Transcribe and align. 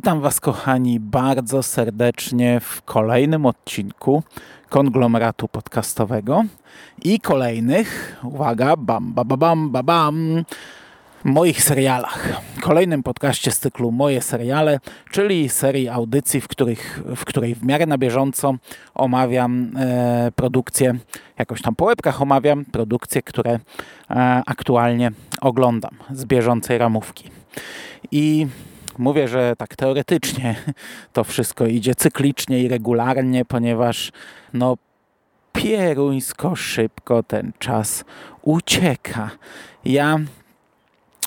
Witam 0.00 0.20
Was, 0.20 0.40
kochani, 0.40 1.00
bardzo 1.00 1.62
serdecznie 1.62 2.60
w 2.60 2.82
kolejnym 2.82 3.46
odcinku 3.46 4.22
konglomeratu 4.68 5.48
podcastowego 5.48 6.44
i 7.02 7.20
kolejnych, 7.20 8.16
uwaga, 8.22 8.76
bam, 8.76 9.12
bam, 9.12 9.28
bam, 9.28 9.70
bam, 9.70 9.84
bam, 9.84 10.44
moich 11.24 11.62
serialach. 11.62 12.28
Kolejnym 12.60 13.02
podcaście 13.02 13.50
z 13.50 13.58
cyklu 13.58 13.92
Moje 13.92 14.22
seriale, 14.22 14.80
czyli 15.10 15.48
serii 15.48 15.88
audycji, 15.88 16.40
w, 16.40 16.48
których, 16.48 17.02
w 17.16 17.24
której 17.24 17.54
w 17.54 17.64
miarę 17.64 17.86
na 17.86 17.98
bieżąco 17.98 18.54
omawiam 18.94 19.76
e, 19.76 20.32
produkcje, 20.36 20.98
jakoś 21.38 21.62
tam 21.62 21.74
po 21.74 21.84
łebkach 21.84 22.22
omawiam 22.22 22.64
produkcje, 22.64 23.22
które 23.22 23.52
e, 23.52 23.60
aktualnie 24.46 25.12
oglądam 25.40 25.94
z 26.12 26.24
bieżącej 26.24 26.78
ramówki. 26.78 27.30
I 28.12 28.46
Mówię, 29.00 29.28
że 29.28 29.56
tak 29.58 29.76
teoretycznie 29.76 30.54
to 31.12 31.24
wszystko 31.24 31.66
idzie 31.66 31.94
cyklicznie 31.94 32.62
i 32.62 32.68
regularnie, 32.68 33.44
ponieważ 33.44 34.12
no 34.52 34.76
pieruńsko 35.52 36.56
szybko 36.56 37.22
ten 37.22 37.52
czas 37.58 38.04
ucieka. 38.42 39.30
Ja 39.84 40.18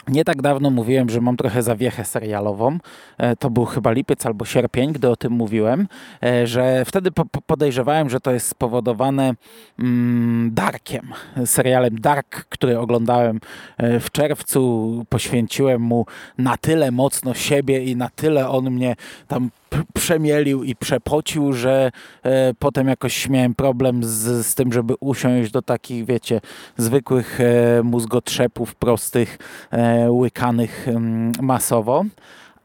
nie 0.08 0.26
tak 0.26 0.42
dawno 0.42 0.70
mówiłem, 0.70 1.10
że 1.10 1.22
mam 1.22 1.38
trochę 1.38 1.64
zawiechę 1.64 2.06
serialową. 2.06 2.78
E, 3.18 3.36
to 3.36 3.50
był 3.50 3.66
chyba 3.66 3.92
lipiec 3.92 4.26
albo 4.26 4.46
sierpień, 4.46 4.94
gdy 4.94 5.10
o 5.10 5.16
tym 5.16 5.34
mówiłem, 5.34 5.88
e, 6.24 6.48
że 6.48 6.86
wtedy 6.86 7.10
podejrzewałem, 7.46 8.10
że 8.10 8.20
to 8.20 8.32
jest 8.32 8.48
spowodowane 8.48 9.34
mm, 9.80 10.50
Darkiem, 10.54 11.14
serialem 11.46 12.00
Dark, 12.00 12.46
który 12.50 12.80
oglądałem 12.80 13.40
e, 13.78 14.00
w 14.00 14.12
czerwcu. 14.12 15.06
Poświęciłem 15.10 15.82
mu 15.82 16.06
na 16.38 16.58
tyle 16.58 16.92
mocno 16.92 17.34
siebie 17.34 17.84
i 17.84 17.96
na 17.96 18.10
tyle 18.10 18.50
on 18.50 18.72
mnie 18.72 18.96
tam 19.28 19.50
przemielił 19.94 20.64
i 20.64 20.76
przepocił, 20.76 21.54
że 21.54 21.92
e, 22.24 22.54
potem 22.60 22.88
jakoś 22.88 23.30
miałem 23.30 23.56
problem 23.56 24.04
z, 24.04 24.46
z 24.46 24.56
tym, 24.56 24.74
żeby 24.74 24.94
usiąść 25.00 25.52
do 25.52 25.62
takich, 25.62 26.06
wiecie, 26.06 26.42
zwykłych 26.78 27.40
e, 27.42 27.84
mózgotrzepów 27.84 28.76
prostych, 28.76 29.38
e, 29.72 30.12
łykanych 30.12 30.88
masowo. 31.42 32.06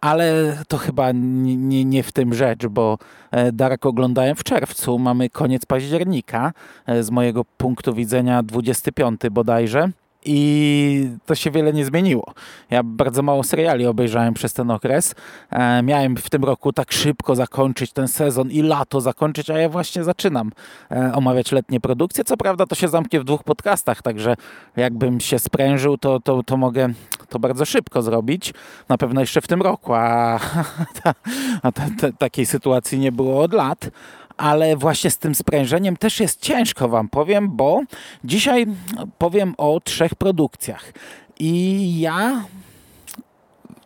Ale 0.00 0.56
to 0.68 0.76
chyba 0.76 1.12
nie, 1.12 1.56
nie, 1.56 1.84
nie, 1.84 2.02
w 2.02 2.12
tym 2.12 2.34
rzecz, 2.34 2.66
bo 2.66 2.98
e, 3.30 3.52
Dark 3.52 3.86
oglądałem 3.86 4.36
w 4.36 4.44
czerwcu, 4.44 4.98
mamy 4.98 5.30
koniec 5.30 5.66
października, 5.66 6.52
e, 6.86 7.02
z 7.02 7.10
mojego 7.10 7.44
punktu 7.44 7.94
widzenia 7.94 8.42
25 8.42 9.20
bodajże 9.30 9.90
i 10.24 11.10
to 11.26 11.34
się 11.34 11.50
wiele 11.50 11.72
nie 11.72 11.84
zmieniło. 11.84 12.32
Ja 12.70 12.82
bardzo 12.82 13.22
mało 13.22 13.42
seriali 13.44 13.86
obejrzałem 13.86 14.34
przez 14.34 14.52
ten 14.52 14.70
okres. 14.70 15.14
E, 15.50 15.82
miałem 15.82 16.16
w 16.16 16.30
tym 16.30 16.44
roku 16.44 16.72
tak 16.72 16.92
szybko 16.92 17.36
zakończyć 17.36 17.92
ten 17.92 18.08
sezon 18.08 18.50
i 18.50 18.62
lato 18.62 19.00
zakończyć, 19.00 19.50
a 19.50 19.58
ja 19.58 19.68
właśnie 19.68 20.04
zaczynam 20.04 20.52
e, 20.90 21.12
omawiać 21.14 21.52
letnie 21.52 21.80
produkcje. 21.80 22.24
Co 22.24 22.36
prawda 22.36 22.66
to 22.66 22.74
się 22.74 22.88
zamknie 22.88 23.20
w 23.20 23.24
dwóch 23.24 23.44
podcastach, 23.44 24.02
także 24.02 24.36
jakbym 24.76 25.20
się 25.20 25.38
sprężył, 25.38 25.98
to, 25.98 26.20
to, 26.20 26.42
to 26.42 26.56
mogę 26.56 26.88
to 27.28 27.38
bardzo 27.38 27.64
szybko 27.64 28.02
zrobić. 28.02 28.54
Na 28.88 28.98
pewno 28.98 29.20
jeszcze 29.20 29.40
w 29.40 29.48
tym 29.48 29.62
roku, 29.62 29.94
a, 29.94 30.38
ta, 31.02 31.14
a 31.62 31.72
ta, 31.72 31.86
ta, 32.00 32.12
takiej 32.12 32.46
sytuacji 32.46 32.98
nie 32.98 33.12
było 33.12 33.42
od 33.42 33.52
lat 33.52 33.90
ale 34.38 34.76
właśnie 34.76 35.10
z 35.10 35.18
tym 35.18 35.34
sprężeniem 35.34 35.96
też 35.96 36.20
jest 36.20 36.40
ciężko 36.40 36.88
Wam 36.88 37.08
powiem, 37.08 37.48
bo 37.56 37.80
dzisiaj 38.24 38.66
powiem 39.18 39.54
o 39.58 39.80
trzech 39.80 40.14
produkcjach. 40.14 40.92
I 41.40 42.00
ja 42.00 42.44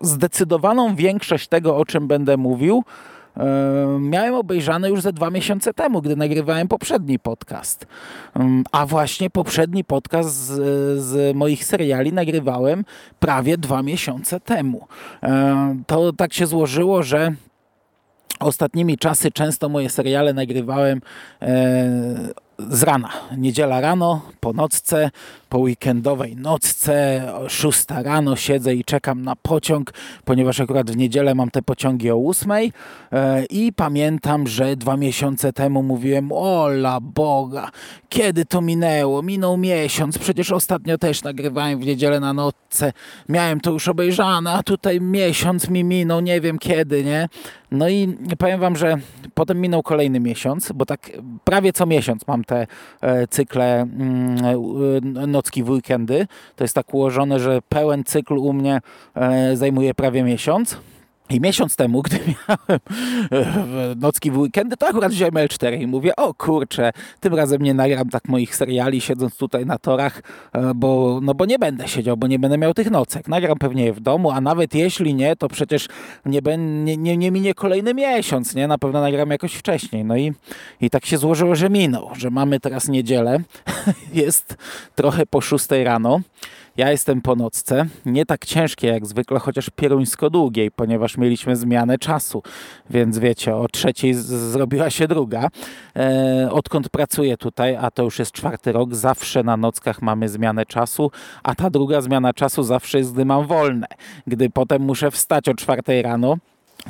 zdecydowaną 0.00 0.96
większość 0.96 1.48
tego, 1.48 1.76
o 1.76 1.84
czym 1.84 2.08
będę 2.08 2.36
mówił, 2.36 2.84
miałem 4.00 4.34
obejrzane 4.34 4.91
już 4.91 5.00
ze 5.00 5.12
dwa 5.12 5.30
miesiące 5.30 5.74
temu, 5.74 6.02
gdy 6.02 6.16
nagrywałem 6.16 6.68
poprzedni 6.68 7.18
podcast. 7.18 7.86
A 8.72 8.86
właśnie 8.86 9.30
poprzedni 9.30 9.84
podcast 9.84 10.28
z, 10.28 10.50
z, 11.02 11.36
moich 11.36 11.64
seriali 11.64 12.12
nagrywałem 12.12 12.84
prawie 13.20 13.58
dwa 13.58 13.82
miesiące 13.82 14.41
temu. 14.41 14.86
To 15.86 16.12
tak 16.12 16.32
się 16.32 16.46
złożyło, 16.46 17.02
że 17.02 17.34
Ostatnimi 18.42 18.98
czasy 18.98 19.30
często 19.30 19.69
moje 19.69 19.91
seriale 19.91 20.32
nagrywałem 20.32 21.00
e, 21.42 22.32
z 22.58 22.82
rana. 22.82 23.10
Niedziela 23.36 23.80
rano, 23.80 24.20
po 24.41 24.53
nocce, 24.53 25.10
po 25.48 25.58
weekendowej 25.58 26.36
nocce, 26.36 27.22
6 27.48 27.84
rano 27.88 28.36
siedzę 28.36 28.75
i 28.75 28.84
czekam 28.84 29.22
na 29.22 29.36
pociąg, 29.36 29.92
ponieważ 30.25 30.60
akurat 30.60 30.91
w 30.91 30.97
niedzielę 30.97 31.34
mam 31.34 31.50
te 31.50 31.62
pociągi 31.62 32.10
o 32.10 32.16
8 32.28 32.50
e, 32.53 33.44
i 33.44 33.72
pamiętam, 33.72 34.47
że 34.47 34.76
dwa 34.76 34.97
miesiące 34.97 35.53
temu 35.53 35.82
mówiłem, 35.82 36.32
ola 36.32 37.00
Boga, 37.00 37.70
kiedy 38.09 38.44
to 38.44 38.60
minęło? 38.60 39.22
Minął 39.22 39.56
miesiąc, 39.56 40.19
przecież 40.19 40.53
ostatnio 40.53 40.98
też 40.98 41.22
nagrywałem 41.22 41.80
w 41.80 41.86
niedzielę 41.86 42.20
na 42.20 42.32
nocce, 42.32 42.92
miałem 43.28 43.60
to 43.60 43.70
już 43.70 43.88
obejrzane, 43.88 44.53
a 44.53 44.62
tutaj 44.62 45.00
miesiąc 45.00 45.69
mi 45.69 45.84
minął, 45.84 46.20
nie 46.20 46.41
wiem 46.41 46.59
kiedy, 46.59 47.04
nie? 47.04 47.28
No 47.72 47.88
i 47.88 48.16
powiem 48.38 48.60
wam, 48.60 48.77
że 48.77 48.97
potem 49.34 49.60
minął 49.60 49.83
kolejny 49.83 50.21
miesiąc, 50.21 50.72
bo 50.72 50.87
tak 50.87 51.10
prawie 51.44 51.72
co 51.72 51.87
miesiąc 51.87 52.27
mam 52.27 52.44
te 52.44 52.66
e, 53.00 53.27
cykle 53.27 53.81
mm, 53.81 54.37
e, 55.22 55.27
nocki 55.27 55.62
w 55.62 55.71
weekendy. 55.71 56.27
To 56.56 56.65
jest 56.65 56.75
tak 56.75 56.94
ułożone, 56.94 57.41
że 57.41 57.62
pełen 57.69 58.05
cykl 58.05 58.38
u 58.38 58.53
mnie 58.53 58.81
e, 59.15 59.56
zajmuje 59.56 59.94
prawie 59.94 60.22
miesiąc. 60.22 60.77
I 61.31 61.41
miesiąc 61.41 61.77
temu, 61.77 62.03
gdy 62.03 62.19
miałem 62.27 62.81
e, 63.31 63.94
nocki 63.97 64.31
w 64.31 64.38
weekendy, 64.38 64.77
to 64.77 64.88
akurat 64.88 65.12
wziąłem 65.12 65.34
L4 65.34 65.81
i 65.81 65.87
mówię, 65.87 66.16
o 66.16 66.34
kurczę, 66.34 66.93
tym 67.21 67.34
razem 67.34 67.62
nie 67.62 67.75
nagram 67.75 68.09
tak 68.09 68.28
moich 68.28 68.56
seriali, 68.56 69.00
siedząc 69.00 69.37
tutaj 69.37 69.66
na 69.66 69.78
torach, 69.78 70.22
e, 70.53 70.72
bo, 70.75 71.21
no 71.22 71.34
bo 71.34 71.44
nie 71.44 71.59
będę 71.59 71.88
siedział, 71.88 72.16
bo 72.16 72.27
nie 72.27 72.38
będę 72.38 72.59
miał 72.59 72.75
tych 72.75 72.91
nocek. 72.91 73.28
Nagram 73.28 73.59
pewnie 73.59 73.84
je 73.84 73.93
w 73.93 74.00
domu, 74.00 74.31
a 74.31 74.41
nawet 74.41 74.75
jeśli 74.75 75.15
nie, 75.15 75.37
to 75.37 75.49
przecież 75.49 75.88
nie, 76.27 76.41
nie, 76.59 76.97
nie, 76.97 77.16
nie 77.16 77.31
minie 77.31 77.54
kolejny 77.54 77.94
miesiąc, 77.94 78.54
nie? 78.54 78.69
Na 78.69 78.78
pewno 78.78 79.00
nagram 79.00 79.31
jakoś 79.31 79.54
wcześniej. 79.54 80.04
No 80.04 80.16
i, 80.16 80.33
i 80.81 80.91
tak 80.91 81.06
się 81.06 81.19
złożyło, 81.19 81.54
że 81.54 81.71
minął, 81.71 82.10
że 82.16 82.31
mamy 82.31 82.60
teraz 82.60 82.89
niedzielę, 82.89 83.39
jest 84.15 84.56
trochę 84.94 85.27
po 85.27 85.41
6 85.41 85.66
rano. 85.84 86.21
Ja 86.77 86.91
jestem 86.91 87.22
po 87.22 87.37
nocce, 87.37 87.87
nie 88.06 88.27
tak 88.27 88.44
ciężkie 88.44 88.87
jak 88.87 89.06
zwykle, 89.06 89.38
chociaż 89.38 89.71
pieruńsko 89.77 90.31
długiej, 90.31 90.71
ponieważ 90.71 91.16
mieliśmy 91.16 91.56
zmianę 91.56 91.99
czasu, 91.99 92.43
więc 92.91 93.19
wiecie, 93.19 93.56
o 93.56 93.69
trzeciej 93.69 94.15
zrobiła 94.15 94.91
się 94.91 95.09
druga. 95.09 95.49
E, 95.97 96.49
odkąd 96.50 96.88
pracuję 96.88 97.37
tutaj, 97.37 97.77
a 97.77 97.91
to 97.91 98.03
już 98.03 98.19
jest 98.19 98.33
czwarty 98.33 98.72
rok, 98.72 98.94
zawsze 98.94 99.43
na 99.43 99.56
nockach 99.56 100.03
mamy 100.03 100.28
zmianę 100.28 100.66
czasu, 100.66 101.10
a 101.43 101.55
ta 101.55 101.71
druga 101.71 102.00
zmiana 102.00 102.33
czasu 102.33 102.62
zawsze 102.62 102.99
jest, 102.99 103.12
gdy 103.12 103.25
mam 103.25 103.47
wolne. 103.47 103.87
Gdy 104.27 104.50
potem 104.50 104.83
muszę 104.83 105.10
wstać 105.10 105.49
o 105.49 105.54
czwartej 105.54 106.03
rano, 106.03 106.37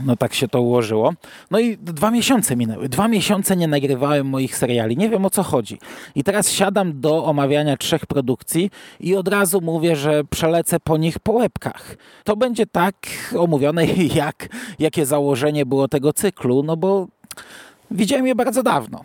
no 0.05 0.17
tak 0.17 0.35
się 0.35 0.49
to 0.49 0.61
ułożyło. 0.61 1.13
No 1.51 1.59
i 1.59 1.77
dwa 1.77 2.11
miesiące 2.11 2.57
minęły. 2.57 2.89
Dwa 2.89 3.09
miesiące 3.09 3.57
nie 3.57 3.69
nagrywałem 3.69 4.27
moich 4.27 4.57
seriali. 4.57 4.97
Nie 4.97 5.09
wiem 5.09 5.25
o 5.25 5.31
co 5.31 5.43
chodzi. 5.43 5.79
I 6.15 6.25
teraz 6.25 6.51
siadam 6.51 7.01
do 7.01 7.25
omawiania 7.25 7.77
trzech 7.77 8.07
produkcji 8.07 8.71
i 9.01 9.17
od 9.17 9.29
razu 9.29 9.61
mówię, 9.61 9.97
że 9.97 10.25
przelecę 10.25 10.81
po 10.81 10.97
nich 10.97 11.19
po 11.19 11.33
łebkach. 11.33 11.97
To 12.25 12.37
będzie 12.37 12.67
tak 12.67 12.95
omówione, 13.39 13.87
jak, 14.15 14.49
jakie 14.79 15.07
założenie 15.07 15.67
było 15.67 15.89
tego 15.89 16.13
cyklu, 16.13 16.63
no 16.63 16.77
bo 16.77 17.07
widziałem 17.91 18.27
je 18.27 18.35
bardzo 18.35 18.63
dawno. 18.63 19.05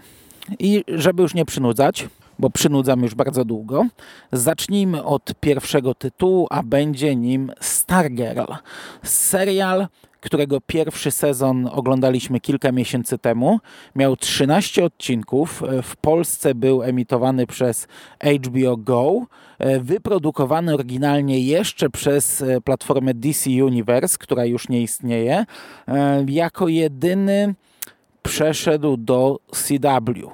I 0.60 0.84
żeby 0.88 1.24
już 1.24 1.34
nie 1.34 1.46
przynudzać, 1.46 2.08
bo 2.40 2.50
przynudzam 2.50 3.04
już 3.04 3.16
bardzo 3.16 3.46
długo. 3.46 3.86
Zacznijmy 4.32 5.04
od 5.04 5.34
pierwszego 5.40 5.96
tytułu, 5.96 6.48
a 6.50 6.64
będzie 6.64 7.16
nim 7.16 7.52
Stargirl. 7.60 8.54
Serial, 9.04 9.88
którego 10.28 10.62
pierwszy 10.62 11.12
sezon 11.12 11.70
oglądaliśmy 11.72 12.40
kilka 12.40 12.72
miesięcy 12.72 13.18
temu. 13.18 13.60
Miał 13.96 14.18
13 14.18 14.86
odcinków. 14.86 15.64
W 15.84 15.96
Polsce 15.96 16.56
był 16.56 16.84
emitowany 16.84 17.48
przez 17.48 17.88
HBO 18.22 18.78
Go. 18.78 19.26
Wyprodukowany 19.80 20.74
oryginalnie 20.74 21.40
jeszcze 21.40 21.90
przez 21.90 22.44
platformę 22.64 23.14
DC 23.14 23.50
Universe, 23.50 24.18
która 24.18 24.46
już 24.46 24.70
nie 24.70 24.82
istnieje. 24.82 25.46
Jako 26.28 26.68
jedyny 26.68 27.56
przeszedł 28.24 28.98
do 28.98 29.40
CW 29.52 30.32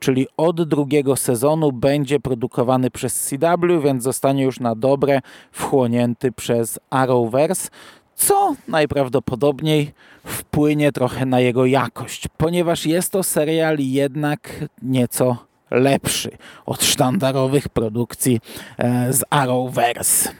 czyli 0.00 0.26
od 0.36 0.68
drugiego 0.68 1.16
sezonu 1.16 1.72
będzie 1.72 2.20
produkowany 2.20 2.90
przez 2.90 3.28
CW, 3.28 3.80
więc 3.84 4.02
zostanie 4.02 4.42
już 4.42 4.60
na 4.60 4.74
dobre 4.74 5.20
wchłonięty 5.52 6.32
przez 6.32 6.78
Arrowverse, 6.90 7.68
co 8.18 8.54
najprawdopodobniej 8.68 9.92
wpłynie 10.24 10.92
trochę 10.92 11.26
na 11.26 11.40
jego 11.40 11.66
jakość, 11.66 12.28
ponieważ 12.36 12.86
jest 12.86 13.12
to 13.12 13.22
serial 13.22 13.76
jednak 13.78 14.64
nieco 14.82 15.36
lepszy 15.70 16.30
od 16.66 16.84
sztandarowych 16.84 17.68
produkcji 17.68 18.40
e, 18.78 19.12
z 19.12 19.24
Arrowverse. 19.30 20.30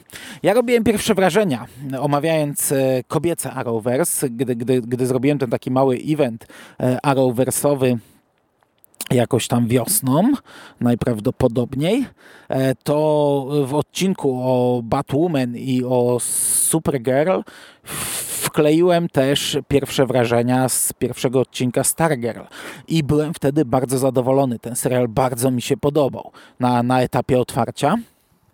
Ja 0.43 0.55
robiłem 0.55 0.85
pierwsze 0.85 1.15
wrażenia, 1.15 1.67
omawiając 2.01 2.73
e, 2.73 3.03
kobiece 3.09 3.51
Arrowverse, 3.51 4.31
gdy, 4.31 4.57
gdy, 4.57 4.81
gdy 4.81 5.07
zrobiłem 5.07 5.39
ten 5.39 5.51
taki 5.51 5.71
mały 5.71 5.99
event 6.09 6.47
e, 6.81 6.99
Arrowverse'owy 7.07 7.97
jakoś 9.11 9.49
tam 9.49 9.67
wiosną, 9.67 10.33
najprawdopodobniej, 10.81 12.07
to 12.85 13.47
w 13.67 13.75
odcinku 13.75 14.41
o 14.43 14.81
Batwoman 14.85 15.57
i 15.57 15.85
o 15.85 16.17
Supergirl 16.21 17.41
wkleiłem 18.49 19.09
też 19.09 19.59
pierwsze 19.69 20.07
wrażenia 20.07 20.69
z 20.69 20.93
pierwszego 20.93 21.41
odcinka 21.41 21.85
Stargirl 21.85 22.41
i 22.89 23.03
byłem 23.03 23.35
wtedy 23.35 23.65
bardzo 23.65 23.99
zadowolony. 23.99 24.59
Ten 24.59 24.77
serial 24.77 25.09
bardzo 25.09 25.51
mi 25.51 25.63
się 25.63 25.77
podobał 25.77 26.31
na, 26.61 26.83
na 26.83 27.03
etapie 27.03 27.41
otwarcia. 27.41 27.97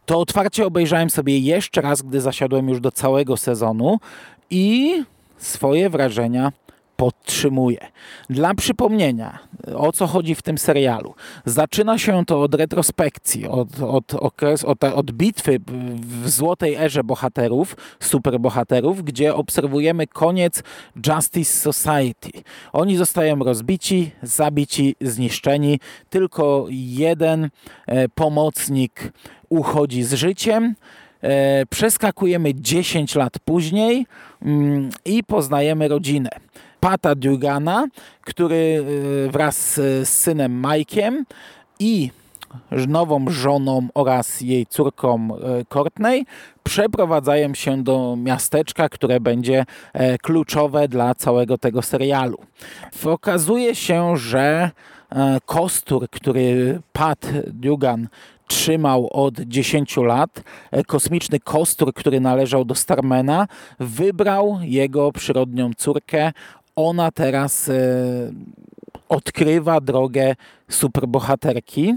To 0.06 0.21
otwarcie 0.21 0.67
obejrzałem 0.67 1.11
sobie 1.11 1.39
jeszcze 1.39 1.81
raz, 1.81 2.03
gdy 2.03 2.21
zasiadłem 2.21 2.69
już 2.69 2.81
do 2.81 2.93
całego 2.93 3.37
sezonu 3.37 3.99
i 4.51 4.95
swoje 5.39 5.91
wrażenia 5.91 6.53
podtrzymuje. 6.96 7.79
Dla 8.31 8.55
przypomnienia, 8.55 9.38
o 9.75 9.93
co 9.93 10.06
chodzi 10.06 10.35
w 10.35 10.43
tym 10.43 10.58
serialu. 10.58 11.14
Zaczyna 11.44 11.99
się 11.99 12.25
to 12.25 12.43
od 12.43 12.55
retrospekcji, 12.55 13.49
od, 13.49 13.81
od, 13.81 14.14
okres, 14.14 14.64
od, 14.64 14.85
od 14.85 15.12
bitwy 15.12 15.58
w 15.96 16.31
złotej 16.31 16.75
erze 16.75 17.05
bohaterów, 17.05 17.76
superbohaterów, 18.00 19.02
gdzie 19.02 19.35
obserwujemy 19.35 20.06
koniec 20.06 20.62
Justice 21.06 21.73
Society. 21.73 22.31
Oni 22.73 22.96
zostają 22.96 23.38
rozbici, 23.38 24.11
zabici, 24.23 24.96
zniszczeni. 25.00 25.81
Tylko 26.11 26.67
jeden 26.70 27.50
e, 27.87 28.08
pomocnik 28.08 29.12
uchodzi 29.49 30.02
z 30.02 30.12
życiem. 30.12 30.75
E, 31.23 31.67
przeskakujemy 31.67 32.55
10 32.55 33.14
lat 33.14 33.38
później 33.38 34.06
mm, 34.43 34.91
i 35.05 35.25
poznajemy 35.25 35.88
rodzinę. 35.88 36.31
Pata 36.85 37.15
Dugana, 37.15 37.87
który 38.21 38.85
e, 39.27 39.31
wraz 39.31 39.75
z 39.75 40.09
synem 40.09 40.63
Mike'iem 40.63 41.23
i 41.79 42.11
nową 42.89 43.25
żoną 43.29 43.89
oraz 43.95 44.41
jej 44.41 44.67
córką 44.67 45.29
e, 45.37 45.65
Courtney 45.65 46.27
przeprowadzają 46.63 47.55
się 47.55 47.83
do 47.83 48.17
miasteczka, 48.17 48.89
które 48.89 49.21
będzie 49.21 49.65
e, 49.93 50.19
kluczowe 50.19 50.89
dla 50.89 51.15
całego 51.15 51.59
tego 51.59 51.83
serialu. 51.83 52.39
Okazuje 53.05 53.75
się, 53.75 54.17
że 54.17 54.71
kostur, 55.47 56.07
który 56.11 56.81
Pat 56.93 57.27
Dugan 57.47 58.09
trzymał 58.47 59.09
od 59.13 59.41
10 59.41 59.97
lat. 59.97 60.43
Kosmiczny 60.87 61.41
kostur, 61.41 61.95
który 61.95 62.21
należał 62.21 62.65
do 62.65 62.75
Starmana, 62.75 63.49
wybrał 63.81 64.59
jego 64.63 65.13
przyrodnią 65.13 65.71
córkę 65.77 66.33
ona 66.76 67.11
teraz 67.11 67.69
e, 67.69 67.73
odkrywa 69.09 69.81
drogę 69.81 70.35
superbohaterki. 70.69 71.94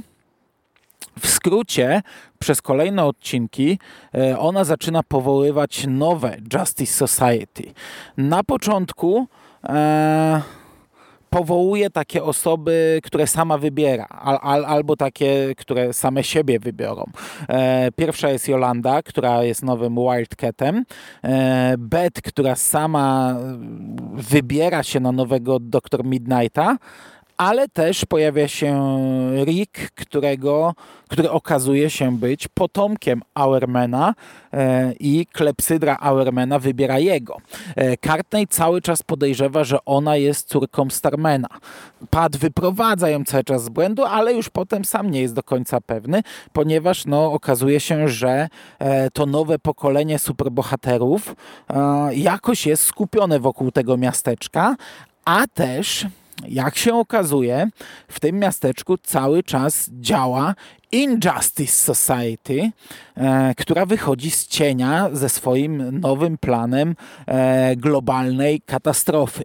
W 1.19 1.27
skrócie, 1.27 2.01
przez 2.39 2.61
kolejne 2.61 3.05
odcinki 3.05 3.79
e, 4.15 4.39
ona 4.39 4.63
zaczyna 4.63 5.03
powoływać 5.03 5.85
nowe 5.87 6.37
Justice 6.53 7.07
Society. 7.07 7.73
Na 8.17 8.43
początku 8.43 9.27
e, 9.63 10.41
powołuje 11.29 11.89
takie 11.89 12.23
osoby, 12.23 12.99
które 13.03 13.27
sama 13.27 13.57
wybiera, 13.57 14.05
al, 14.05 14.39
al, 14.41 14.65
albo 14.65 14.95
takie, 14.95 15.55
które 15.57 15.93
same 15.93 16.23
siebie 16.23 16.59
wybiorą. 16.59 17.03
E, 17.49 17.91
pierwsza 17.91 18.29
jest 18.29 18.47
Jolanda, 18.47 19.03
która 19.03 19.43
jest 19.43 19.63
nowym 19.63 19.95
Wildcatem. 19.95 20.85
E, 21.23 21.75
Beth, 21.77 22.21
która 22.21 22.55
sama 22.55 23.35
wybiera 24.13 24.83
się 24.83 24.99
na 24.99 25.11
nowego 25.11 25.59
Doktor 25.59 26.05
Midnighta 26.05 26.77
ale 27.37 27.69
też 27.69 28.05
pojawia 28.05 28.47
się 28.47 28.99
Rick, 29.45 29.91
którego, 29.95 30.73
który 31.07 31.31
okazuje 31.31 31.89
się 31.89 32.17
być 32.17 32.47
potomkiem 32.47 33.21
Auermana 33.33 34.13
e, 34.53 34.93
i 34.99 35.25
klepsydra 35.25 35.97
Auermana 35.99 36.59
wybiera 36.59 36.99
jego. 36.99 37.37
E, 37.75 37.97
Cartney 37.97 38.47
cały 38.47 38.81
czas 38.81 39.03
podejrzewa, 39.03 39.63
że 39.63 39.77
ona 39.85 40.15
jest 40.15 40.47
córką 40.47 40.89
Starmana. 40.89 41.47
Pat 42.09 42.37
wyprowadza 42.37 43.09
ją 43.09 43.23
cały 43.23 43.43
czas 43.43 43.63
z 43.63 43.69
błędu, 43.69 44.05
ale 44.05 44.33
już 44.33 44.49
potem 44.49 44.85
sam 44.85 45.11
nie 45.11 45.21
jest 45.21 45.33
do 45.33 45.43
końca 45.43 45.81
pewny, 45.81 46.23
ponieważ 46.53 47.05
no, 47.05 47.31
okazuje 47.31 47.79
się, 47.79 48.09
że 48.09 48.47
e, 48.79 49.11
to 49.11 49.25
nowe 49.25 49.59
pokolenie 49.59 50.19
superbohaterów 50.19 51.35
jakoś 52.11 52.65
jest 52.65 52.83
skupione 52.83 53.39
wokół 53.39 53.71
tego 53.71 53.97
miasteczka, 53.97 54.75
a 55.25 55.47
też 55.53 56.05
jak 56.45 56.77
się 56.77 56.95
okazuje, 56.95 57.69
w 58.07 58.19
tym 58.19 58.39
miasteczku 58.39 58.97
cały 58.97 59.43
czas 59.43 59.89
działa 59.99 60.55
Injustice 60.91 61.93
Society, 61.95 62.71
e, 63.17 63.53
która 63.57 63.85
wychodzi 63.85 64.31
z 64.31 64.47
cienia 64.47 65.09
ze 65.13 65.29
swoim 65.29 65.99
nowym 65.99 66.37
planem 66.37 66.95
e, 67.25 67.75
globalnej 67.75 68.61
katastrofy. 68.61 69.43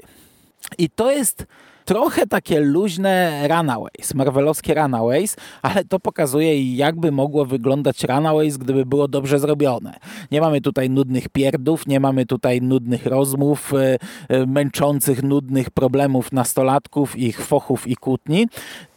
I 0.78 0.90
to 0.90 1.10
jest 1.10 1.46
trochę 1.84 2.26
takie 2.26 2.60
luźne 2.60 3.42
Runaways, 3.48 4.14
marvelowskie 4.14 4.74
Runaways, 4.74 5.36
ale 5.62 5.84
to 5.84 6.00
pokazuje 6.00 6.76
jakby 6.76 7.12
mogło 7.12 7.44
wyglądać 7.44 8.04
Runaways, 8.04 8.56
gdyby 8.56 8.86
było 8.86 9.08
dobrze 9.08 9.38
zrobione. 9.38 9.98
Nie 10.30 10.40
mamy 10.40 10.60
tutaj 10.60 10.90
nudnych 10.90 11.28
pierdów, 11.28 11.86
nie 11.86 12.00
mamy 12.00 12.26
tutaj 12.26 12.62
nudnych 12.62 13.06
rozmów, 13.06 13.74
e, 13.74 13.98
e, 14.28 14.46
męczących, 14.46 15.22
nudnych 15.22 15.70
problemów 15.70 16.32
nastolatków, 16.32 17.18
ich 17.18 17.46
fochów 17.46 17.86
i 17.86 17.96
kłótni, 17.96 18.46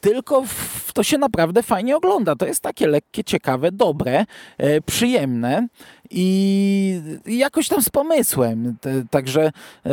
tylko 0.05 0.43
to 0.93 1.03
się 1.03 1.17
naprawdę 1.17 1.63
fajnie 1.63 1.97
ogląda. 1.97 2.35
To 2.35 2.45
jest 2.45 2.61
takie 2.61 2.87
lekkie, 2.87 3.23
ciekawe, 3.23 3.71
dobre, 3.71 4.25
e, 4.57 4.81
przyjemne 4.81 5.67
i 6.11 7.01
jakoś 7.25 7.67
tam 7.67 7.81
z 7.81 7.89
pomysłem. 7.89 8.77
Także 9.09 9.51
e, 9.85 9.91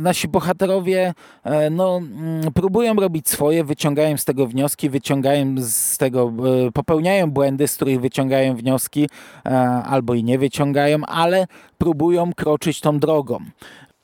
nasi 0.00 0.28
bohaterowie 0.28 1.14
e, 1.44 1.70
no, 1.70 1.96
mm, 1.96 2.52
próbują 2.52 2.94
robić 2.94 3.28
swoje, 3.28 3.64
wyciągają 3.64 4.16
z 4.16 4.24
tego 4.24 4.46
wnioski, 4.46 4.90
wyciągają 4.90 5.54
z 5.58 5.98
tego, 5.98 6.32
popełniają 6.74 7.30
błędy, 7.30 7.68
z 7.68 7.76
których 7.76 8.00
wyciągają 8.00 8.56
wnioski 8.56 9.08
albo 9.84 10.14
i 10.14 10.24
nie 10.24 10.38
wyciągają, 10.38 11.06
ale 11.06 11.46
próbują 11.78 12.32
kroczyć 12.32 12.80
tą 12.80 12.98
drogą. 12.98 13.40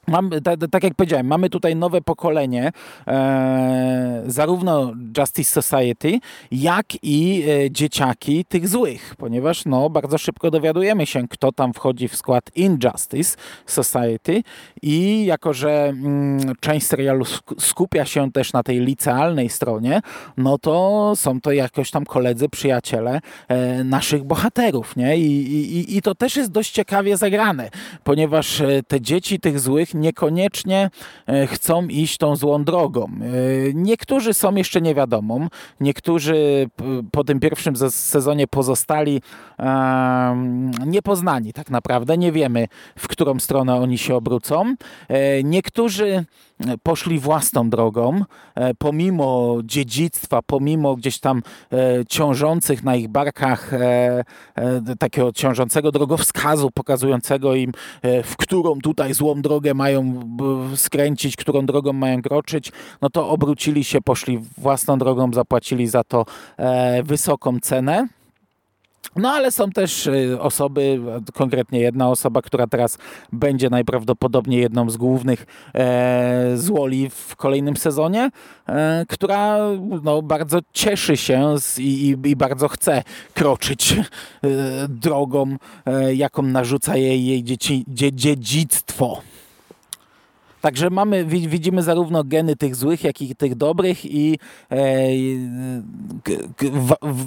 Mam, 0.09 0.31
tak, 0.45 0.61
tak 0.71 0.85
jak 0.85 0.95
powiedziałem, 0.95 1.27
mamy 1.27 1.51
tutaj 1.51 1.77
nowe 1.77 2.01
pokolenie, 2.01 2.73
e, 3.07 4.23
zarówno 4.27 4.93
Justice 5.19 5.63
Society, 5.63 6.19
jak 6.51 6.87
i 7.03 7.45
e, 7.49 7.71
dzieciaki 7.71 8.45
tych 8.45 8.69
złych, 8.69 9.15
ponieważ 9.19 9.65
no, 9.65 9.91
bardzo 9.91 10.19
szybko 10.19 10.51
dowiadujemy 10.51 11.07
się, 11.07 11.29
kto 11.29 11.53
tam 11.53 11.73
wchodzi 11.73 12.09
w 12.09 12.17
skład 12.17 12.51
Injustice 12.55 13.37
Society 13.67 14.43
i 14.83 15.25
jako, 15.27 15.53
że 15.53 15.85
mm, 15.89 16.55
część 16.61 16.87
serialu 16.87 17.25
skupia 17.59 18.05
się 18.05 18.33
też 18.33 18.53
na 18.53 18.63
tej 18.63 18.81
licealnej 18.81 19.49
stronie, 19.49 20.01
no 20.37 20.59
to 20.59 21.13
są 21.17 21.41
to 21.41 21.53
jakoś 21.53 21.91
tam 21.91 22.05
koledzy, 22.05 22.49
przyjaciele 22.49 23.21
e, 23.49 23.85
naszych 23.85 24.25
bohaterów, 24.25 24.97
nie? 24.97 25.19
I, 25.19 25.53
i, 25.53 25.97
I 25.97 26.03
to 26.03 26.15
też 26.15 26.37
jest 26.37 26.51
dość 26.51 26.71
ciekawie 26.71 27.17
zagrane, 27.17 27.71
ponieważ 28.05 28.61
e, 28.61 28.83
te 28.89 29.01
dzieci 29.01 29.41
tych 29.41 29.61
złych 29.61 29.95
niekoniecznie 29.97 30.91
e, 31.26 31.47
chcą 31.47 31.87
iść 31.87 32.19
tą 32.19 32.37
złą 32.37 32.65
drogą. 32.65 33.05
E, 33.05 33.09
niektórzy 33.75 34.35
są 34.35 34.55
jeszcze 34.55 34.81
niewiadomą, 34.81 35.49
niektórzy 35.81 36.69
po 37.12 37.25
tym 37.25 37.41
pierwszym 37.41 37.76
sezonie 37.91 38.47
pozostali 38.47 39.23
niepoznani 40.87 41.53
tak 41.53 41.71
naprawdę. 41.71 42.19
Nie 42.19 42.33
wiemy, 42.33 42.69
w 42.99 43.09
którą 43.09 43.41
stronę 43.41 43.75
oni 43.75 43.99
się 43.99 44.15
obrócą. 44.15 44.75
E, 45.09 45.43
niektórzy 45.43 46.25
poszli 46.83 47.19
własną 47.19 47.71
drogą, 47.71 48.21
e, 48.55 48.75
pomimo 48.75 49.57
dziedzictwa, 49.65 50.41
pomimo 50.47 50.97
gdzieś 50.97 51.19
tam 51.19 51.43
e, 51.73 52.05
ciążących 52.09 52.85
na 52.85 52.97
ich 52.97 53.09
barkach 53.09 53.73
e, 53.75 54.25
takiego 54.99 55.33
ciążącego 55.33 55.93
drogowskazu, 55.93 56.71
pokazującego 56.71 57.55
im, 57.55 57.73
w 58.25 58.37
którą 58.37 58.81
tutaj 58.81 59.15
złą 59.15 59.43
drogę 59.43 59.75
mają 59.75 60.21
skręcić, 60.77 61.37
którą 61.37 61.67
drogą 61.67 61.93
mają 61.93 62.23
kroczyć, 62.23 62.73
no 63.03 63.11
to 63.11 63.29
obrócili 63.29 63.85
się, 63.85 64.01
poszli 64.01 64.39
własną 64.59 64.99
drogą, 64.99 65.33
zapłacili 65.33 65.87
za 65.87 66.05
to 66.05 66.25
wysoką 67.05 67.61
cenę. 67.61 68.09
No 69.17 69.31
ale 69.31 69.51
są 69.51 69.71
też 69.71 70.07
y, 70.07 70.41
osoby, 70.41 71.01
konkretnie 71.35 71.81
jedna 71.81 72.11
osoba, 72.11 72.43
która 72.43 72.67
teraz 72.67 72.99
będzie 73.33 73.71
najprawdopodobniej 73.71 74.61
jedną 74.61 74.91
z 74.91 74.97
głównych 74.97 75.47
e, 75.75 76.53
złoli 76.57 77.11
w 77.11 77.37
kolejnym 77.37 77.77
sezonie, 77.77 78.31
e, 78.69 79.05
która 79.09 79.59
no, 80.03 80.23
bardzo 80.23 80.59
cieszy 80.73 81.17
się 81.17 81.59
z, 81.59 81.79
i, 81.79 82.17
i, 82.25 82.37
bardzo 82.37 82.69
chce 82.69 83.03
kroczyć 83.35 83.93
e, 83.93 84.03
drogą, 84.89 85.57
e, 85.87 86.15
jaką 86.15 86.43
narzuca 86.43 86.97
jej, 86.97 87.27
jej 87.27 87.45
dzieci, 87.45 87.85
dzie, 87.89 88.13
dziedzictwo. 88.13 89.23
Także 90.67 90.91
mamy, 90.91 91.25
widzimy 91.25 91.83
zarówno 91.83 92.25
geny 92.25 92.57
tych 92.57 92.77
złych, 92.77 93.05
jak 93.05 93.23
i 93.23 93.37
tych 93.37 93.55
dobrych 93.55 94.05
i 94.05 94.39
e, 94.71 94.77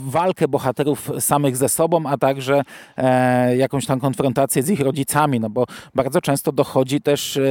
walkę 0.06 0.48
bohaterów 0.48 1.12
samych 1.20 1.58
ze 1.58 1.70
sobą, 1.70 2.06
a 2.06 2.18
także 2.18 2.62
e, 2.98 3.58
jakąś 3.58 3.86
tam 3.86 4.00
konfrontację 4.00 4.64
z 4.64 4.70
ich 4.70 4.80
rodzicami, 4.80 5.40
no 5.40 5.50
bo 5.50 5.66
bardzo 5.96 6.22
często 6.22 6.52
dochodzi 6.52 7.02
też 7.02 7.38
e, 7.38 7.42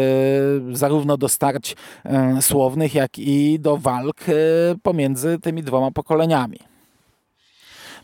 zarówno 0.73 1.17
do 1.17 1.29
starć 1.29 1.77
słownych, 2.41 2.95
jak 2.95 3.19
i 3.19 3.61
do 3.61 3.77
walk 3.77 4.25
pomiędzy 4.83 5.39
tymi 5.39 5.63
dwoma 5.63 5.91
pokoleniami. 5.91 6.59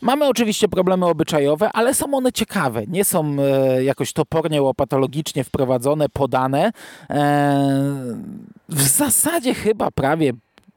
Mamy 0.00 0.28
oczywiście 0.28 0.68
problemy 0.68 1.06
obyczajowe, 1.06 1.70
ale 1.72 1.94
są 1.94 2.14
one 2.14 2.32
ciekawe. 2.32 2.82
Nie 2.86 3.04
są 3.04 3.36
e, 3.40 3.84
jakoś 3.84 4.12
topornie, 4.12 4.62
łopatologicznie 4.62 5.44
wprowadzone, 5.44 6.08
podane. 6.08 6.72
E, 7.10 7.94
w 8.68 8.82
zasadzie 8.82 9.54
chyba 9.54 9.90
prawie 9.90 10.32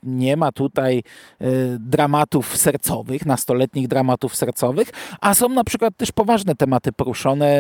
nie 0.08 0.38
ma 0.38 0.52
tutaj 0.52 1.04
y, 1.42 1.78
dramatów 1.80 2.58
sercowych, 2.58 3.26
nastoletnich 3.26 3.88
dramatów 3.88 4.36
sercowych, 4.36 4.90
a 5.22 5.34
są 5.34 5.50
na 5.50 5.64
przykład 5.64 5.98
też 5.98 6.12
poważne 6.12 6.56
tematy 6.56 6.92
poruszone 6.92 7.60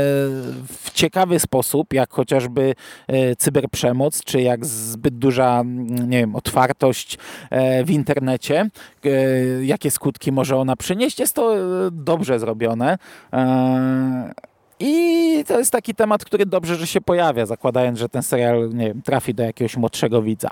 w 0.67 0.91
ciekawy 0.93 1.39
sposób, 1.39 1.93
jak 1.93 2.13
chociażby 2.13 2.75
y, 3.09 3.35
cyberprzemoc, 3.35 4.23
czy 4.23 4.41
jak 4.41 4.65
zbyt 4.65 5.17
duża, 5.17 5.63
nie 6.07 6.19
wiem, 6.19 6.35
otwartość 6.35 7.15
y, 7.15 7.85
w 7.85 7.91
internecie, 7.91 8.69
jakie 9.61 9.91
skutki 9.91 10.31
może 10.31 10.57
ona 10.57 10.75
przynieść. 10.75 11.19
Jest 11.19 11.33
to 11.33 11.55
dobrze 11.91 12.39
zrobione. 12.39 12.97
I 14.79 15.43
to 15.47 15.59
jest 15.59 15.71
taki 15.71 15.95
temat, 15.95 16.25
który 16.25 16.45
dobrze, 16.45 16.75
że 16.75 16.87
się 16.87 17.01
pojawia, 17.01 17.45
zakładając, 17.45 17.99
że 17.99 18.09
ten 18.09 18.23
serial 18.23 18.69
nie 18.73 18.87
wiem, 18.87 19.01
trafi 19.01 19.33
do 19.33 19.43
jakiegoś 19.43 19.77
młodszego 19.77 20.21
widza. 20.21 20.49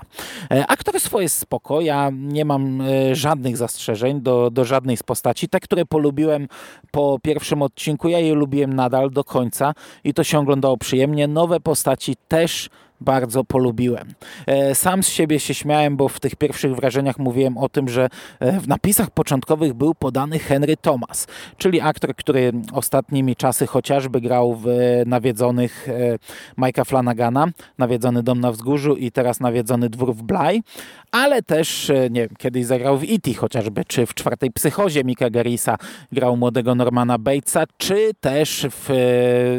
E, 0.50 0.66
aktorstwo 0.66 1.20
jest 1.20 1.38
spoko, 1.38 1.80
ja 1.80 2.10
nie 2.12 2.44
mam 2.44 2.80
e, 2.80 3.14
żadnych 3.14 3.56
zastrzeżeń 3.56 4.20
do, 4.20 4.50
do 4.50 4.64
żadnej 4.64 4.96
z 4.96 5.02
postaci. 5.02 5.48
Te, 5.48 5.60
które 5.60 5.84
polubiłem 5.84 6.48
po 6.90 7.18
pierwszym 7.22 7.62
odcinku, 7.62 8.08
ja 8.08 8.18
je 8.18 8.34
lubiłem 8.34 8.72
nadal 8.72 9.10
do 9.10 9.24
końca 9.24 9.74
i 10.04 10.14
to 10.14 10.24
się 10.24 10.38
oglądało 10.38 10.76
przyjemnie. 10.76 11.28
Nowe 11.28 11.60
postaci 11.60 12.16
też 12.28 12.70
bardzo 13.00 13.44
polubiłem. 13.44 14.14
E, 14.46 14.74
sam 14.74 15.02
z 15.02 15.08
siebie 15.08 15.40
się 15.40 15.54
śmiałem, 15.54 15.96
bo 15.96 16.08
w 16.08 16.20
tych 16.20 16.36
pierwszych 16.36 16.76
wrażeniach 16.76 17.18
mówiłem 17.18 17.58
o 17.58 17.68
tym, 17.68 17.88
że 17.88 18.08
e, 18.40 18.60
w 18.60 18.68
napisach 18.68 19.10
początkowych 19.10 19.74
był 19.74 19.94
podany 19.94 20.38
Henry 20.38 20.76
Thomas, 20.76 21.26
czyli 21.58 21.80
aktor, 21.80 22.14
który 22.16 22.52
ostatnimi 22.72 23.36
czasy 23.36 23.66
chociażby 23.66 24.20
grał 24.20 24.54
w 24.54 24.66
nawiedzonych 25.06 25.88
e, 25.88 26.18
Mike'a 26.58 26.84
Flanagana, 26.84 27.46
nawiedzony 27.78 28.22
dom 28.22 28.40
na 28.40 28.52
wzgórzu 28.52 28.96
i 28.96 29.12
teraz 29.12 29.40
nawiedzony 29.40 29.90
dwór 29.90 30.14
w 30.14 30.22
Bly, 30.22 30.60
ale 31.10 31.42
też 31.42 31.92
nie 32.10 32.20
wiem, 32.20 32.36
kiedyś 32.38 32.66
zagrał 32.66 32.98
w 32.98 33.02
E.T. 33.02 33.34
chociażby, 33.34 33.84
czy 33.84 34.06
w 34.06 34.14
czwartej 34.14 34.50
psychozie 34.50 35.04
Mika 35.04 35.30
Garrisa 35.30 35.76
grał 36.12 36.36
młodego 36.36 36.74
Normana 36.74 37.18
Batesa, 37.18 37.64
czy 37.78 38.10
też 38.20 38.66
w 38.70 38.90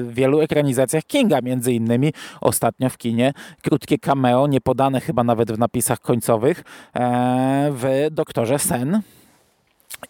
wielu 0.10 0.41
ekranizacjach 0.41 1.03
Kinga, 1.03 1.41
między 1.41 1.74
innymi 1.74 2.13
ostatnio 2.41 2.89
w 2.89 2.98
kinie 2.98 3.26
krótkie 3.62 3.98
cameo, 3.98 4.48
nie 4.48 4.62
podane 4.62 5.01
chyba 5.01 5.24
nawet 5.24 5.51
w 5.51 5.60
napisach 5.60 6.00
końcowych, 6.00 6.63
e, 6.96 7.69
w 7.72 8.07
Doktorze 8.12 8.60
Sen. 8.60 9.01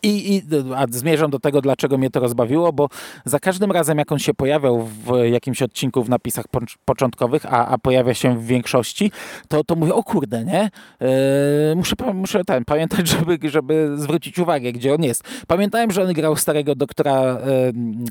I, 0.03 0.35
I 0.35 0.41
a 0.75 0.85
zmierzam 0.89 1.31
do 1.31 1.39
tego, 1.39 1.61
dlaczego 1.61 1.97
mnie 1.97 2.09
to 2.09 2.19
rozbawiło, 2.19 2.73
bo 2.73 2.89
za 3.25 3.39
każdym 3.39 3.71
razem, 3.71 3.97
jak 3.97 4.11
on 4.11 4.19
się 4.19 4.33
pojawiał 4.33 4.83
w 4.85 5.25
jakimś 5.31 5.61
odcinku 5.61 6.03
w 6.03 6.09
napisach 6.09 6.45
początkowych, 6.85 7.45
a, 7.45 7.67
a 7.67 7.77
pojawia 7.77 8.13
się 8.13 8.39
w 8.39 8.45
większości, 8.45 9.11
to, 9.47 9.63
to 9.63 9.75
mówię, 9.75 9.93
o 9.93 10.03
kurde, 10.03 10.45
nie? 10.45 10.69
Yy, 10.99 11.75
muszę 11.75 11.95
muszę 12.13 12.43
ten, 12.43 12.65
pamiętać, 12.65 13.07
żeby, 13.19 13.49
żeby 13.49 13.91
zwrócić 13.95 14.39
uwagę, 14.39 14.71
gdzie 14.71 14.93
on 14.93 15.03
jest. 15.03 15.23
Pamiętałem, 15.47 15.91
że 15.91 16.03
on 16.03 16.13
grał 16.13 16.35
starego 16.35 16.75
doktora 16.75 17.37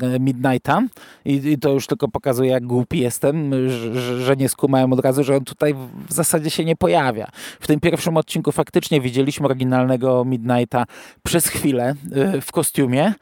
yy, 0.03 0.21
Midnighta 0.21 0.83
i, 1.25 1.35
i, 1.35 1.59
to 1.59 1.73
już 1.73 1.87
tylko 1.87 2.09
pokazuje, 2.09 2.51
jak 2.51 2.67
głupi 2.67 2.99
jestem, 2.99 3.51
że, 3.69 4.21
że 4.21 4.37
nie 4.37 4.49
skumałem 4.49 4.93
od 4.93 5.01
razu, 5.01 5.25
że 5.25 5.37
on 5.37 5.45
tutaj 5.45 5.75
w 6.09 6.13
zasadzie 6.13 6.51
się 6.51 6.65
nie 6.65 6.77
pojawia. 6.77 7.27
W 7.61 7.67
tym 7.67 7.81
pierwszym 7.81 8.17
odcinku 8.17 8.53
faktycznie 8.53 9.01
widzieliśmy 9.01 9.47
oryginalnego 9.47 10.25
Midnighta 10.25 10.85
przez 11.23 11.47
chwilę, 11.47 11.66
chwilę 11.67 11.95
y, 12.37 12.41
w 12.41 12.53
kostiumie, 12.53 13.13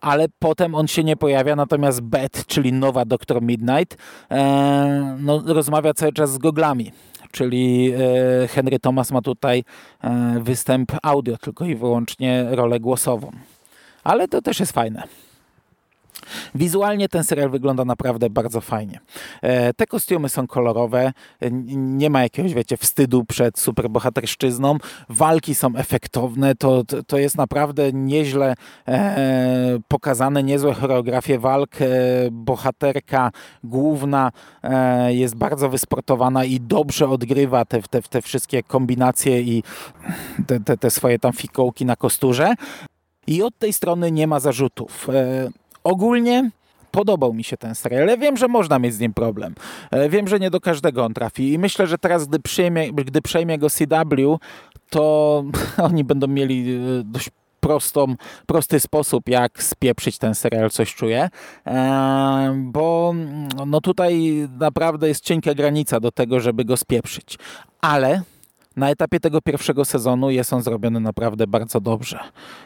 ale 0.00 0.26
potem 0.38 0.74
on 0.74 0.88
się 0.88 1.04
nie 1.04 1.16
pojawia, 1.16 1.56
natomiast 1.56 2.00
Beth, 2.00 2.46
czyli 2.46 2.72
nowa 2.72 3.04
Doktor 3.04 3.42
Midnight, 3.42 3.96
e, 4.30 5.16
no, 5.20 5.42
rozmawia 5.46 5.94
cały 5.94 6.12
czas 6.12 6.32
z 6.32 6.38
goglami. 6.38 6.92
Czyli 7.30 7.92
e, 7.92 8.48
Henry 8.48 8.78
Thomas 8.78 9.10
ma 9.10 9.22
tutaj 9.22 9.64
e, 10.04 10.40
występ 10.40 10.92
audio, 11.02 11.36
tylko 11.36 11.64
i 11.64 11.74
wyłącznie 11.74 12.46
rolę 12.50 12.80
głosową. 12.80 13.32
Ale 14.04 14.28
to 14.28 14.42
też 14.42 14.60
jest 14.60 14.72
fajne. 14.72 15.02
Wizualnie 16.54 17.08
ten 17.08 17.24
serial 17.24 17.50
wygląda 17.50 17.84
naprawdę 17.84 18.30
bardzo 18.30 18.60
fajnie. 18.60 19.00
E, 19.42 19.74
te 19.74 19.86
kostiumy 19.86 20.28
są 20.28 20.46
kolorowe, 20.46 21.12
nie 21.76 22.10
ma 22.10 22.22
jakiegoś, 22.22 22.54
wiecie, 22.54 22.76
wstydu 22.76 23.24
przed 23.24 23.58
superbohaterszczyzną, 23.58 24.78
walki 25.08 25.54
są 25.54 25.76
efektowne, 25.76 26.54
to, 26.54 26.82
to 27.06 27.18
jest 27.18 27.36
naprawdę 27.36 27.92
nieźle 27.92 28.54
e, 28.88 29.78
pokazane, 29.88 30.42
niezłe 30.42 30.74
choreografie 30.74 31.38
walk. 31.38 31.82
E, 31.82 31.86
bohaterka 32.30 33.30
główna 33.64 34.32
jest 35.08 35.34
bardzo 35.36 35.68
wysportowana 35.68 36.44
i 36.44 36.60
dobrze 36.60 37.08
odgrywa 37.08 37.64
te, 37.64 37.82
te, 37.82 38.02
te 38.02 38.22
wszystkie 38.22 38.62
kombinacje 38.62 39.40
i 39.40 39.62
te, 40.46 40.60
te, 40.60 40.76
te 40.76 40.90
swoje 40.90 41.18
tam 41.18 41.32
fikołki 41.32 41.84
na 41.84 41.96
kosturze. 41.96 42.54
I 43.26 43.42
od 43.42 43.58
tej 43.58 43.72
strony 43.72 44.12
nie 44.12 44.26
ma 44.26 44.40
zarzutów. 44.40 45.08
Ogólnie 45.84 46.50
podobał 46.90 47.34
mi 47.34 47.44
się 47.44 47.56
ten 47.56 47.74
serial. 47.74 48.08
Ja 48.08 48.16
wiem, 48.16 48.36
że 48.36 48.48
można 48.48 48.78
mieć 48.78 48.94
z 48.94 49.00
nim 49.00 49.14
problem. 49.14 49.54
E, 49.90 50.08
wiem, 50.08 50.28
że 50.28 50.40
nie 50.40 50.50
do 50.50 50.60
każdego 50.60 51.04
on 51.04 51.14
trafi 51.14 51.52
i 51.52 51.58
myślę, 51.58 51.86
że 51.86 51.98
teraz, 51.98 52.26
gdy 52.26 52.40
przejmie, 52.40 52.92
gdy 52.92 53.22
przejmie 53.22 53.58
go 53.58 53.70
CW, 53.70 54.38
to 54.90 55.44
oni 55.88 56.04
będą 56.04 56.26
mieli 56.26 56.74
e, 56.74 56.78
dość 57.04 57.28
prostą, 57.60 58.14
prosty 58.46 58.80
sposób, 58.80 59.28
jak 59.28 59.62
spieprzyć 59.62 60.18
ten 60.18 60.34
serial, 60.34 60.70
coś 60.70 60.94
czuję, 60.94 61.30
e, 61.66 62.54
bo 62.56 63.14
no 63.66 63.80
tutaj 63.80 64.32
naprawdę 64.58 65.08
jest 65.08 65.24
cienka 65.24 65.54
granica 65.54 66.00
do 66.00 66.12
tego, 66.12 66.40
żeby 66.40 66.64
go 66.64 66.76
spieprzyć. 66.76 67.38
Ale 67.80 68.22
na 68.76 68.90
etapie 68.90 69.20
tego 69.20 69.40
pierwszego 69.40 69.84
sezonu 69.84 70.30
jest 70.30 70.52
on 70.52 70.62
zrobiony 70.62 71.00
naprawdę 71.00 71.46
bardzo 71.46 71.80
dobrze. 71.80 72.18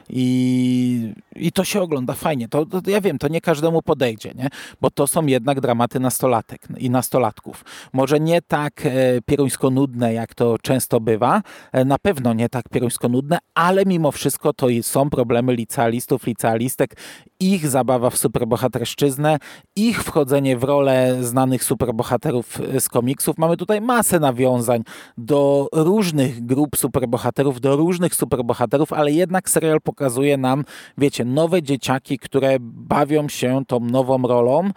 I, 0.08 1.12
i 1.36 1.52
to 1.52 1.64
się 1.64 1.80
ogląda 1.80 2.14
fajnie. 2.14 2.48
To, 2.48 2.66
to, 2.66 2.80
ja 2.86 3.00
wiem, 3.00 3.18
to 3.18 3.28
nie 3.28 3.40
każdemu 3.40 3.82
podejdzie, 3.82 4.32
nie? 4.34 4.48
bo 4.80 4.90
to 4.90 5.06
są 5.06 5.26
jednak 5.26 5.60
dramaty 5.60 6.00
nastolatek 6.00 6.68
i 6.78 6.90
nastolatków. 6.90 7.64
Może 7.92 8.20
nie 8.20 8.42
tak 8.42 8.86
e, 8.86 8.90
pieruńsko 9.26 9.70
nudne, 9.70 10.12
jak 10.12 10.34
to 10.34 10.58
często 10.62 11.00
bywa, 11.00 11.42
e, 11.72 11.84
na 11.84 11.98
pewno 11.98 12.32
nie 12.32 12.48
tak 12.48 12.68
pieruńsko 12.68 13.08
nudne, 13.08 13.38
ale 13.54 13.84
mimo 13.86 14.12
wszystko 14.12 14.52
to 14.52 14.66
są 14.82 15.10
problemy 15.10 15.54
licealistów, 15.54 16.26
licealistek, 16.26 16.96
ich 17.40 17.68
zabawa 17.68 18.10
w 18.10 18.16
superbohaterszczyznę, 18.16 19.38
ich 19.76 20.02
wchodzenie 20.02 20.56
w 20.56 20.64
rolę 20.64 21.16
znanych 21.20 21.64
superbohaterów 21.64 22.60
e, 22.60 22.80
z 22.80 22.88
komiksów. 22.88 23.38
Mamy 23.38 23.56
tutaj 23.56 23.80
masę 23.80 24.20
nawiązań 24.20 24.82
do 25.18 25.68
różnych 25.72 25.95
różnych 25.96 26.46
grup 26.46 26.76
superbohaterów, 26.76 27.60
do 27.60 27.76
różnych 27.76 28.14
superbohaterów, 28.14 28.92
ale 28.92 29.12
jednak 29.12 29.50
serial 29.50 29.80
pokazuje 29.80 30.36
nam, 30.36 30.64
wiecie, 30.98 31.24
nowe 31.24 31.62
dzieciaki, 31.62 32.18
które 32.18 32.56
bawią 32.60 33.28
się 33.28 33.62
tą 33.66 33.80
nową 33.80 34.22
rolą 34.22 34.70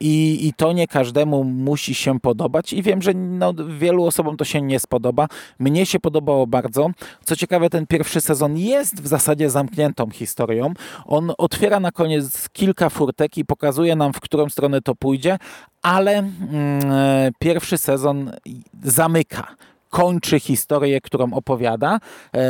i, 0.00 0.46
i 0.46 0.52
to 0.52 0.72
nie 0.72 0.86
każdemu 0.86 1.44
musi 1.44 1.94
się 1.94 2.20
podobać 2.20 2.72
i 2.72 2.82
wiem, 2.82 3.02
że 3.02 3.14
no, 3.14 3.54
wielu 3.78 4.04
osobom 4.04 4.36
to 4.36 4.44
się 4.44 4.62
nie 4.62 4.80
spodoba. 4.80 5.28
Mnie 5.58 5.86
się 5.86 6.00
podobało 6.00 6.46
bardzo. 6.46 6.90
Co 7.24 7.36
ciekawe, 7.36 7.70
ten 7.70 7.86
pierwszy 7.86 8.20
sezon 8.20 8.56
jest 8.56 9.02
w 9.02 9.06
zasadzie 9.06 9.50
zamkniętą 9.50 10.10
historią. 10.10 10.72
On 11.04 11.32
otwiera 11.38 11.80
na 11.80 11.92
koniec 11.92 12.48
kilka 12.48 12.88
furtek 12.90 13.38
i 13.38 13.44
pokazuje 13.44 13.96
nam, 13.96 14.12
w 14.12 14.20
którą 14.20 14.48
stronę 14.48 14.80
to 14.80 14.94
pójdzie, 14.94 15.38
ale 15.82 16.18
mm, 16.18 16.90
e, 16.90 17.30
pierwszy 17.38 17.78
sezon 17.78 18.30
zamyka 18.82 19.56
kończy 19.90 20.40
historię, 20.40 21.00
którą 21.00 21.32
opowiada. 21.32 21.98
E, 22.34 22.40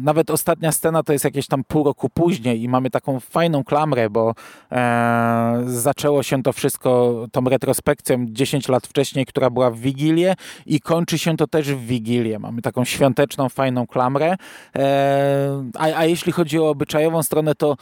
nawet 0.00 0.30
ostatnia 0.30 0.72
scena 0.72 1.02
to 1.02 1.12
jest 1.12 1.24
jakieś 1.24 1.46
tam 1.46 1.64
pół 1.64 1.84
roku 1.84 2.08
później 2.08 2.62
i 2.62 2.68
mamy 2.68 2.90
taką 2.90 3.20
fajną 3.20 3.64
klamrę, 3.64 4.10
bo 4.10 4.34
e, 4.72 5.62
zaczęło 5.66 6.22
się 6.22 6.42
to 6.42 6.52
wszystko 6.52 7.14
tą 7.32 7.44
retrospekcją 7.44 8.26
10 8.28 8.68
lat 8.68 8.86
wcześniej, 8.86 9.26
która 9.26 9.50
była 9.50 9.70
w 9.70 9.78
Wigilię 9.78 10.34
i 10.66 10.80
kończy 10.80 11.18
się 11.18 11.36
to 11.36 11.46
też 11.46 11.74
w 11.74 11.86
Wigilię. 11.86 12.38
Mamy 12.38 12.62
taką 12.62 12.84
świąteczną, 12.84 13.48
fajną 13.48 13.86
klamrę. 13.86 14.36
E, 14.76 15.70
a, 15.74 15.84
a 15.84 16.04
jeśli 16.04 16.32
chodzi 16.32 16.58
o 16.58 16.70
obyczajową 16.70 17.22
stronę, 17.22 17.54
to 17.54 17.76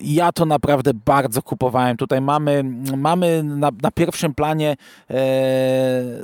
ja 0.00 0.32
to 0.32 0.46
naprawdę 0.46 0.94
bardzo 0.94 1.42
kupowałem. 1.42 1.96
Tutaj 1.96 2.20
mamy, 2.20 2.64
mamy 2.96 3.42
na, 3.42 3.70
na 3.82 3.90
pierwszym 3.90 4.34
planie 4.34 4.76
e, 5.10 5.16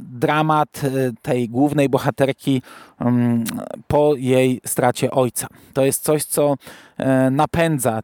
dramat 0.02 0.80
e, 0.84 0.90
tej 1.22 1.48
głównej 1.48 1.88
bohaterki 1.88 2.62
um, 3.00 3.44
po 3.88 4.14
jej 4.16 4.60
stracie 4.66 5.10
ojca. 5.10 5.46
To 5.72 5.84
jest 5.84 6.04
coś, 6.04 6.24
co 6.24 6.54
e, 6.96 7.30
napędza 7.30 8.00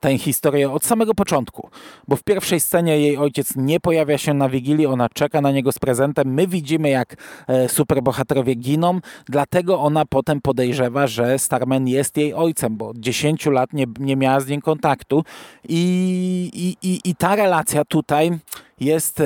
tę 0.00 0.18
historię 0.18 0.70
od 0.70 0.84
samego 0.84 1.14
początku, 1.14 1.70
bo 2.08 2.16
w 2.16 2.22
pierwszej 2.22 2.60
scenie 2.60 3.00
jej 3.00 3.16
ojciec 3.16 3.56
nie 3.56 3.80
pojawia 3.80 4.18
się 4.18 4.34
na 4.34 4.48
Wigilii, 4.48 4.86
ona 4.86 5.08
czeka 5.08 5.40
na 5.40 5.50
niego 5.50 5.72
z 5.72 5.78
prezentem. 5.78 6.34
My 6.34 6.46
widzimy, 6.46 6.88
jak 6.88 7.16
e, 7.48 7.68
superbohaterowie 7.68 8.54
giną, 8.54 9.00
dlatego 9.26 9.80
ona 9.80 10.04
potem 10.04 10.40
podejrzewa, 10.40 11.06
że 11.06 11.38
Starman 11.38 11.88
jest 11.88 12.16
jej 12.16 12.34
ojcem, 12.34 12.76
bo 12.76 12.88
od 12.88 12.98
10 12.98 13.46
lat 13.46 13.72
nie, 13.72 13.86
nie 13.98 14.16
miała 14.16 14.40
z 14.40 14.48
nim 14.48 14.60
kontaktu 14.60 15.24
i, 15.68 16.50
i, 16.54 16.88
i, 16.88 17.00
i 17.10 17.14
ta 17.14 17.36
relacja 17.36 17.84
tutaj 17.84 18.38
jest 18.80 19.20
e, 19.20 19.24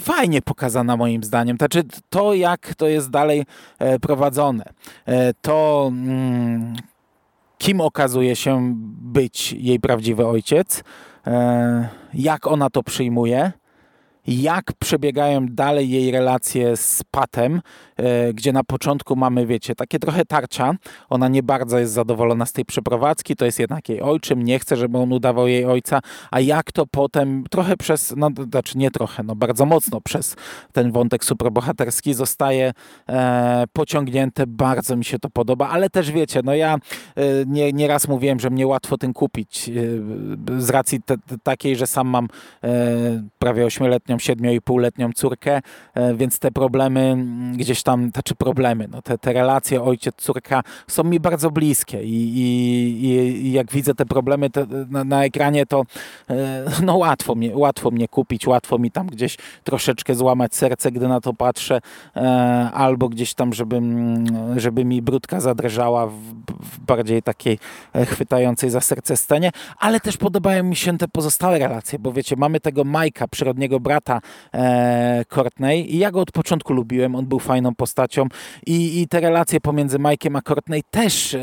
fajnie 0.00 0.42
pokazana 0.42 0.96
moim 0.96 1.24
zdaniem. 1.24 1.56
Znaczy 1.56 1.82
to, 2.08 2.34
jak 2.34 2.74
to 2.74 2.88
jest 2.88 3.10
dalej 3.10 3.44
prowadzone, 4.00 4.64
to 5.42 5.86
mm, 5.92 6.74
kim 7.60 7.80
okazuje 7.80 8.36
się 8.36 8.74
być 9.02 9.52
jej 9.52 9.80
prawdziwy 9.80 10.26
ojciec, 10.26 10.84
jak 12.14 12.46
ona 12.46 12.70
to 12.70 12.82
przyjmuje, 12.82 13.52
jak 14.26 14.72
przebiegają 14.78 15.46
dalej 15.46 15.90
jej 15.90 16.10
relacje 16.10 16.76
z 16.76 17.02
Patem, 17.10 17.60
e, 17.96 18.32
gdzie 18.34 18.52
na 18.52 18.64
początku 18.64 19.16
mamy, 19.16 19.46
wiecie, 19.46 19.74
takie 19.74 19.98
trochę 19.98 20.24
tarcia. 20.24 20.74
Ona 21.08 21.28
nie 21.28 21.42
bardzo 21.42 21.78
jest 21.78 21.92
zadowolona 21.92 22.46
z 22.46 22.52
tej 22.52 22.64
przeprowadzki, 22.64 23.36
to 23.36 23.44
jest 23.44 23.58
jednak 23.58 23.88
jej 23.88 24.00
ojczym, 24.00 24.42
nie 24.42 24.58
chce, 24.58 24.76
żeby 24.76 24.98
on 24.98 25.12
udawał 25.12 25.48
jej 25.48 25.64
ojca, 25.64 26.00
a 26.30 26.40
jak 26.40 26.72
to 26.72 26.86
potem 26.86 27.44
trochę 27.50 27.76
przez, 27.76 28.14
no 28.16 28.30
znaczy 28.50 28.78
nie 28.78 28.90
trochę, 28.90 29.22
no 29.22 29.36
bardzo 29.36 29.66
mocno 29.66 30.00
przez 30.00 30.36
ten 30.72 30.92
wątek 30.92 31.24
superbohaterski 31.24 32.14
zostaje 32.14 32.72
e, 33.08 33.64
pociągnięte, 33.72 34.46
bardzo 34.46 34.96
mi 34.96 35.04
się 35.04 35.18
to 35.18 35.30
podoba, 35.30 35.68
ale 35.68 35.90
też 35.90 36.12
wiecie, 36.12 36.40
no 36.44 36.54
ja 36.54 36.74
e, 36.74 36.78
nie, 37.46 37.72
nieraz 37.72 38.08
mówiłem, 38.08 38.40
że 38.40 38.50
mnie 38.50 38.66
łatwo 38.66 38.98
tym 38.98 39.12
kupić 39.12 39.68
e, 39.68 39.72
z 40.60 40.70
racji 40.70 41.02
te, 41.02 41.16
takiej, 41.42 41.76
że 41.76 41.86
sam 41.86 42.08
mam 42.08 42.28
e, 42.64 42.68
prawie 43.38 43.66
ośmioletnią 43.66 44.18
7,5-letnią 44.20 45.12
córkę, 45.14 45.60
e, 45.94 46.14
więc 46.14 46.38
te 46.38 46.50
problemy 46.50 47.00
mm, 47.00 47.56
gdzieś 47.56 47.82
tam, 47.82 48.10
znaczy 48.10 48.34
problemy, 48.34 48.88
no 48.90 49.02
te, 49.02 49.18
te 49.18 49.32
relacje 49.32 49.82
ojciec-córka 49.82 50.62
są 50.88 51.04
mi 51.04 51.20
bardzo 51.20 51.50
bliskie 51.50 52.02
i, 52.02 52.38
i, 52.38 53.08
i 53.46 53.52
jak 53.52 53.72
widzę 53.72 53.94
te 53.94 54.06
problemy 54.06 54.50
te, 54.50 54.66
na, 54.90 55.04
na, 55.04 55.24
ekranie, 55.24 55.66
to 55.66 55.82
e, 56.30 56.64
no 56.82 56.96
łatwo 56.96 57.34
mnie, 57.34 57.56
łatwo 57.56 57.90
mnie 57.90 58.08
kupić, 58.08 58.46
łatwo 58.46 58.78
mi 58.78 58.90
tam 58.90 59.06
gdzieś 59.06 59.36
troszeczkę 59.64 60.14
złamać 60.14 60.54
serce, 60.54 60.92
gdy 60.92 61.08
na 61.08 61.20
to 61.20 61.34
patrzę, 61.34 61.80
e, 62.16 62.20
albo 62.74 63.08
gdzieś 63.08 63.34
tam, 63.34 63.52
żeby, 63.52 63.80
żeby 64.56 64.84
mi 64.84 65.02
brudka 65.02 65.40
zadrżała 65.40 66.06
w, 66.06 66.12
w 66.60 66.80
bardziej 66.80 67.22
takiej 67.22 67.58
chwytającej 68.06 68.70
za 68.70 68.80
serce 68.80 69.16
scenie, 69.16 69.50
ale 69.78 70.00
też 70.00 70.16
podobają 70.16 70.64
mi 70.64 70.76
się 70.76 70.98
te 70.98 71.08
pozostałe 71.08 71.58
relacje, 71.58 71.98
bo 71.98 72.12
wiecie, 72.12 72.36
mamy 72.36 72.60
tego 72.60 72.84
Majka, 72.84 73.28
przyrodniego 73.28 73.80
brata, 73.80 73.99
brata 74.00 74.20
e, 74.54 75.24
Courtney 75.28 75.94
i 75.94 75.98
ja 75.98 76.10
go 76.10 76.20
od 76.20 76.32
początku 76.32 76.72
lubiłem, 76.72 77.14
on 77.14 77.26
był 77.26 77.38
fajną 77.38 77.74
postacią 77.74 78.26
i, 78.66 79.00
i 79.00 79.08
te 79.08 79.20
relacje 79.20 79.60
pomiędzy 79.60 79.98
Mike'iem 79.98 80.38
a 80.38 80.42
Courtney 80.42 80.82
też 80.90 81.34
e, 81.34 81.40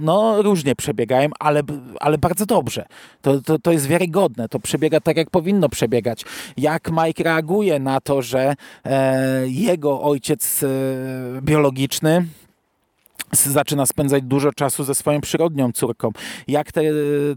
no 0.00 0.42
różnie 0.42 0.76
przebiegają, 0.76 1.28
ale, 1.40 1.62
ale 2.00 2.18
bardzo 2.18 2.46
dobrze. 2.46 2.86
To, 3.22 3.40
to, 3.40 3.58
to 3.58 3.72
jest 3.72 3.86
wiarygodne, 3.86 4.48
to 4.48 4.60
przebiega 4.60 5.00
tak, 5.00 5.16
jak 5.16 5.30
powinno 5.30 5.68
przebiegać. 5.68 6.24
Jak 6.56 6.90
Mike 6.90 7.24
reaguje 7.24 7.78
na 7.78 8.00
to, 8.00 8.22
że 8.22 8.54
e, 8.84 9.48
jego 9.48 10.02
ojciec 10.02 10.64
biologiczny 11.42 12.26
zaczyna 13.32 13.86
spędzać 13.86 14.22
dużo 14.22 14.52
czasu 14.52 14.84
ze 14.84 14.94
swoją 14.94 15.20
przyrodnią 15.20 15.72
córką. 15.72 16.10
Jak 16.48 16.72
te, 16.72 16.82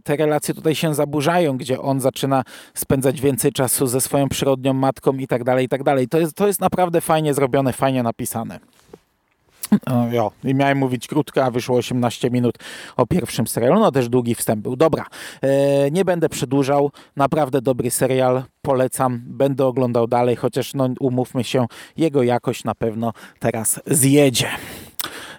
te 0.03 0.15
relacje 0.15 0.53
tutaj 0.53 0.75
się 0.75 0.95
zaburzają, 0.95 1.57
gdzie 1.57 1.81
on 1.81 1.99
zaczyna 1.99 2.43
spędzać 2.73 3.21
więcej 3.21 3.51
czasu 3.51 3.87
ze 3.87 4.01
swoją 4.01 4.29
przyrodnią 4.29 4.73
matką 4.73 5.13
i 5.13 5.27
tak 5.27 5.43
dalej, 5.43 5.65
i 5.65 5.69
tak 5.69 5.83
dalej. 5.83 6.07
To 6.07 6.19
jest, 6.19 6.33
to 6.33 6.47
jest 6.47 6.59
naprawdę 6.59 7.01
fajnie 7.01 7.33
zrobione, 7.33 7.73
fajnie 7.73 8.03
napisane. 8.03 8.59
O, 9.85 10.07
jo. 10.11 10.31
I 10.43 10.55
miałem 10.55 10.77
mówić 10.77 11.07
krótko, 11.07 11.43
a 11.43 11.51
wyszło 11.51 11.77
18 11.77 12.31
minut 12.31 12.57
o 12.97 13.07
pierwszym 13.07 13.47
serialu. 13.47 13.79
No 13.79 13.91
też 13.91 14.09
długi 14.09 14.35
wstęp 14.35 14.63
był. 14.63 14.75
Dobra, 14.75 15.05
e, 15.41 15.91
nie 15.91 16.05
będę 16.05 16.29
przedłużał. 16.29 16.91
Naprawdę 17.15 17.61
dobry 17.61 17.91
serial. 17.91 18.43
Polecam. 18.61 19.21
Będę 19.25 19.65
oglądał 19.65 20.07
dalej, 20.07 20.35
chociaż 20.35 20.73
no, 20.73 20.89
umówmy 20.99 21.43
się, 21.43 21.65
jego 21.97 22.23
jakość 22.23 22.63
na 22.63 22.75
pewno 22.75 23.13
teraz 23.39 23.81
zjedzie. 23.85 24.47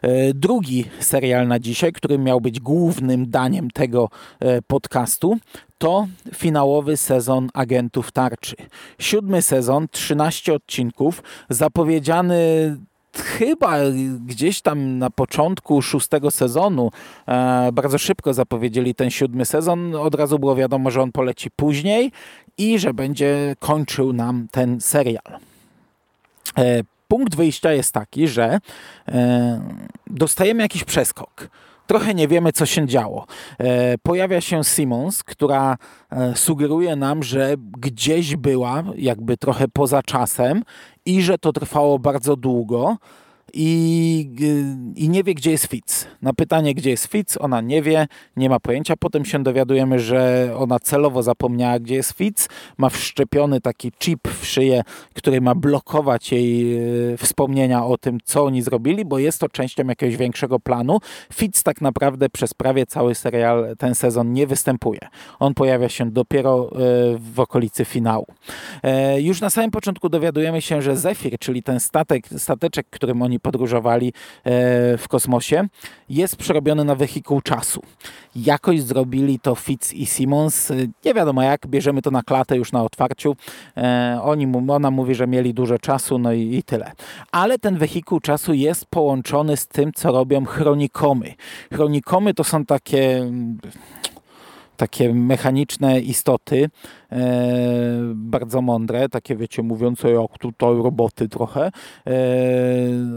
E, 0.06 0.34
drugi 0.34 0.84
serial 1.00 1.48
na 1.48 1.58
dzisiaj, 1.58 1.92
który 1.92 2.18
miał 2.18 2.40
być 2.40 2.60
głównym 2.60 3.30
daniem 3.30 3.70
tego 3.70 4.08
e, 4.40 4.62
podcastu, 4.62 5.38
to 5.78 6.06
finałowy 6.34 6.96
sezon 6.96 7.48
Agentów 7.54 8.12
Tarczy. 8.12 8.56
Siódmy 8.98 9.42
sezon, 9.42 9.88
13 9.90 10.54
odcinków, 10.54 11.22
zapowiedziany 11.50 12.36
chyba 13.14 13.76
gdzieś 14.26 14.60
tam 14.62 14.98
na 14.98 15.10
początku 15.10 15.82
szóstego 15.82 16.30
sezonu 16.30 16.90
e, 17.28 17.70
bardzo 17.72 17.98
szybko 17.98 18.34
zapowiedzieli 18.34 18.94
ten 18.94 19.10
siódmy 19.10 19.44
sezon. 19.44 19.94
Od 19.94 20.14
razu 20.14 20.38
było 20.38 20.56
wiadomo, 20.56 20.90
że 20.90 21.02
on 21.02 21.12
poleci 21.12 21.50
później 21.50 22.12
i 22.58 22.78
że 22.78 22.94
będzie 22.94 23.56
kończył 23.58 24.12
nam 24.12 24.48
ten 24.50 24.80
serial. 24.80 25.38
E, 26.58 26.82
punkt 27.08 27.36
wyjścia 27.36 27.72
jest 27.72 27.92
taki, 27.92 28.28
że 28.28 28.58
e, 29.08 29.60
dostajemy 30.06 30.62
jakiś 30.62 30.84
przeskok. 30.84 31.48
Trochę 31.86 32.14
nie 32.14 32.28
wiemy, 32.28 32.52
co 32.52 32.66
się 32.66 32.86
działo. 32.86 33.26
E, 33.58 33.98
pojawia 33.98 34.40
się 34.40 34.64
Simons, 34.64 35.22
która 35.24 35.76
e, 36.10 36.36
sugeruje 36.36 36.96
nam, 36.96 37.22
że 37.22 37.54
gdzieś 37.78 38.36
była, 38.36 38.82
jakby 38.96 39.36
trochę 39.36 39.68
poza 39.68 40.02
czasem 40.02 40.62
i 41.06 41.22
że 41.22 41.38
to 41.38 41.52
trwało 41.52 41.98
bardzo 41.98 42.36
długo 42.36 42.96
i, 43.54 44.30
i 44.96 45.08
nie 45.08 45.24
wie, 45.24 45.34
gdzie 45.34 45.50
jest 45.50 45.66
Fitz. 45.66 46.06
Na 46.22 46.32
pytanie, 46.32 46.74
gdzie 46.74 46.90
jest 46.90 47.06
Fitz, 47.06 47.36
ona 47.40 47.60
nie 47.60 47.82
wie, 47.82 48.06
nie 48.36 48.48
ma 48.48 48.60
pojęcia. 48.60 48.94
Potem 48.96 49.24
się 49.24 49.42
dowiadujemy, 49.42 50.00
że 50.00 50.52
ona 50.56 50.78
celowo 50.78 51.22
zapomniała, 51.22 51.78
gdzie 51.78 51.94
jest 51.94 52.12
Fitz. 52.12 52.48
Ma 52.78 52.88
wszczepiony 52.88 53.60
taki 53.60 53.92
chip 53.98 54.28
w 54.28 54.46
szyję, 54.46 54.82
który 55.14 55.40
ma 55.40 55.54
blokować 55.54 56.32
jej 56.32 56.78
e, 56.78 57.16
wspomnienia 57.16 57.84
o 57.84 57.98
tym, 57.98 58.18
co 58.24 58.44
oni 58.44 58.62
zrobili, 58.62 59.04
bo 59.04 59.18
jest 59.18 59.40
to 59.40 59.48
częścią 59.48 59.86
jakiegoś 59.86 60.16
większego 60.16 60.60
planu. 60.60 60.98
Fitz 61.32 61.62
tak 61.62 61.80
naprawdę 61.80 62.28
przez 62.28 62.54
prawie 62.54 62.86
cały 62.86 63.14
serial, 63.14 63.76
ten 63.78 63.94
sezon 63.94 64.32
nie 64.32 64.46
występuje. 64.46 65.00
On 65.38 65.54
pojawia 65.54 65.88
się 65.88 66.10
dopiero 66.10 66.70
e, 66.70 66.78
w 67.18 67.40
okolicy 67.40 67.84
finału. 67.84 68.26
E, 68.82 69.20
już 69.20 69.40
na 69.40 69.50
samym 69.50 69.70
początku 69.70 70.08
dowiadujemy 70.08 70.62
się, 70.62 70.82
że 70.82 70.96
Zephyr, 70.96 71.38
czyli 71.38 71.62
ten 71.62 71.80
statek, 71.80 72.28
stateczek, 72.36 72.86
którym 72.90 73.22
oni 73.22 73.35
podróżowali 73.40 74.08
e, 74.08 74.12
w 74.98 75.08
kosmosie, 75.08 75.68
jest 76.08 76.36
przerobiony 76.36 76.84
na 76.84 76.94
wehikuł 76.94 77.40
czasu. 77.40 77.82
Jakoś 78.36 78.82
zrobili 78.82 79.38
to 79.40 79.54
Fitz 79.54 79.92
i 79.92 80.06
Simons. 80.06 80.72
Nie 81.04 81.14
wiadomo 81.14 81.42
jak, 81.42 81.66
bierzemy 81.66 82.02
to 82.02 82.10
na 82.10 82.22
klatę 82.22 82.56
już 82.56 82.72
na 82.72 82.82
otwarciu. 82.82 83.36
E, 83.76 84.18
oni, 84.22 84.52
ona 84.68 84.90
mówi, 84.90 85.14
że 85.14 85.26
mieli 85.26 85.54
dużo 85.54 85.78
czasu, 85.78 86.18
no 86.18 86.32
i, 86.32 86.56
i 86.56 86.62
tyle. 86.62 86.92
Ale 87.32 87.58
ten 87.58 87.78
wehikuł 87.78 88.20
czasu 88.20 88.54
jest 88.54 88.86
połączony 88.86 89.56
z 89.56 89.66
tym, 89.66 89.92
co 89.92 90.12
robią 90.12 90.44
chronikomy. 90.44 91.34
Chronikomy 91.72 92.34
to 92.34 92.44
są 92.44 92.64
takie 92.64 93.30
takie 94.76 95.14
mechaniczne 95.14 96.00
istoty, 96.00 96.70
e, 97.12 98.00
bardzo 98.14 98.62
mądre, 98.62 99.08
takie 99.08 99.36
wiecie, 99.36 99.62
mówiące 99.62 100.10
jak 100.10 100.38
tutaj 100.38 100.76
roboty 100.76 101.28
trochę, 101.28 101.66
e, 101.66 101.72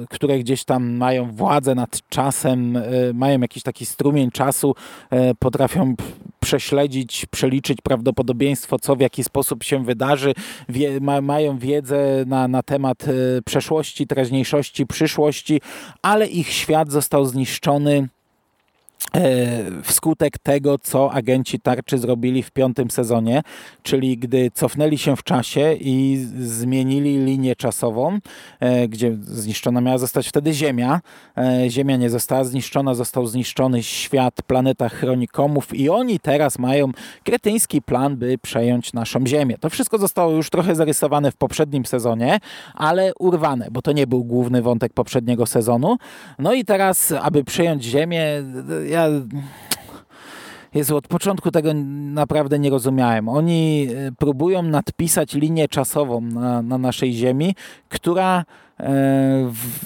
które 0.09 0.39
gdzieś 0.39 0.63
tam 0.63 0.89
mają 0.89 1.31
władzę 1.31 1.75
nad 1.75 2.09
czasem, 2.09 2.77
e, 2.77 2.81
mają 3.13 3.41
jakiś 3.41 3.63
taki 3.63 3.85
strumień 3.85 4.31
czasu, 4.31 4.75
e, 5.09 5.35
potrafią 5.35 5.95
prześledzić, 6.39 7.25
przeliczyć 7.25 7.81
prawdopodobieństwo, 7.81 8.79
co 8.79 8.95
w 8.95 8.99
jaki 8.99 9.23
sposób 9.23 9.63
się 9.63 9.83
wydarzy. 9.83 10.33
Wie, 10.69 10.99
ma, 10.99 11.21
mają 11.21 11.57
wiedzę 11.57 12.23
na, 12.27 12.47
na 12.47 12.63
temat 12.63 13.05
przeszłości, 13.45 14.07
teraźniejszości, 14.07 14.87
przyszłości, 14.87 15.61
ale 16.01 16.27
ich 16.27 16.49
świat 16.49 16.91
został 16.91 17.25
zniszczony 17.25 17.79
E, 17.99 18.18
wskutek 19.83 20.37
tego, 20.37 20.77
co 20.77 21.11
agenci 21.11 21.59
tarczy 21.59 21.97
zrobili 21.97 22.43
w 22.43 22.51
piątym 22.51 22.91
sezonie, 22.91 23.41
czyli 23.83 24.17
gdy 24.17 24.51
cofnęli 24.53 24.97
się 24.97 25.15
w 25.15 25.23
czasie 25.23 25.73
i 25.73 26.25
zmienili 26.39 27.17
linię 27.17 27.55
czasową, 27.55 28.19
e, 28.59 28.87
gdzie 28.87 29.17
zniszczona 29.21 29.81
miała 29.81 29.97
zostać 29.97 30.27
wtedy 30.27 30.53
Ziemia. 30.53 31.01
E, 31.37 31.69
Ziemia 31.69 31.97
nie 31.97 32.09
została 32.09 32.43
zniszczona, 32.43 32.93
został 32.93 33.25
zniszczony 33.25 33.83
świat, 33.83 34.41
planeta 34.41 34.89
chronikomów 34.89 35.73
i 35.73 35.89
oni 35.89 36.19
teraz 36.19 36.59
mają 36.59 36.91
kretyński 37.23 37.81
plan, 37.81 38.17
by 38.17 38.37
przejąć 38.37 38.93
naszą 38.93 39.27
Ziemię. 39.27 39.57
To 39.59 39.69
wszystko 39.69 39.97
zostało 39.97 40.31
już 40.31 40.49
trochę 40.49 40.75
zarysowane 40.75 41.31
w 41.31 41.37
poprzednim 41.37 41.85
sezonie, 41.85 42.39
ale 42.73 43.11
urwane, 43.19 43.67
bo 43.71 43.81
to 43.81 43.91
nie 43.91 44.07
był 44.07 44.23
główny 44.23 44.61
wątek 44.61 44.93
poprzedniego 44.93 45.45
sezonu. 45.45 45.97
No 46.39 46.53
i 46.53 46.65
teraz, 46.65 47.13
aby 47.21 47.43
przejąć 47.43 47.83
Ziemię, 47.83 48.43
ja... 48.89 48.98
Jezu, 50.73 50.97
od 50.97 51.07
początku 51.07 51.51
tego 51.51 51.73
naprawdę 52.13 52.59
nie 52.59 52.69
rozumiałem. 52.69 53.29
Oni 53.29 53.87
e, 53.89 54.11
próbują 54.11 54.63
nadpisać 54.63 55.33
linię 55.33 55.67
czasową 55.67 56.21
na, 56.21 56.61
na 56.61 56.77
naszej 56.77 57.13
Ziemi, 57.13 57.55
która 57.89 58.39
e, 58.39 58.43
w, 59.51 59.79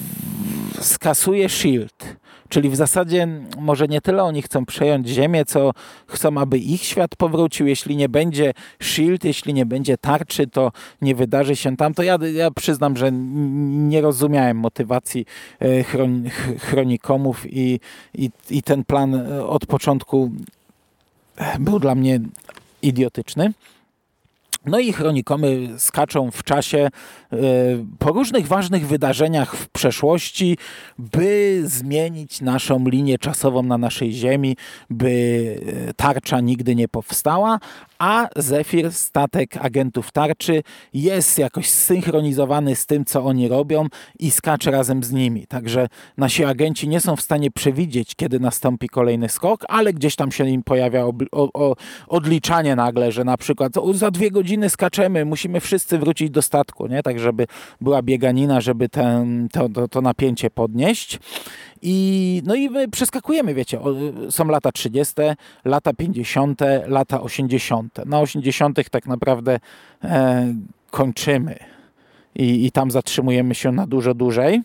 skasuje 0.80 1.48
SHIELD. 1.48 2.16
Czyli 2.54 2.70
w 2.70 2.76
zasadzie 2.76 3.28
może 3.58 3.88
nie 3.88 4.00
tyle 4.00 4.24
oni 4.24 4.42
chcą 4.42 4.66
przejąć 4.66 5.08
Ziemię, 5.08 5.44
co 5.44 5.72
chcą, 6.06 6.38
aby 6.38 6.58
ich 6.58 6.82
świat 6.82 7.16
powrócił. 7.16 7.66
Jeśli 7.66 7.96
nie 7.96 8.08
będzie 8.08 8.52
Shield, 8.82 9.24
jeśli 9.24 9.54
nie 9.54 9.66
będzie 9.66 9.98
tarczy, 9.98 10.46
to 10.46 10.72
nie 11.02 11.14
wydarzy 11.14 11.56
się 11.56 11.76
tam. 11.76 11.94
To 11.94 12.02
ja, 12.02 12.18
ja 12.34 12.50
przyznam, 12.50 12.96
że 12.96 13.12
nie 13.12 14.00
rozumiałem 14.00 14.56
motywacji 14.56 15.26
e, 15.60 15.82
chron, 15.82 16.24
chronikomów 16.60 17.46
i, 17.46 17.80
i, 18.14 18.30
i 18.50 18.62
ten 18.62 18.84
plan 18.84 19.14
e, 19.14 19.46
od 19.46 19.66
początku 19.66 20.30
był 21.60 21.78
dla 21.78 21.94
mnie 21.94 22.20
idiotyczny. 22.82 23.52
No 24.66 24.78
i 24.78 24.92
chronikomy 24.92 25.68
skaczą 25.78 26.30
w 26.30 26.42
czasie 26.42 26.78
e, 26.78 27.36
po 27.98 28.12
różnych 28.12 28.46
ważnych 28.46 28.86
wydarzeniach 28.86 29.56
w 29.56 29.68
przeszłości, 29.68 30.58
by 30.98 31.62
zmienić 31.64 32.40
naszą 32.40 32.88
linię 32.88 33.18
czasową 33.18 33.62
na 33.62 33.78
naszej 33.78 34.12
Ziemi, 34.12 34.56
by 34.90 35.56
e, 35.88 35.94
tarcza 35.94 36.40
nigdy 36.40 36.74
nie 36.74 36.88
powstała, 36.88 37.58
a 37.98 38.28
Zephyr, 38.36 38.92
statek 38.92 39.56
agentów 39.56 40.12
tarczy, 40.12 40.62
jest 40.94 41.38
jakoś 41.38 41.70
zsynchronizowany 41.70 42.76
z 42.76 42.86
tym, 42.86 43.04
co 43.04 43.24
oni 43.24 43.48
robią 43.48 43.86
i 44.18 44.30
skacze 44.30 44.70
razem 44.70 45.04
z 45.04 45.12
nimi. 45.12 45.46
Także 45.46 45.88
nasi 46.16 46.44
agenci 46.44 46.88
nie 46.88 47.00
są 47.00 47.16
w 47.16 47.20
stanie 47.20 47.50
przewidzieć, 47.50 48.14
kiedy 48.14 48.40
nastąpi 48.40 48.88
kolejny 48.88 49.28
skok, 49.28 49.64
ale 49.68 49.92
gdzieś 49.92 50.16
tam 50.16 50.32
się 50.32 50.48
im 50.48 50.62
pojawia 50.62 51.04
odliczanie 52.06 52.76
nagle, 52.76 53.12
że 53.12 53.24
na 53.24 53.36
przykład 53.36 53.72
za 53.94 54.10
dwie 54.10 54.30
godziny 54.30 54.53
skaczemy, 54.70 55.24
musimy 55.24 55.60
wszyscy 55.60 55.98
wrócić 55.98 56.30
do 56.30 56.42
statku, 56.42 56.86
nie? 56.86 57.02
tak 57.02 57.18
żeby 57.18 57.46
była 57.80 58.02
bieganina, 58.02 58.60
żeby 58.60 58.88
ten, 58.88 59.48
to, 59.52 59.68
to, 59.68 59.88
to 59.88 60.00
napięcie 60.00 60.50
podnieść. 60.50 61.18
I, 61.82 62.42
no 62.46 62.54
i 62.54 62.70
my 62.70 62.88
przeskakujemy, 62.88 63.54
wiecie, 63.54 63.80
są 64.30 64.44
lata 64.44 64.72
30., 64.72 65.14
lata 65.64 65.92
50., 65.92 66.60
lata 66.86 67.20
80. 67.20 67.98
Na 68.06 68.20
80. 68.20 68.90
tak 68.90 69.06
naprawdę 69.06 69.60
e, 70.04 70.54
kończymy 70.90 71.58
I, 72.34 72.66
i 72.66 72.72
tam 72.72 72.90
zatrzymujemy 72.90 73.54
się 73.54 73.72
na 73.72 73.86
dużo 73.86 74.14
dłużej. 74.14 74.62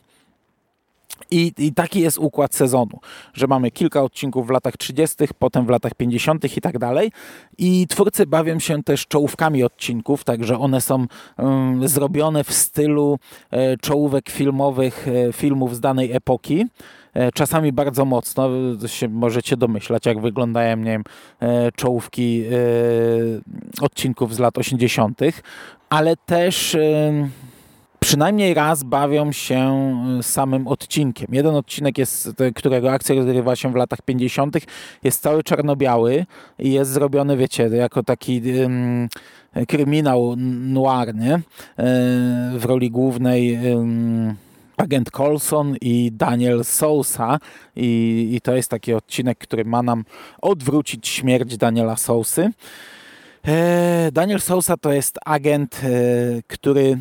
I, 1.31 1.53
I, 1.57 1.73
taki 1.73 2.01
jest 2.01 2.17
układ 2.17 2.55
sezonu, 2.55 2.99
że 3.33 3.47
mamy 3.47 3.71
kilka 3.71 4.03
odcinków 4.03 4.47
w 4.47 4.49
latach 4.49 4.77
30., 4.77 5.15
potem 5.39 5.65
w 5.65 5.69
latach 5.69 5.93
50. 5.93 6.57
i 6.57 6.61
tak 6.61 6.77
dalej. 6.77 7.11
I 7.57 7.87
twórcy 7.87 8.25
bawią 8.25 8.59
się 8.59 8.83
też 8.83 9.07
czołówkami 9.07 9.63
odcinków, 9.63 10.23
także 10.23 10.59
one 10.59 10.81
są 10.81 11.05
um, 11.37 11.87
zrobione 11.87 12.43
w 12.43 12.53
stylu 12.53 13.19
e, 13.51 13.77
czołówek 13.77 14.29
filmowych, 14.29 15.07
e, 15.07 15.33
filmów 15.33 15.75
z 15.75 15.79
danej 15.79 16.11
epoki. 16.11 16.65
E, 17.13 17.31
czasami 17.31 17.71
bardzo 17.71 18.05
mocno, 18.05 18.49
się 18.87 19.07
możecie 19.07 19.57
domyślać, 19.57 20.05
jak 20.05 20.21
wyglądają 20.21 20.77
nie 20.77 20.91
wiem, 20.91 21.03
e, 21.39 21.71
czołówki 21.71 22.43
e, 22.43 22.53
odcinków 23.81 24.35
z 24.35 24.39
lat 24.39 24.57
80., 24.57 25.21
ale 25.89 26.17
też 26.17 26.77
przynajmniej 28.09 28.53
raz 28.53 28.83
bawią 28.83 29.31
się 29.31 29.93
samym 30.21 30.67
odcinkiem. 30.67 31.27
Jeden 31.31 31.55
odcinek, 31.55 31.97
jest, 31.97 32.29
którego 32.55 32.91
akcja 32.91 33.15
rozgrywa 33.15 33.55
się 33.55 33.71
w 33.71 33.75
latach 33.75 34.01
50., 34.01 34.57
jest 35.03 35.21
cały 35.21 35.43
czarno-biały 35.43 36.25
i 36.59 36.71
jest 36.71 36.91
zrobiony, 36.91 37.37
wiecie, 37.37 37.63
jako 37.63 38.03
taki 38.03 38.41
um, 38.61 39.09
kryminał 39.67 40.35
noir, 40.59 41.15
nie? 41.15 41.39
w 42.57 42.65
roli 42.65 42.91
głównej 42.91 43.59
um, 43.75 44.35
agent 44.77 45.11
Colson 45.11 45.75
i 45.81 46.11
Daniel 46.13 46.65
Sousa 46.65 47.39
I, 47.75 48.29
i 48.33 48.41
to 48.41 48.55
jest 48.55 48.69
taki 48.69 48.93
odcinek, 48.93 49.37
który 49.37 49.65
ma 49.65 49.83
nam 49.83 50.03
odwrócić 50.41 51.07
śmierć 51.07 51.57
Daniela 51.57 51.97
Sousy. 51.97 52.49
E, 53.47 54.09
Daniel 54.11 54.41
Sousa 54.41 54.77
to 54.77 54.93
jest 54.93 55.19
agent, 55.25 55.81
e, 55.83 55.87
który 56.47 56.97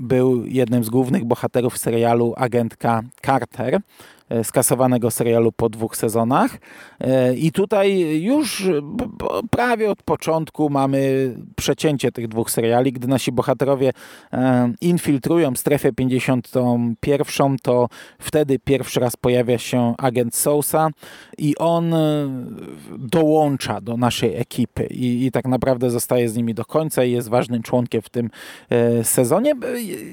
był 0.00 0.44
jednym 0.44 0.84
z 0.84 0.90
głównych 0.90 1.24
bohaterów 1.24 1.78
serialu 1.78 2.34
Agentka 2.36 3.02
Carter. 3.26 3.80
E, 4.28 4.44
skasowanego 4.44 5.10
serialu 5.10 5.52
po 5.52 5.68
dwóch 5.68 5.96
sezonach. 5.96 6.58
E, 7.00 7.34
I 7.34 7.52
tutaj 7.52 8.20
już 8.22 8.68
prawie 9.50 9.90
od 9.90 10.02
początku 10.02 10.70
mamy 10.70 11.34
przecięcie 11.56 12.12
tych 12.12 12.28
dwóch 12.28 12.50
seriali. 12.50 12.92
Gdy 12.92 13.08
nasi 13.08 13.32
bohaterowie 13.32 13.92
e, 14.32 14.72
infiltrują 14.80 15.56
strefę 15.56 15.92
51, 15.92 17.56
to 17.62 17.88
wtedy 18.18 18.58
pierwszy 18.58 19.00
raz 19.00 19.16
pojawia 19.16 19.58
się 19.58 19.94
agent 19.98 20.34
Sousa 20.34 20.90
i 21.38 21.56
on 21.56 21.94
dołącza 22.98 23.80
do 23.80 23.96
naszej 23.96 24.36
ekipy 24.36 24.86
i, 24.86 25.26
i 25.26 25.30
tak 25.30 25.44
naprawdę 25.44 25.90
zostaje 25.90 26.28
z 26.28 26.36
nimi 26.36 26.54
do 26.54 26.64
końca 26.64 27.04
i 27.04 27.12
jest 27.12 27.28
ważnym 27.28 27.62
członkiem 27.62 28.02
w 28.02 28.08
tym 28.08 28.30
sezonie. 29.02 29.52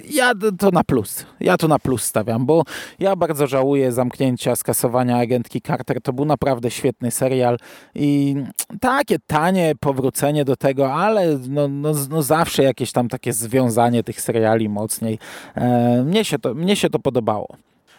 Ja 0.09 0.33
to 0.59 0.71
na 0.71 0.83
plus. 0.83 1.25
Ja 1.39 1.57
to 1.57 1.67
na 1.67 1.79
plus 1.79 2.03
stawiam, 2.03 2.45
bo 2.45 2.63
ja 2.99 3.15
bardzo 3.15 3.47
żałuję 3.47 3.91
za 3.91 4.04
zamknięcia, 4.05 4.55
skasowania 4.55 5.17
agentki 5.17 5.61
Carter. 5.61 6.01
To 6.01 6.13
był 6.13 6.25
naprawdę 6.25 6.71
świetny 6.71 7.11
serial 7.11 7.57
i 7.95 8.35
takie 8.81 9.19
tanie 9.27 9.73
powrócenie 9.79 10.45
do 10.45 10.55
tego, 10.55 10.93
ale 10.93 11.39
no, 11.49 11.67
no, 11.67 11.91
no 12.09 12.21
zawsze 12.21 12.63
jakieś 12.63 12.91
tam 12.91 13.07
takie 13.07 13.33
związanie 13.33 14.03
tych 14.03 14.21
seriali 14.21 14.69
mocniej. 14.69 15.19
E, 15.55 16.03
mnie, 16.03 16.25
się 16.25 16.39
to, 16.39 16.53
mnie 16.53 16.75
się 16.75 16.89
to 16.89 16.99
podobało. 16.99 17.47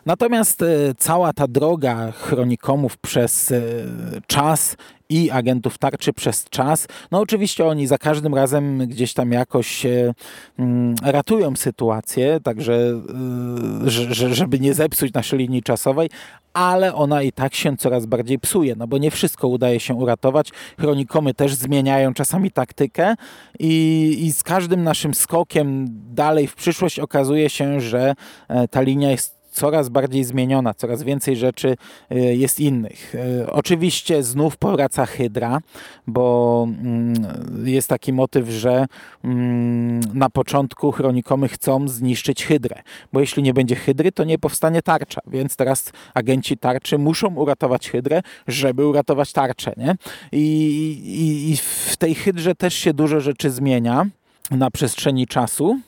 Natomiast 0.06 0.62
e, 0.62 0.66
cała 0.98 1.32
ta 1.32 1.48
droga 1.48 2.12
chronikomów 2.12 2.98
przez 2.98 3.52
e, 3.52 3.60
czas 4.26 4.76
i 5.08 5.30
agentów 5.30 5.78
tarczy 5.78 6.12
przez 6.12 6.44
czas. 6.44 6.86
No 7.10 7.20
oczywiście 7.20 7.64
oni 7.64 7.86
za 7.86 7.98
każdym 7.98 8.34
razem 8.34 8.78
gdzieś 8.78 9.14
tam 9.14 9.32
jakoś 9.32 9.86
e, 9.86 10.14
mm, 10.58 10.94
ratują 11.02 11.56
sytuację, 11.56 12.40
także 12.42 13.02
żeby 14.30 14.60
nie 14.60 14.74
zepsuć 14.74 15.12
naszej 15.12 15.38
linii 15.38 15.62
czasowej, 15.62 16.10
ale 16.52 16.94
ona 16.94 17.22
i 17.22 17.32
tak 17.32 17.54
się 17.54 17.76
coraz 17.76 18.06
bardziej 18.06 18.38
psuje, 18.38 18.74
no 18.76 18.86
bo 18.86 18.98
nie 18.98 19.10
wszystko 19.10 19.48
udaje 19.48 19.80
się 19.80 19.94
uratować. 19.94 20.50
Chronikomy 20.80 21.34
też 21.34 21.54
zmieniają 21.54 22.14
czasami 22.14 22.50
taktykę 22.50 23.14
i, 23.58 24.16
i 24.20 24.32
z 24.32 24.42
każdym 24.42 24.82
naszym 24.82 25.14
skokiem 25.14 25.86
dalej 26.14 26.46
w 26.46 26.54
przyszłość 26.54 26.98
okazuje 26.98 27.50
się, 27.50 27.80
że 27.80 28.14
ta 28.70 28.80
linia 28.80 29.10
jest 29.10 29.35
coraz 29.56 29.88
bardziej 29.88 30.24
zmieniona, 30.24 30.74
coraz 30.74 31.02
więcej 31.02 31.36
rzeczy 31.36 31.76
y, 32.12 32.16
jest 32.36 32.60
innych. 32.60 33.14
Y, 33.14 33.52
oczywiście 33.52 34.22
znów 34.22 34.56
powraca 34.56 35.06
Hydra, 35.06 35.58
bo 36.06 36.66
mm, 36.68 37.14
jest 37.64 37.88
taki 37.88 38.12
motyw, 38.12 38.48
że 38.48 38.86
mm, 39.24 40.00
na 40.14 40.30
początku 40.30 40.92
cronikomy 40.92 41.48
chcą 41.48 41.88
zniszczyć 41.88 42.44
Hydrę, 42.44 42.82
bo 43.12 43.20
jeśli 43.20 43.42
nie 43.42 43.54
będzie 43.54 43.76
Hydry, 43.76 44.12
to 44.12 44.24
nie 44.24 44.38
powstanie 44.38 44.82
tarcza, 44.82 45.20
więc 45.26 45.56
teraz 45.56 45.92
agenci 46.14 46.56
tarczy 46.58 46.98
muszą 46.98 47.34
uratować 47.34 47.90
Hydrę, 47.90 48.22
żeby 48.48 48.86
uratować 48.86 49.32
tarczę. 49.32 49.72
Nie? 49.76 49.94
I, 50.32 50.44
i, 51.04 51.52
I 51.52 51.56
w 51.56 51.96
tej 51.96 52.14
Hydrze 52.14 52.54
też 52.54 52.74
się 52.74 52.94
dużo 52.94 53.20
rzeczy 53.20 53.50
zmienia 53.50 54.06
na 54.50 54.70
przestrzeni 54.70 55.26
czasu 55.26 55.80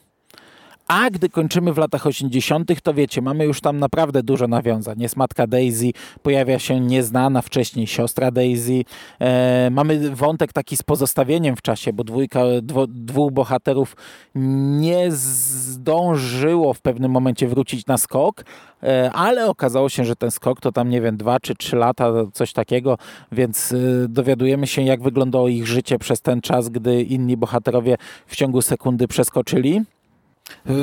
A 0.88 1.10
gdy 1.10 1.28
kończymy 1.28 1.72
w 1.72 1.78
latach 1.78 2.06
80., 2.06 2.82
to 2.82 2.94
wiecie, 2.94 3.22
mamy 3.22 3.44
już 3.44 3.60
tam 3.60 3.78
naprawdę 3.78 4.22
dużo 4.22 4.48
nawiązań. 4.48 5.00
Jest 5.00 5.16
matka 5.16 5.46
Daisy, 5.46 5.90
pojawia 6.22 6.58
się 6.58 6.80
nieznana 6.80 7.42
wcześniej 7.42 7.86
siostra 7.86 8.30
Daisy. 8.30 8.84
E, 9.20 9.68
mamy 9.70 10.10
wątek 10.10 10.52
taki 10.52 10.76
z 10.76 10.82
pozostawieniem 10.82 11.56
w 11.56 11.62
czasie, 11.62 11.92
bo 11.92 12.04
dwójka, 12.04 12.40
dwo, 12.62 12.86
dwóch 12.86 13.32
bohaterów 13.32 13.96
nie 14.34 15.10
zdążyło 15.10 16.74
w 16.74 16.80
pewnym 16.80 17.10
momencie 17.10 17.48
wrócić 17.48 17.86
na 17.86 17.98
skok, 17.98 18.44
e, 18.82 19.10
ale 19.12 19.46
okazało 19.46 19.88
się, 19.88 20.04
że 20.04 20.16
ten 20.16 20.30
skok 20.30 20.60
to 20.60 20.72
tam, 20.72 20.90
nie 20.90 21.00
wiem, 21.00 21.16
dwa 21.16 21.40
czy 21.40 21.54
trzy 21.54 21.76
lata, 21.76 22.12
coś 22.32 22.52
takiego, 22.52 22.98
więc 23.32 23.72
e, 23.72 24.08
dowiadujemy 24.08 24.66
się, 24.66 24.82
jak 24.82 25.02
wyglądało 25.02 25.48
ich 25.48 25.66
życie 25.66 25.98
przez 25.98 26.20
ten 26.20 26.40
czas, 26.40 26.68
gdy 26.68 27.02
inni 27.02 27.36
bohaterowie 27.36 27.96
w 28.26 28.36
ciągu 28.36 28.62
sekundy 28.62 29.08
przeskoczyli. 29.08 29.84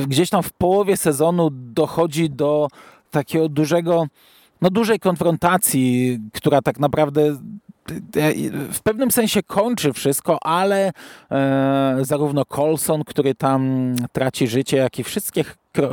Gdzieś 0.08 0.30
tam 0.30 0.43
w 0.43 0.54
połowie 0.54 0.97
sezonu 0.97 1.49
dochodzi 1.51 2.30
do 2.30 2.67
takiego 3.12 3.49
dużego, 3.49 4.08
no 4.62 4.69
dużej 4.69 4.99
konfrontacji, 4.99 6.19
która 6.34 6.62
tak 6.62 6.80
naprawdę 6.80 7.38
w 8.71 8.80
pewnym 8.84 9.12
sensie 9.12 9.43
kończy 9.43 9.93
wszystko, 9.93 10.43
ale 10.43 10.91
e, 11.32 11.97
zarówno 12.01 12.45
Colson, 12.45 13.04
który 13.04 13.36
tam 13.36 13.93
traci 14.12 14.47
życie, 14.47 14.78
jak 14.78 14.99
i 14.99 15.04
wszystkie 15.04 15.43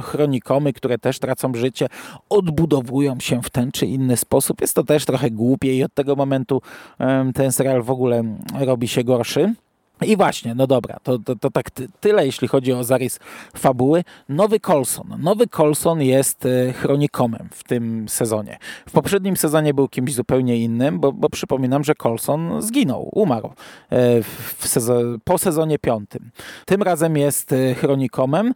chronikomy, 0.02 0.72
które 0.72 0.98
też 0.98 1.18
tracą 1.18 1.54
życie, 1.54 1.86
odbudowują 2.28 3.20
się 3.20 3.42
w 3.42 3.50
ten 3.50 3.72
czy 3.72 3.86
inny 3.86 4.16
sposób. 4.16 4.60
Jest 4.60 4.74
to 4.74 4.84
też 4.84 5.04
trochę 5.04 5.30
głupie 5.30 5.76
i 5.76 5.84
od 5.84 5.94
tego 5.94 6.16
momentu 6.16 6.62
e, 7.00 7.32
ten 7.34 7.52
serial 7.52 7.82
w 7.82 7.90
ogóle 7.90 8.22
robi 8.60 8.88
się 8.88 9.04
gorszy. 9.04 9.54
I 10.04 10.16
właśnie, 10.16 10.54
no 10.54 10.66
dobra, 10.66 10.98
to, 11.02 11.18
to, 11.18 11.36
to 11.36 11.50
tak 11.50 11.70
tyle, 12.00 12.26
jeśli 12.26 12.48
chodzi 12.48 12.72
o 12.72 12.84
zarys 12.84 13.18
fabuły. 13.56 14.04
Nowy 14.28 14.60
Colson. 14.60 15.16
Nowy 15.18 15.46
Colson 15.46 16.02
jest 16.02 16.46
e, 16.46 16.72
chronikomem 16.72 17.48
w 17.50 17.64
tym 17.64 18.08
sezonie. 18.08 18.58
W 18.88 18.92
poprzednim 18.92 19.36
sezonie 19.36 19.74
był 19.74 19.88
kimś 19.88 20.14
zupełnie 20.14 20.56
innym, 20.56 21.00
bo, 21.00 21.12
bo 21.12 21.28
przypominam, 21.28 21.84
że 21.84 21.94
Colson 21.94 22.62
zginął, 22.62 23.08
umarł 23.12 23.52
e, 23.92 23.98
po 25.24 25.38
sezonie 25.38 25.78
piątym. 25.78 26.30
Tym 26.66 26.82
razem 26.82 27.16
jest 27.16 27.52
e, 27.52 27.74
chronikomem. 27.74 28.54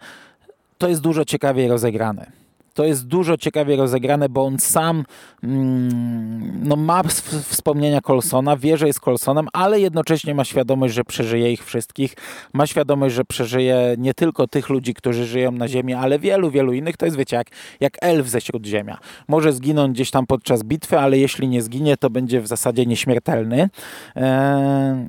To 0.79 0.89
jest 0.89 1.01
dużo 1.01 1.25
ciekawiej 1.25 1.69
rozegrane 1.69 2.46
to 2.77 2.85
jest 2.85 3.07
dużo 3.07 3.37
ciekawie 3.37 3.77
rozegrane, 3.77 4.29
bo 4.29 4.45
on 4.45 4.59
sam 4.59 5.05
mm, 5.43 6.69
no, 6.69 6.77
ma 6.77 7.03
wspomnienia 7.49 8.01
Colsona, 8.01 8.57
wie, 8.57 8.77
że 8.77 8.87
jest 8.87 9.01
Colsonem, 9.01 9.49
ale 9.53 9.81
jednocześnie 9.81 10.35
ma 10.35 10.45
świadomość, 10.45 10.95
że 10.95 11.05
przeżyje 11.05 11.53
ich 11.53 11.65
wszystkich. 11.65 12.15
Ma 12.53 12.67
świadomość, 12.67 13.15
że 13.15 13.25
przeżyje 13.25 13.95
nie 13.99 14.15
tylko 14.15 14.47
tych 14.47 14.69
ludzi, 14.69 14.95
którzy 14.95 15.27
żyją 15.27 15.53
na 15.53 15.69
Ziemi, 15.69 15.95
ale 15.95 16.19
wielu, 16.19 16.51
wielu 16.51 16.73
innych. 16.73 16.97
To 16.97 17.05
jest, 17.05 17.17
wiecie, 17.17 17.37
jak, 17.37 17.47
jak 17.81 17.97
elf 18.01 18.29
ze 18.29 18.41
Śródziemia. 18.41 18.99
Może 19.29 19.53
zginąć 19.53 19.95
gdzieś 19.95 20.11
tam 20.11 20.27
podczas 20.27 20.62
bitwy, 20.62 20.99
ale 20.99 21.19
jeśli 21.19 21.49
nie 21.49 21.62
zginie, 21.62 21.97
to 21.97 22.11
będzie 22.11 22.41
w 22.41 22.47
zasadzie 22.47 22.87
nieśmiertelny. 22.87 23.69
Eee, 24.17 25.07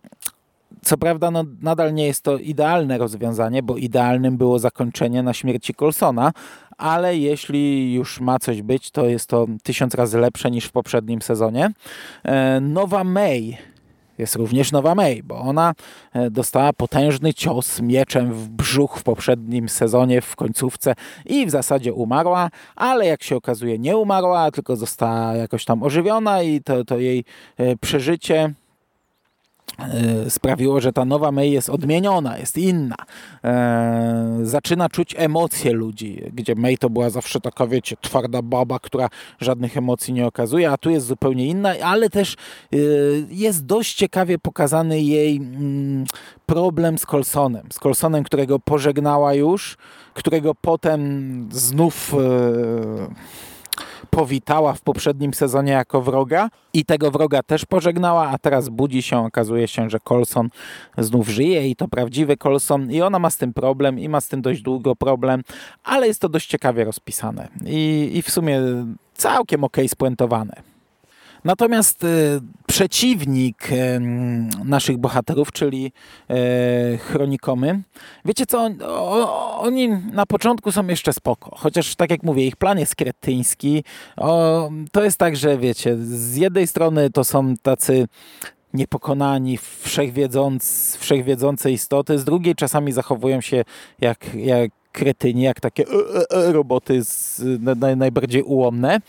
co 0.87 0.97
prawda, 0.97 1.31
no, 1.31 1.43
nadal 1.61 1.93
nie 1.93 2.07
jest 2.07 2.23
to 2.23 2.37
idealne 2.37 2.97
rozwiązanie, 2.97 3.63
bo 3.63 3.77
idealnym 3.77 4.37
było 4.37 4.59
zakończenie 4.59 5.23
na 5.23 5.33
śmierci 5.33 5.73
Colsona, 5.73 6.31
ale 6.77 7.17
jeśli 7.17 7.93
już 7.93 8.19
ma 8.19 8.39
coś 8.39 8.61
być, 8.61 8.91
to 8.91 9.05
jest 9.05 9.29
to 9.29 9.45
tysiąc 9.63 9.95
razy 9.95 10.19
lepsze 10.19 10.51
niż 10.51 10.65
w 10.65 10.71
poprzednim 10.71 11.21
sezonie. 11.21 11.71
E, 12.23 12.59
Nowa 12.61 13.03
May 13.03 13.57
jest 14.17 14.35
również 14.35 14.71
Nowa 14.71 14.95
May, 14.95 15.23
bo 15.23 15.39
ona 15.39 15.73
e, 16.13 16.29
dostała 16.29 16.73
potężny 16.73 17.33
cios 17.33 17.81
mieczem 17.81 18.33
w 18.33 18.49
brzuch 18.49 18.97
w 18.99 19.03
poprzednim 19.03 19.69
sezonie, 19.69 20.21
w 20.21 20.35
końcówce 20.35 20.93
i 21.25 21.45
w 21.45 21.49
zasadzie 21.49 21.93
umarła, 21.93 22.49
ale 22.75 23.05
jak 23.05 23.23
się 23.23 23.35
okazuje 23.35 23.79
nie 23.79 23.97
umarła, 23.97 24.51
tylko 24.51 24.75
została 24.75 25.35
jakoś 25.35 25.65
tam 25.65 25.83
ożywiona 25.83 26.41
i 26.41 26.61
to, 26.61 26.85
to 26.85 26.97
jej 26.99 27.23
e, 27.57 27.77
przeżycie 27.77 28.53
sprawiło, 30.29 30.81
że 30.81 30.93
ta 30.93 31.05
nowa 31.05 31.31
May 31.31 31.51
jest 31.51 31.69
odmieniona, 31.69 32.37
jest 32.37 32.57
inna. 32.57 32.95
E, 33.43 34.39
zaczyna 34.43 34.89
czuć 34.89 35.15
emocje 35.17 35.73
ludzi, 35.73 36.21
gdzie 36.33 36.55
May 36.55 36.77
to 36.77 36.89
była 36.89 37.09
zawsze 37.09 37.41
taka, 37.41 37.67
wiecie, 37.67 37.95
twarda 38.01 38.41
baba, 38.41 38.79
która 38.79 39.09
żadnych 39.39 39.77
emocji 39.77 40.13
nie 40.13 40.27
okazuje, 40.27 40.71
a 40.71 40.77
tu 40.77 40.89
jest 40.89 41.05
zupełnie 41.05 41.47
inna, 41.47 41.73
ale 41.83 42.09
też 42.09 42.33
e, 42.33 42.77
jest 43.29 43.65
dość 43.65 43.95
ciekawie 43.95 44.39
pokazany 44.39 45.01
jej 45.01 45.37
mm, 45.37 46.05
problem 46.45 46.97
z 46.97 47.05
Colsonem. 47.05 47.67
Z 47.73 47.79
Colsonem, 47.79 48.23
którego 48.23 48.59
pożegnała 48.59 49.33
już, 49.33 49.77
którego 50.13 50.55
potem 50.55 51.49
znów 51.51 52.13
powitała 54.17 54.73
w 54.73 54.81
poprzednim 54.81 55.33
sezonie 55.33 55.71
jako 55.71 56.01
wroga 56.01 56.49
i 56.73 56.85
tego 56.85 57.11
wroga 57.11 57.43
też 57.43 57.65
pożegnała, 57.65 58.27
a 58.27 58.37
teraz 58.37 58.69
budzi 58.69 59.01
się, 59.01 59.25
okazuje 59.25 59.67
się, 59.67 59.89
że 59.89 59.99
Colson 59.99 60.49
znów 60.97 61.29
żyje 61.29 61.69
i 61.69 61.75
to 61.75 61.87
prawdziwy 61.87 62.37
Colson 62.37 62.91
i 62.91 63.01
ona 63.01 63.19
ma 63.19 63.29
z 63.29 63.37
tym 63.37 63.53
problem 63.53 63.99
i 63.99 64.09
ma 64.09 64.21
z 64.21 64.27
tym 64.27 64.41
dość 64.41 64.61
długo 64.61 64.95
problem, 64.95 65.43
ale 65.83 66.07
jest 66.07 66.21
to 66.21 66.29
dość 66.29 66.47
ciekawie 66.47 66.83
rozpisane 66.83 67.47
i, 67.65 68.11
i 68.13 68.21
w 68.21 68.29
sumie 68.29 68.61
całkiem 69.13 69.63
ok 69.63 69.77
spuentowane. 69.87 70.76
Natomiast 71.47 72.03
e, 72.03 72.07
przeciwnik 72.67 73.69
e, 73.71 73.99
naszych 74.65 74.97
bohaterów, 74.97 75.51
czyli 75.51 75.91
e, 76.29 76.97
Chronikomy, 76.97 77.81
wiecie 78.25 78.45
co, 78.45 78.69
oni 79.59 79.89
na 79.89 80.25
początku 80.25 80.71
są 80.71 80.87
jeszcze 80.87 81.13
spoko, 81.13 81.55
chociaż 81.55 81.95
tak 81.95 82.11
jak 82.11 82.23
mówię, 82.23 82.47
ich 82.47 82.55
plan 82.55 82.79
jest 82.79 82.95
kretyński. 82.95 83.83
To 84.91 85.03
jest 85.03 85.17
tak, 85.17 85.35
że 85.35 85.57
wiecie, 85.57 85.97
z 85.97 86.35
jednej 86.35 86.67
strony 86.67 87.09
to 87.09 87.23
są 87.23 87.53
tacy 87.61 88.07
niepokonani, 88.73 89.57
wszechwiedząc, 89.81 90.95
wszechwiedzące 90.99 91.71
istoty, 91.71 92.19
z 92.19 92.25
drugiej 92.25 92.55
czasami 92.55 92.91
zachowują 92.91 93.41
się 93.41 93.63
jak, 94.01 94.35
jak 94.35 94.71
kretyni, 94.91 95.41
jak 95.41 95.59
takie 95.59 95.83
roboty 96.31 97.03
z, 97.03 97.41
najbardziej 97.97 98.43
ułomne 98.43 98.99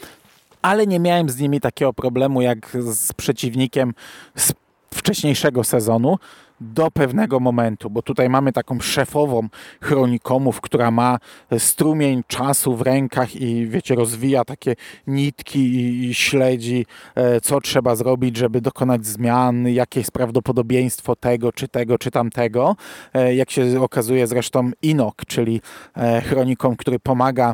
ale 0.62 0.86
nie 0.86 0.98
miałem 0.98 1.28
z 1.28 1.40
nimi 1.40 1.60
takiego 1.60 1.92
problemu 1.92 2.42
jak 2.42 2.76
z 2.80 3.12
przeciwnikiem 3.12 3.94
z 4.36 4.52
wcześniejszego 4.94 5.64
sezonu 5.64 6.18
do 6.60 6.90
pewnego 6.90 7.40
momentu, 7.40 7.90
bo 7.90 8.02
tutaj 8.02 8.28
mamy 8.28 8.52
taką 8.52 8.80
szefową 8.80 9.48
chronikomów, 9.82 10.60
która 10.60 10.90
ma 10.90 11.18
strumień 11.58 12.22
czasu 12.26 12.76
w 12.76 12.82
rękach 12.82 13.36
i 13.36 13.66
wiecie, 13.66 13.94
rozwija 13.94 14.44
takie 14.44 14.74
nitki 15.06 15.58
i, 16.04 16.14
śledzi, 16.14 16.86
e, 17.14 17.40
co 17.40 17.60
trzeba 17.60 17.96
zrobić, 17.96 18.36
żeby 18.36 18.60
dokonać 18.60 19.06
zmian, 19.06 19.68
jakie 19.68 20.00
jest 20.00 20.12
prawdopodobieństwo 20.12 21.16
tego, 21.16 21.52
czy 21.52 21.68
tego, 21.68 21.98
czy 21.98 22.10
tamtego. 22.10 22.76
E, 23.14 23.34
jak 23.34 23.50
się 23.50 23.82
okazuje 23.82 24.26
zresztą 24.26 24.70
Inok, 24.82 25.22
czyli 25.26 25.60
e, 25.96 26.20
chronikom, 26.20 26.76
który 26.76 26.98
pomaga 26.98 27.52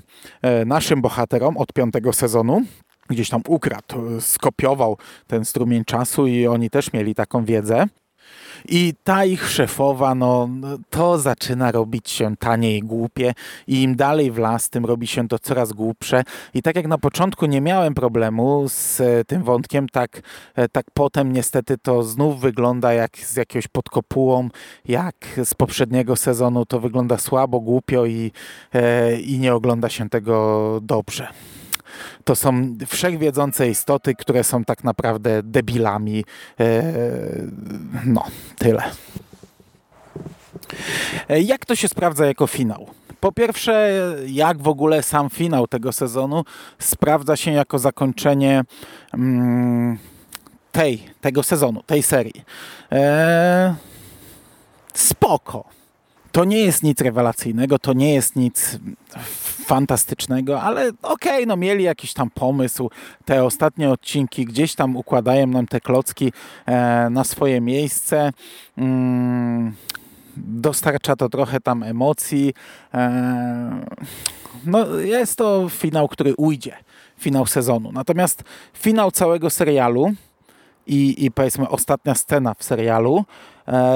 naszym 0.66 1.02
bohaterom 1.02 1.56
od 1.56 1.72
piątego 1.72 2.12
sezonu, 2.12 2.62
gdzieś 3.08 3.30
tam 3.30 3.40
ukradł, 3.48 4.20
skopiował 4.20 4.96
ten 5.26 5.44
strumień 5.44 5.84
czasu 5.84 6.26
i 6.26 6.46
oni 6.46 6.70
też 6.70 6.92
mieli 6.92 7.14
taką 7.14 7.44
wiedzę. 7.44 7.86
I 8.68 8.94
ta 9.04 9.24
ich 9.24 9.50
szefowa, 9.50 10.14
no 10.14 10.48
to 10.90 11.18
zaczyna 11.18 11.72
robić 11.72 12.10
się 12.10 12.36
tanie 12.36 12.76
i 12.76 12.80
głupie 12.80 13.34
i 13.66 13.82
im 13.82 13.96
dalej 13.96 14.30
w 14.30 14.38
las, 14.38 14.70
tym 14.70 14.84
robi 14.84 15.06
się 15.06 15.28
to 15.28 15.38
coraz 15.38 15.72
głupsze. 15.72 16.24
I 16.54 16.62
tak 16.62 16.76
jak 16.76 16.86
na 16.86 16.98
początku 16.98 17.46
nie 17.46 17.60
miałem 17.60 17.94
problemu 17.94 18.64
z 18.68 19.00
e, 19.00 19.24
tym 19.24 19.42
wątkiem, 19.42 19.88
tak, 19.88 20.20
e, 20.54 20.68
tak 20.68 20.86
potem 20.94 21.32
niestety 21.32 21.78
to 21.78 22.02
znów 22.02 22.40
wygląda 22.40 22.92
jak 22.92 23.18
z 23.18 23.36
jakąś 23.36 23.68
podkopułą, 23.68 24.48
jak 24.84 25.14
z 25.44 25.54
poprzedniego 25.54 26.16
sezonu. 26.16 26.66
To 26.66 26.80
wygląda 26.80 27.18
słabo, 27.18 27.60
głupio 27.60 28.06
i, 28.06 28.32
e, 28.74 29.20
i 29.20 29.38
nie 29.38 29.54
ogląda 29.54 29.88
się 29.88 30.08
tego 30.08 30.80
dobrze 30.82 31.28
to 32.24 32.36
są 32.36 32.76
wszechwiedzące 32.86 33.68
istoty, 33.68 34.14
które 34.14 34.44
są 34.44 34.64
tak 34.64 34.84
naprawdę 34.84 35.42
debilami. 35.42 36.24
E, 36.60 36.82
no, 38.04 38.24
tyle. 38.58 38.82
E, 41.28 41.40
jak 41.40 41.66
to 41.66 41.76
się 41.76 41.88
sprawdza 41.88 42.26
jako 42.26 42.46
finał? 42.46 42.86
Po 43.20 43.32
pierwsze, 43.32 43.92
jak 44.26 44.62
w 44.62 44.68
ogóle 44.68 45.02
sam 45.02 45.30
finał 45.30 45.66
tego 45.66 45.92
sezonu 45.92 46.44
sprawdza 46.78 47.36
się 47.36 47.50
jako 47.52 47.78
zakończenie 47.78 48.64
mm, 49.14 49.98
tej, 50.72 51.08
tego 51.20 51.42
sezonu, 51.42 51.82
tej 51.82 52.02
serii. 52.02 52.44
Eee, 52.90 53.74
spoko. 54.94 55.64
To 56.32 56.44
nie 56.44 56.58
jest 56.58 56.82
nic 56.82 57.00
rewelacyjnego, 57.00 57.78
to 57.78 57.92
nie 57.92 58.14
jest 58.14 58.36
nic 58.36 58.78
fantastycznego, 59.64 60.62
ale 60.62 60.88
okej, 60.88 61.32
okay, 61.32 61.46
no 61.46 61.56
mieli 61.56 61.84
jakiś 61.84 62.12
tam 62.12 62.30
pomysł. 62.30 62.90
Te 63.24 63.44
ostatnie 63.44 63.90
odcinki 63.90 64.44
gdzieś 64.44 64.74
tam 64.74 64.96
układają 64.96 65.46
nam 65.46 65.66
te 65.66 65.80
klocki 65.80 66.32
e, 66.66 67.10
na 67.10 67.24
swoje 67.24 67.60
miejsce. 67.60 68.32
Mm, 68.78 69.74
dostarcza 70.36 71.16
to 71.16 71.28
trochę 71.28 71.60
tam 71.60 71.82
emocji. 71.82 72.54
No, 74.66 74.94
jest 74.94 75.38
to 75.38 75.68
finał, 75.68 76.08
który 76.08 76.34
ujdzie, 76.36 76.76
finał 77.18 77.46
sezonu. 77.46 77.92
Natomiast 77.92 78.42
finał 78.74 79.10
całego 79.10 79.50
serialu 79.50 80.12
i, 80.86 81.24
i 81.24 81.30
powiedzmy 81.30 81.68
ostatnia 81.68 82.14
scena 82.14 82.54
w 82.54 82.64
serialu 82.64 83.24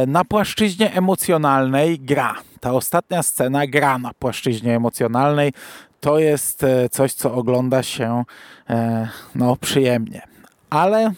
na 0.07 0.25
płaszczyźnie 0.25 0.95
emocjonalnej 0.95 2.01
gra. 2.01 2.35
Ta 2.61 2.73
ostatnia 2.73 3.23
scena 3.23 3.67
gra 3.67 3.99
na 3.99 4.11
płaszczyźnie 4.19 4.77
emocjonalnej. 4.77 5.53
To 6.01 6.19
jest 6.19 6.67
coś, 6.91 7.13
co 7.13 7.35
ogląda 7.35 7.83
się 7.83 8.25
no, 9.35 9.57
przyjemnie. 9.57 10.23
Ale 10.71 11.13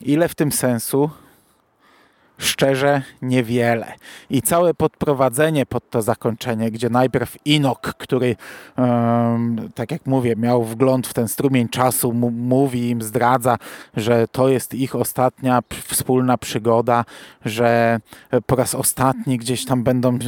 ile 0.00 0.28
w 0.28 0.34
tym 0.34 0.52
sensu? 0.52 1.10
Szczerze, 2.38 3.02
niewiele. 3.22 3.92
I 4.30 4.42
całe 4.42 4.74
podprowadzenie 4.74 5.66
pod 5.66 5.90
to 5.90 6.02
zakończenie, 6.02 6.70
gdzie 6.70 6.90
najpierw 6.90 7.36
Inok, 7.44 7.80
który, 7.80 8.36
um, 8.76 9.68
tak 9.74 9.90
jak 9.90 10.06
mówię, 10.06 10.36
miał 10.36 10.64
wgląd 10.64 11.06
w 11.06 11.14
ten 11.14 11.28
strumień 11.28 11.68
czasu, 11.68 12.12
mówi 12.32 12.90
im, 12.90 13.02
zdradza, 13.02 13.56
że 13.96 14.28
to 14.28 14.48
jest 14.48 14.74
ich 14.74 14.96
ostatnia 14.96 15.62
wspólna 15.84 16.38
przygoda, 16.38 17.04
że 17.44 18.00
po 18.46 18.56
raz 18.56 18.74
ostatni 18.74 19.38
gdzieś 19.38 19.64
tam 19.64 19.82
będą 19.82 20.14
e, 20.14 20.18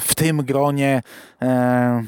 w 0.00 0.14
tym 0.14 0.42
gronie. 0.42 1.02
E, 1.42 2.02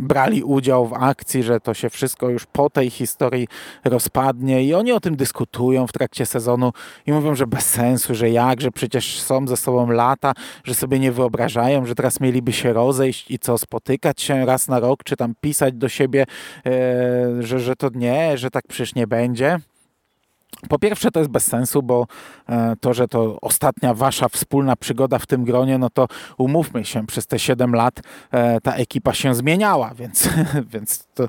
brali 0.00 0.42
udział 0.42 0.86
w 0.86 0.92
akcji, 0.92 1.42
że 1.42 1.60
to 1.60 1.74
się 1.74 1.90
wszystko 1.90 2.28
już 2.28 2.46
po 2.46 2.70
tej 2.70 2.90
historii 2.90 3.48
rozpadnie 3.84 4.64
i 4.64 4.74
oni 4.74 4.92
o 4.92 5.00
tym 5.00 5.16
dyskutują 5.16 5.86
w 5.86 5.92
trakcie 5.92 6.26
sezonu 6.26 6.72
i 7.06 7.12
mówią, 7.12 7.34
że 7.34 7.46
bez 7.46 7.66
sensu, 7.66 8.14
że 8.14 8.30
jak, 8.30 8.60
że 8.60 8.70
przecież 8.70 9.20
są 9.20 9.46
ze 9.46 9.56
sobą 9.56 9.90
lata, 9.90 10.32
że 10.64 10.74
sobie 10.74 10.98
nie 10.98 11.12
wyobrażają, 11.12 11.86
że 11.86 11.94
teraz 11.94 12.20
mieliby 12.20 12.52
się 12.52 12.72
rozejść 12.72 13.30
i 13.30 13.38
co, 13.38 13.58
spotykać 13.58 14.22
się 14.22 14.46
raz 14.46 14.68
na 14.68 14.80
rok, 14.80 15.04
czy 15.04 15.16
tam 15.16 15.34
pisać 15.40 15.74
do 15.74 15.88
siebie, 15.88 16.26
e, 16.66 17.42
że, 17.42 17.60
że 17.60 17.76
to 17.76 17.88
nie, 17.94 18.38
że 18.38 18.50
tak 18.50 18.64
przecież 18.68 18.94
nie 18.94 19.06
będzie. 19.06 19.58
Po 20.68 20.78
pierwsze, 20.78 21.10
to 21.10 21.20
jest 21.20 21.30
bez 21.30 21.46
sensu, 21.46 21.82
bo 21.82 22.06
e, 22.48 22.74
to, 22.80 22.94
że 22.94 23.08
to 23.08 23.40
ostatnia 23.40 23.94
wasza 23.94 24.28
wspólna 24.28 24.76
przygoda 24.76 25.18
w 25.18 25.26
tym 25.26 25.44
gronie, 25.44 25.78
no 25.78 25.90
to 25.90 26.08
umówmy 26.38 26.84
się, 26.84 27.06
przez 27.06 27.26
te 27.26 27.38
7 27.38 27.74
lat 27.74 28.00
e, 28.30 28.60
ta 28.60 28.74
ekipa 28.74 29.14
się 29.14 29.34
zmieniała, 29.34 29.94
więc, 29.94 30.28
więc 30.72 31.06
to, 31.14 31.24
e, 31.24 31.28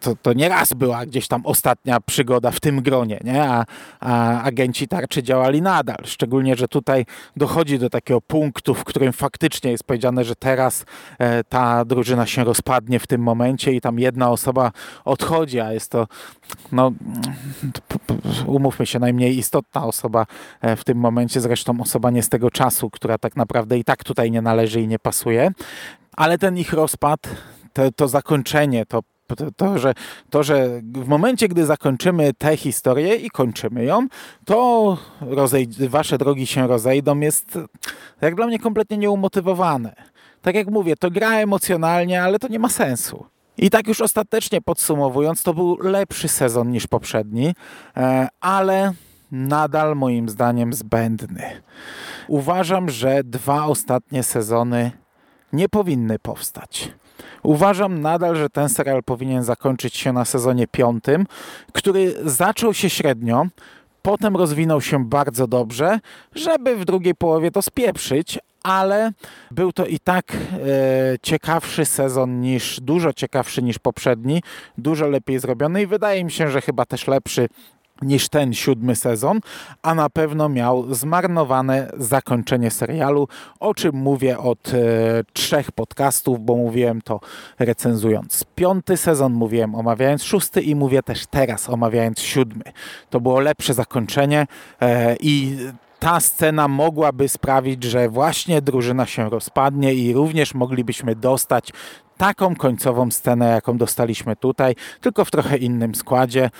to, 0.00 0.16
to 0.22 0.32
nie 0.32 0.48
raz 0.48 0.74
była 0.74 1.06
gdzieś 1.06 1.28
tam 1.28 1.46
ostatnia 1.46 2.00
przygoda 2.00 2.50
w 2.50 2.60
tym 2.60 2.82
gronie, 2.82 3.20
nie? 3.24 3.44
A, 3.44 3.64
a 4.00 4.42
agenci 4.42 4.88
tarczy 4.88 5.22
działali 5.22 5.62
nadal. 5.62 5.98
Szczególnie, 6.04 6.56
że 6.56 6.68
tutaj 6.68 7.06
dochodzi 7.36 7.78
do 7.78 7.90
takiego 7.90 8.20
punktu, 8.20 8.74
w 8.74 8.84
którym 8.84 9.12
faktycznie 9.12 9.70
jest 9.70 9.84
powiedziane, 9.84 10.24
że 10.24 10.36
teraz 10.36 10.84
ta 11.48 11.84
drużyna 11.84 12.26
się 12.26 12.44
rozpadnie 12.44 12.98
w 12.98 13.06
tym 13.06 13.20
momencie 13.20 13.72
i 13.72 13.80
tam 13.80 13.98
jedna 13.98 14.30
osoba 14.30 14.72
odchodzi, 15.04 15.60
a 15.60 15.72
jest 15.72 15.90
to 15.90 16.06
no 16.72 16.92
umówmy 18.46 18.86
się, 18.86 18.98
najmniej 18.98 19.38
istotna 19.38 19.84
osoba 19.84 20.26
e, 20.60 20.76
w 20.76 20.84
tym 20.84 20.98
momencie, 20.98 21.40
zresztą 21.40 21.80
osoba 21.80 22.10
nie 22.10 22.22
z 22.22 22.28
tego 22.28 22.50
czasu, 22.50 22.90
która 22.90 23.18
tak 23.18 23.36
naprawdę 23.36 23.78
i 23.78 23.84
tak 23.84 24.04
tutaj 24.04 24.30
nie 24.30 24.42
należy 24.42 24.80
i 24.80 24.88
nie 24.88 24.98
pasuje. 24.98 25.50
Ale 26.16 26.38
ten 26.38 26.58
ich 26.58 26.72
rozpad, 26.72 27.20
to, 27.72 27.92
to 27.92 28.08
zakończenie, 28.08 28.86
to 28.86 29.00
to, 29.26 29.50
to, 29.56 29.78
że, 29.78 29.94
to, 30.30 30.42
że 30.42 30.82
w 30.82 31.08
momencie, 31.08 31.48
gdy 31.48 31.66
zakończymy 31.66 32.32
tę 32.34 32.56
historię 32.56 33.16
i 33.16 33.30
kończymy 33.30 33.84
ją, 33.84 34.06
to 34.44 34.98
rozej- 35.20 35.88
wasze 35.88 36.18
drogi 36.18 36.46
się 36.46 36.66
rozejdą, 36.66 37.20
jest 37.20 37.58
jak 38.20 38.34
dla 38.34 38.46
mnie 38.46 38.58
kompletnie 38.58 38.96
nieumotywowane. 38.96 39.94
Tak 40.42 40.54
jak 40.54 40.70
mówię, 40.70 40.96
to 40.96 41.10
gra 41.10 41.38
emocjonalnie, 41.38 42.22
ale 42.22 42.38
to 42.38 42.48
nie 42.48 42.58
ma 42.58 42.68
sensu. 42.68 43.26
I 43.58 43.70
tak 43.70 43.88
już 43.88 44.00
ostatecznie 44.00 44.60
podsumowując, 44.60 45.42
to 45.42 45.54
był 45.54 45.78
lepszy 45.80 46.28
sezon 46.28 46.70
niż 46.70 46.86
poprzedni, 46.86 47.54
e, 47.96 48.28
ale 48.40 48.92
nadal 49.32 49.96
moim 49.96 50.28
zdaniem 50.28 50.72
zbędny. 50.72 51.42
Uważam, 52.28 52.90
że 52.90 53.24
dwa 53.24 53.64
ostatnie 53.64 54.22
sezony 54.22 54.90
nie 55.52 55.68
powinny 55.68 56.18
powstać. 56.18 56.92
Uważam 57.42 58.00
nadal, 58.00 58.36
że 58.36 58.50
ten 58.50 58.68
serial 58.68 59.02
powinien 59.02 59.42
zakończyć 59.44 59.96
się 59.96 60.12
na 60.12 60.24
sezonie 60.24 60.66
piątym, 60.66 61.26
który 61.72 62.14
zaczął 62.24 62.74
się 62.74 62.90
średnio, 62.90 63.46
potem 64.02 64.36
rozwinął 64.36 64.80
się 64.80 65.04
bardzo 65.04 65.46
dobrze, 65.46 66.00
żeby 66.34 66.76
w 66.76 66.84
drugiej 66.84 67.14
połowie 67.14 67.50
to 67.50 67.62
spieprzyć, 67.62 68.38
ale 68.64 69.12
był 69.50 69.72
to 69.72 69.86
i 69.86 69.98
tak 69.98 70.32
e, 70.32 70.36
ciekawszy 71.22 71.84
sezon 71.84 72.40
niż, 72.40 72.80
dużo 72.80 73.12
ciekawszy 73.12 73.62
niż 73.62 73.78
poprzedni, 73.78 74.42
dużo 74.78 75.08
lepiej 75.08 75.38
zrobiony 75.38 75.82
i 75.82 75.86
wydaje 75.86 76.24
mi 76.24 76.30
się, 76.30 76.50
że 76.50 76.60
chyba 76.60 76.84
też 76.84 77.06
lepszy 77.06 77.48
niż 78.02 78.28
ten 78.28 78.54
siódmy 78.54 78.96
sezon, 78.96 79.40
a 79.82 79.94
na 79.94 80.10
pewno 80.10 80.48
miał 80.48 80.94
zmarnowane 80.94 81.90
zakończenie 81.96 82.70
serialu, 82.70 83.28
o 83.60 83.74
czym 83.74 83.96
mówię 83.96 84.38
od 84.38 84.68
e, 84.68 84.72
trzech 85.32 85.72
podcastów, 85.72 86.40
bo 86.40 86.56
mówiłem 86.56 87.02
to 87.02 87.20
recenzując 87.58 88.44
piąty 88.54 88.96
sezon, 88.96 89.32
mówiłem 89.32 89.74
omawiając 89.74 90.22
szósty 90.22 90.60
i 90.60 90.74
mówię 90.74 91.02
też 91.02 91.26
teraz 91.26 91.70
omawiając 91.70 92.20
siódmy. 92.20 92.64
To 93.10 93.20
było 93.20 93.40
lepsze 93.40 93.74
zakończenie 93.74 94.46
e, 94.80 95.16
i 95.20 95.56
ta 96.04 96.20
scena 96.20 96.68
mogłaby 96.68 97.28
sprawić, 97.28 97.84
że 97.84 98.08
właśnie 98.08 98.62
drużyna 98.62 99.06
się 99.06 99.30
rozpadnie 99.30 99.94
i 99.94 100.12
również 100.12 100.54
moglibyśmy 100.54 101.16
dostać 101.16 101.70
taką 102.16 102.56
końcową 102.56 103.10
scenę, 103.10 103.48
jaką 103.48 103.78
dostaliśmy 103.78 104.36
tutaj, 104.36 104.74
tylko 105.00 105.24
w 105.24 105.30
trochę 105.30 105.56
innym 105.56 105.94
składzie. 105.94 106.50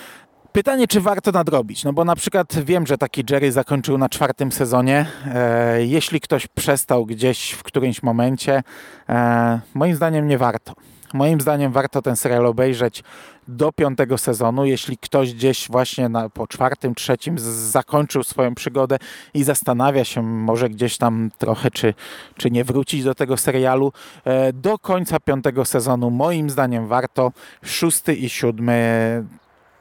Pytanie, 0.51 0.87
czy 0.87 1.01
warto 1.01 1.31
nadrobić? 1.31 1.83
No 1.83 1.93
bo 1.93 2.05
na 2.05 2.15
przykład 2.15 2.59
wiem, 2.63 2.87
że 2.87 2.97
taki 2.97 3.23
Jerry 3.29 3.51
zakończył 3.51 3.97
na 3.97 4.09
czwartym 4.09 4.51
sezonie. 4.51 5.05
E, 5.33 5.85
jeśli 5.85 6.21
ktoś 6.21 6.47
przestał 6.47 7.05
gdzieś 7.05 7.51
w 7.51 7.63
którymś 7.63 8.03
momencie, 8.03 8.63
e, 9.09 9.59
moim 9.73 9.95
zdaniem 9.95 10.27
nie 10.27 10.37
warto. 10.37 10.73
Moim 11.15 11.41
zdaniem 11.41 11.71
warto 11.71 12.01
ten 12.01 12.15
serial 12.15 12.45
obejrzeć 12.45 13.03
do 13.47 13.71
piątego 13.71 14.17
sezonu. 14.17 14.65
Jeśli 14.65 14.97
ktoś 14.97 15.33
gdzieś 15.33 15.67
właśnie 15.69 16.09
na, 16.09 16.29
po 16.29 16.47
czwartym, 16.47 16.95
trzecim 16.95 17.39
zakończył 17.39 18.23
swoją 18.23 18.55
przygodę 18.55 18.97
i 19.33 19.43
zastanawia 19.43 20.05
się 20.05 20.21
może 20.21 20.69
gdzieś 20.69 20.97
tam 20.97 21.31
trochę, 21.37 21.71
czy, 21.71 21.93
czy 22.37 22.51
nie 22.51 22.63
wrócić 22.63 23.03
do 23.03 23.15
tego 23.15 23.37
serialu, 23.37 23.93
e, 24.25 24.53
do 24.53 24.79
końca 24.79 25.19
piątego 25.19 25.65
sezonu 25.65 26.09
moim 26.11 26.49
zdaniem 26.49 26.87
warto. 26.87 27.31
Szósty 27.63 28.15
i 28.15 28.29
siódmy 28.29 29.23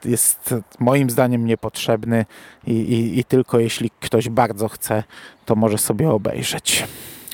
jest 0.04 0.54
moim 0.78 1.10
zdaniem 1.10 1.46
niepotrzebny 1.46 2.26
i, 2.66 2.72
i, 2.72 3.18
i 3.18 3.24
tylko 3.24 3.58
jeśli 3.58 3.90
ktoś 4.00 4.28
bardzo 4.28 4.68
chce, 4.68 5.02
to 5.44 5.56
może 5.56 5.78
sobie 5.78 6.10
obejrzeć. 6.10 6.86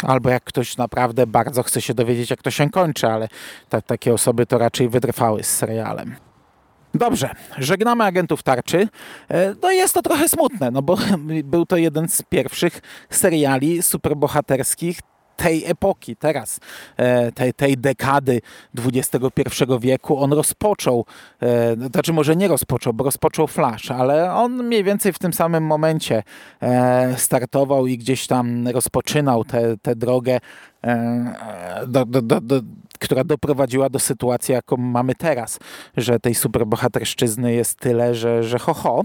Albo 0.02 0.30
jak 0.30 0.44
ktoś 0.44 0.76
naprawdę 0.76 1.26
bardzo 1.26 1.62
chce 1.62 1.80
się 1.80 1.94
dowiedzieć, 1.94 2.30
jak 2.30 2.42
to 2.42 2.50
się 2.50 2.70
kończy, 2.70 3.06
ale 3.06 3.28
ta, 3.68 3.82
takie 3.82 4.14
osoby 4.14 4.46
to 4.46 4.58
raczej 4.58 4.88
wytrwały 4.88 5.42
z 5.42 5.56
serialem. 5.56 6.16
Dobrze, 6.94 7.30
żegnamy 7.58 8.04
agentów 8.04 8.42
tarczy. 8.42 8.88
E, 9.30 9.54
no 9.62 9.70
jest 9.70 9.94
to 9.94 10.02
trochę 10.02 10.28
smutne, 10.28 10.70
no 10.70 10.82
bo 10.82 10.96
był 11.44 11.66
to 11.66 11.76
jeden 11.76 12.08
z 12.08 12.22
pierwszych 12.22 12.80
seriali 13.10 13.82
superbohaterskich 13.82 15.00
tej 15.42 15.64
epoki, 15.66 16.16
teraz, 16.16 16.60
e, 16.96 17.32
tej, 17.32 17.54
tej 17.54 17.76
dekady 17.76 18.40
XXI 18.84 19.64
wieku, 19.80 20.18
on 20.18 20.32
rozpoczął, 20.32 21.04
e, 21.42 21.76
znaczy 21.90 22.12
może 22.12 22.36
nie 22.36 22.48
rozpoczął, 22.48 22.92
bo 22.92 23.04
rozpoczął 23.04 23.46
Flash, 23.46 23.90
ale 23.90 24.34
on 24.34 24.64
mniej 24.64 24.84
więcej 24.84 25.12
w 25.12 25.18
tym 25.18 25.32
samym 25.32 25.64
momencie 25.64 26.22
e, 26.62 27.14
startował 27.18 27.86
i 27.86 27.98
gdzieś 27.98 28.26
tam 28.26 28.68
rozpoczynał 28.68 29.44
tę 29.82 29.96
drogę 29.96 30.40
do, 31.86 32.04
do, 32.06 32.22
do, 32.22 32.40
do 32.40 32.60
która 33.00 33.24
doprowadziła 33.24 33.88
do 33.88 33.98
sytuacji, 33.98 34.52
jaką 34.52 34.76
mamy 34.76 35.14
teraz, 35.14 35.58
że 35.96 36.20
tej 36.20 36.34
superbohaterszczyzny 36.34 37.52
jest 37.52 37.78
tyle, 37.78 38.14
że, 38.14 38.42
że 38.42 38.58
ho, 38.58 38.74
ho. 38.74 39.02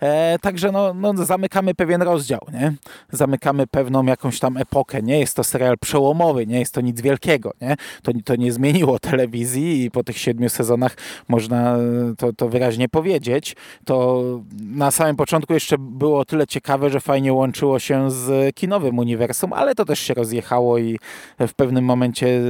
E, 0.00 0.38
także 0.38 0.72
no, 0.72 0.94
no, 0.94 1.24
zamykamy 1.24 1.74
pewien 1.74 2.02
rozdział, 2.02 2.40
nie? 2.52 2.72
Zamykamy 3.12 3.66
pewną 3.66 4.04
jakąś 4.04 4.38
tam 4.38 4.56
epokę. 4.56 5.02
Nie 5.02 5.20
jest 5.20 5.36
to 5.36 5.44
serial 5.44 5.78
przełomowy, 5.78 6.46
nie 6.46 6.58
jest 6.58 6.74
to 6.74 6.80
nic 6.80 7.00
wielkiego, 7.00 7.52
nie? 7.60 7.76
To, 8.02 8.12
to 8.24 8.36
nie 8.36 8.52
zmieniło 8.52 8.98
telewizji 8.98 9.84
i 9.84 9.90
po 9.90 10.04
tych 10.04 10.18
siedmiu 10.18 10.48
sezonach 10.48 10.96
można 11.28 11.76
to, 12.18 12.32
to 12.32 12.48
wyraźnie 12.48 12.88
powiedzieć. 12.88 13.56
To 13.84 14.22
na 14.60 14.90
samym 14.90 15.16
początku 15.16 15.52
jeszcze 15.52 15.78
było 15.78 16.24
tyle 16.24 16.46
ciekawe, 16.46 16.90
że 16.90 17.00
fajnie 17.00 17.32
łączyło 17.32 17.78
się 17.78 18.10
z 18.10 18.54
kinowym 18.54 18.98
uniwersum, 18.98 19.52
ale 19.52 19.74
to 19.74 19.84
też 19.84 19.98
się 19.98 20.14
rozjechało 20.14 20.78
i 20.78 20.98
w 21.38 21.54
pewnym 21.54 21.84
momencie 21.84 22.40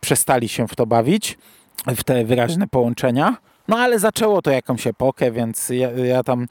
przez 0.00 0.22
przestali 0.22 0.48
się 0.48 0.68
w 0.68 0.76
to 0.76 0.86
bawić, 0.86 1.38
w 1.86 2.04
te 2.04 2.24
wyraźne 2.24 2.68
połączenia. 2.68 3.36
No 3.68 3.78
ale 3.78 3.98
zaczęło 3.98 4.42
to 4.42 4.50
jakąś 4.50 4.86
epokę, 4.86 5.32
więc 5.32 5.68
ja, 5.68 5.90
ja 5.90 6.22
tam 6.22 6.46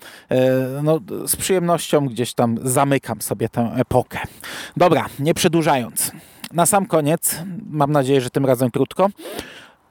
no, 0.83 0.99
z 1.25 1.35
przyjemnością 1.35 2.07
gdzieś 2.07 2.33
tam 2.33 2.57
zamykam 2.63 3.21
sobie 3.21 3.49
tę 3.49 3.71
epokę. 3.75 4.19
Dobra, 4.77 5.05
nie 5.19 5.33
przedłużając. 5.33 6.11
Na 6.53 6.65
sam 6.65 6.85
koniec, 6.85 7.39
mam 7.69 7.91
nadzieję, 7.91 8.21
że 8.21 8.29
tym 8.29 8.45
razem 8.45 8.71
krótko, 8.71 9.09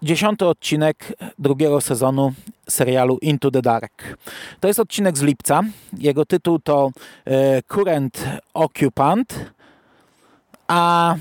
dziesiąty 0.02 0.46
odcinek 0.46 1.12
drugiego 1.38 1.80
sezonu 1.80 2.32
serialu 2.68 3.18
Into 3.22 3.50
the 3.50 3.62
Dark. 3.62 4.16
To 4.60 4.68
jest 4.68 4.80
odcinek 4.80 5.18
z 5.18 5.22
lipca. 5.22 5.62
Jego 5.98 6.26
tytuł 6.26 6.58
to 6.58 6.90
e, 7.24 7.62
Current 7.62 8.24
Occupant, 8.54 9.52
a 10.70 11.14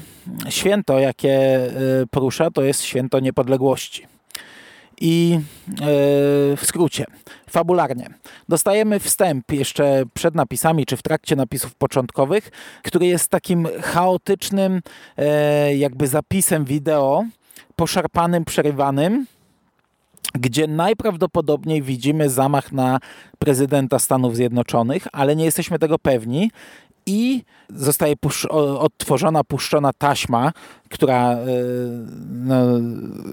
święto, 0.49 0.99
jakie 0.99 1.31
e, 1.31 1.71
porusza, 2.11 2.51
to 2.51 2.63
jest 2.63 2.83
święto 2.83 3.19
niepodległości. 3.19 4.07
I 5.01 5.39
e, 5.69 5.75
w 6.55 6.59
skrócie, 6.63 7.05
fabularnie, 7.49 8.09
dostajemy 8.49 8.99
wstęp 8.99 9.51
jeszcze 9.51 10.03
przed 10.13 10.35
napisami, 10.35 10.85
czy 10.85 10.97
w 10.97 11.01
trakcie 11.01 11.35
napisów 11.35 11.75
początkowych, 11.75 12.49
który 12.83 13.05
jest 13.05 13.29
takim 13.29 13.67
chaotycznym, 13.81 14.81
jakby 15.75 16.07
zapisem 16.07 16.65
wideo, 16.65 17.23
poszarpanym, 17.75 18.45
przerywanym, 18.45 19.25
gdzie 20.33 20.67
najprawdopodobniej 20.67 21.81
widzimy 21.81 22.29
zamach 22.29 22.71
na 22.71 22.99
prezydenta 23.39 23.99
Stanów 23.99 24.35
Zjednoczonych, 24.35 25.07
ale 25.11 25.35
nie 25.35 25.45
jesteśmy 25.45 25.79
tego 25.79 25.99
pewni. 25.99 26.51
I 27.09 27.43
zostaje 27.69 28.15
pusz 28.15 28.45
odtworzona, 28.79 29.43
puszczona 29.43 29.93
taśma, 29.93 30.51
która 30.89 31.33
y, 31.33 31.37
no, 32.29 32.55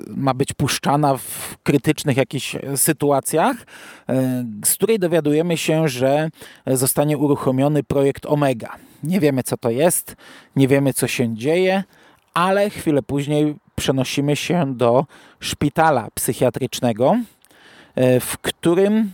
ma 0.09 0.35
być 0.35 0.53
puszczana 0.53 1.17
w 1.17 1.57
krytycznych 1.63 2.17
jakichś 2.17 2.57
sytuacjach, 2.77 3.57
y, 3.57 3.65
z 4.65 4.75
której 4.75 4.99
dowiadujemy 4.99 5.57
się, 5.57 5.89
że 5.89 6.29
zostanie 6.67 7.19
uruchomiony 7.19 7.83
projekt 7.83 8.27
Omega. 8.27 8.73
Nie 9.03 9.21
wiemy, 9.21 9.43
co 9.43 9.57
to 9.57 9.71
jest, 9.71 10.17
nie 10.57 10.69
wiemy, 10.69 10.93
co 10.93 11.07
się 11.07 11.35
dzieje, 11.35 11.85
ale 12.35 12.71
chwilę 12.71 13.03
później 13.03 13.57
przenosimy 13.75 14.37
się 14.37 14.75
do 14.75 15.07
szpitala 15.41 16.09
psychiatrycznego, 16.15 17.17
e, 17.95 18.21
w 18.21 18.39
którym 18.39 19.13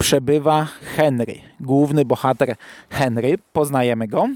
przebywa 0.00 0.68
Henry, 0.96 1.34
główny 1.60 2.04
bohater 2.04 2.56
Henry. 2.90 3.38
Poznajemy 3.52 4.08
go, 4.08 4.28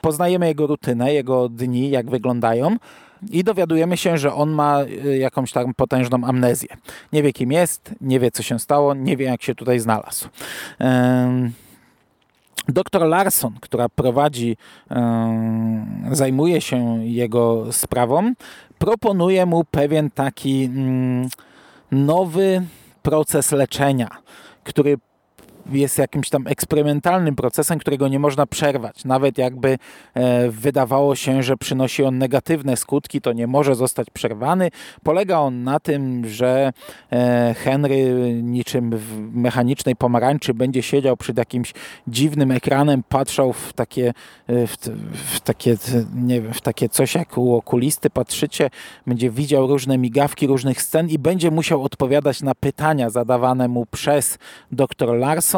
poznajemy 0.00 0.46
jego 0.46 0.66
rutynę, 0.66 1.14
jego 1.14 1.48
dni, 1.48 1.90
jak 1.90 2.10
wyglądają. 2.10 2.76
I 3.30 3.44
dowiadujemy 3.44 3.96
się, 3.96 4.18
że 4.18 4.34
on 4.34 4.50
ma 4.50 4.80
e, 4.80 5.18
jakąś 5.18 5.52
tam 5.52 5.74
potężną 5.74 6.24
amnezję. 6.24 6.68
Nie 7.12 7.22
wie 7.22 7.32
kim 7.32 7.52
jest, 7.52 7.94
nie 8.00 8.20
wie 8.20 8.30
co 8.30 8.42
się 8.42 8.58
stało, 8.58 8.94
nie 8.94 9.16
wie 9.16 9.24
jak 9.24 9.42
się 9.42 9.54
tutaj 9.54 9.78
znalazł. 9.78 10.28
Doktor 12.68 13.02
Larson, 13.02 13.54
która 13.60 13.88
prowadzi, 13.88 14.56
zajmuje 16.10 16.60
się 16.60 17.04
jego 17.04 17.72
sprawą, 17.72 18.32
proponuje 18.78 19.46
mu 19.46 19.64
pewien 19.64 20.10
taki 20.10 20.64
mm, 20.64 21.28
nowy 21.90 22.62
proces 23.02 23.52
leczenia, 23.52 24.08
który 24.66 24.96
jest 25.72 25.98
jakimś 25.98 26.28
tam 26.28 26.46
eksperymentalnym 26.46 27.36
procesem, 27.36 27.78
którego 27.78 28.08
nie 28.08 28.18
można 28.18 28.46
przerwać. 28.46 29.04
Nawet 29.04 29.38
jakby 29.38 29.78
e, 30.14 30.50
wydawało 30.50 31.14
się, 31.16 31.42
że 31.42 31.56
przynosi 31.56 32.04
on 32.04 32.18
negatywne 32.18 32.76
skutki, 32.76 33.20
to 33.20 33.32
nie 33.32 33.46
może 33.46 33.74
zostać 33.74 34.10
przerwany. 34.10 34.70
Polega 35.02 35.38
on 35.38 35.64
na 35.64 35.80
tym, 35.80 36.26
że 36.28 36.72
e, 37.12 37.54
Henry 37.54 38.14
niczym 38.42 38.90
w 38.96 39.18
mechanicznej 39.32 39.96
pomarańczy 39.96 40.54
będzie 40.54 40.82
siedział 40.82 41.16
przed 41.16 41.38
jakimś 41.38 41.74
dziwnym 42.08 42.50
ekranem, 42.50 43.02
patrzał 43.08 43.52
w 43.52 43.72
takie, 43.72 44.12
e, 44.46 44.66
w, 44.66 44.76
w 45.12 45.40
takie, 45.40 45.76
nie 46.14 46.40
wiem, 46.40 46.54
w 46.54 46.60
takie 46.60 46.88
coś 46.88 47.14
jak 47.14 47.38
u 47.38 47.54
okulisty 47.54 48.10
patrzycie, 48.10 48.70
będzie 49.06 49.30
widział 49.30 49.66
różne 49.66 49.98
migawki 49.98 50.46
różnych 50.46 50.82
scen 50.82 51.08
i 51.08 51.18
będzie 51.18 51.50
musiał 51.50 51.82
odpowiadać 51.82 52.42
na 52.42 52.54
pytania 52.54 53.10
zadawane 53.10 53.68
mu 53.68 53.86
przez 53.86 54.38
dr 54.72 55.14
Larson 55.18 55.55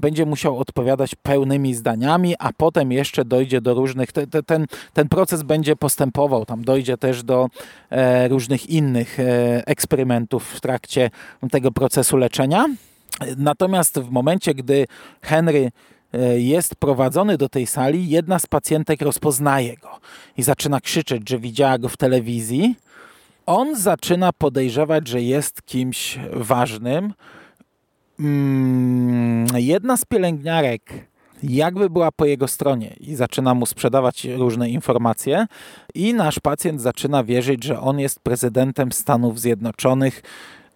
będzie 0.00 0.26
musiał 0.26 0.58
odpowiadać 0.58 1.14
pełnymi 1.14 1.74
zdaniami, 1.74 2.34
a 2.38 2.50
potem 2.56 2.92
jeszcze 2.92 3.24
dojdzie 3.24 3.60
do 3.60 3.74
różnych, 3.74 4.12
te, 4.12 4.26
te, 4.26 4.42
ten, 4.42 4.66
ten 4.92 5.08
proces 5.08 5.42
będzie 5.42 5.76
postępował, 5.76 6.44
tam 6.44 6.64
dojdzie 6.64 6.96
też 6.96 7.22
do 7.22 7.48
e, 7.90 8.28
różnych 8.28 8.70
innych 8.70 9.20
e, 9.20 9.66
eksperymentów 9.66 10.50
w 10.52 10.60
trakcie 10.60 11.10
tego 11.50 11.72
procesu 11.72 12.16
leczenia. 12.16 12.66
Natomiast 13.36 13.98
w 13.98 14.10
momencie, 14.10 14.54
gdy 14.54 14.86
Henry 15.22 15.70
e, 16.12 16.40
jest 16.40 16.74
prowadzony 16.74 17.36
do 17.36 17.48
tej 17.48 17.66
sali, 17.66 18.08
jedna 18.08 18.38
z 18.38 18.46
pacjentek 18.46 19.02
rozpoznaje 19.02 19.76
go 19.76 19.88
i 20.36 20.42
zaczyna 20.42 20.80
krzyczeć, 20.80 21.28
że 21.28 21.38
widziała 21.38 21.78
go 21.78 21.88
w 21.88 21.96
telewizji. 21.96 22.76
On 23.46 23.76
zaczyna 23.76 24.32
podejrzewać, 24.32 25.08
że 25.08 25.22
jest 25.22 25.62
kimś 25.62 26.18
ważnym, 26.32 27.12
Mm, 28.20 29.46
jedna 29.56 29.96
z 29.96 30.04
pielęgniarek 30.04 30.82
jakby 31.42 31.90
była 31.90 32.12
po 32.12 32.24
jego 32.24 32.48
stronie 32.48 32.96
i 33.00 33.14
zaczyna 33.14 33.54
mu 33.54 33.66
sprzedawać 33.66 34.24
różne 34.24 34.70
informacje 34.70 35.46
i 35.94 36.14
nasz 36.14 36.40
pacjent 36.40 36.80
zaczyna 36.80 37.24
wierzyć, 37.24 37.64
że 37.64 37.80
on 37.80 37.98
jest 37.98 38.20
prezydentem 38.20 38.92
Stanów 38.92 39.40
Zjednoczonych, 39.40 40.22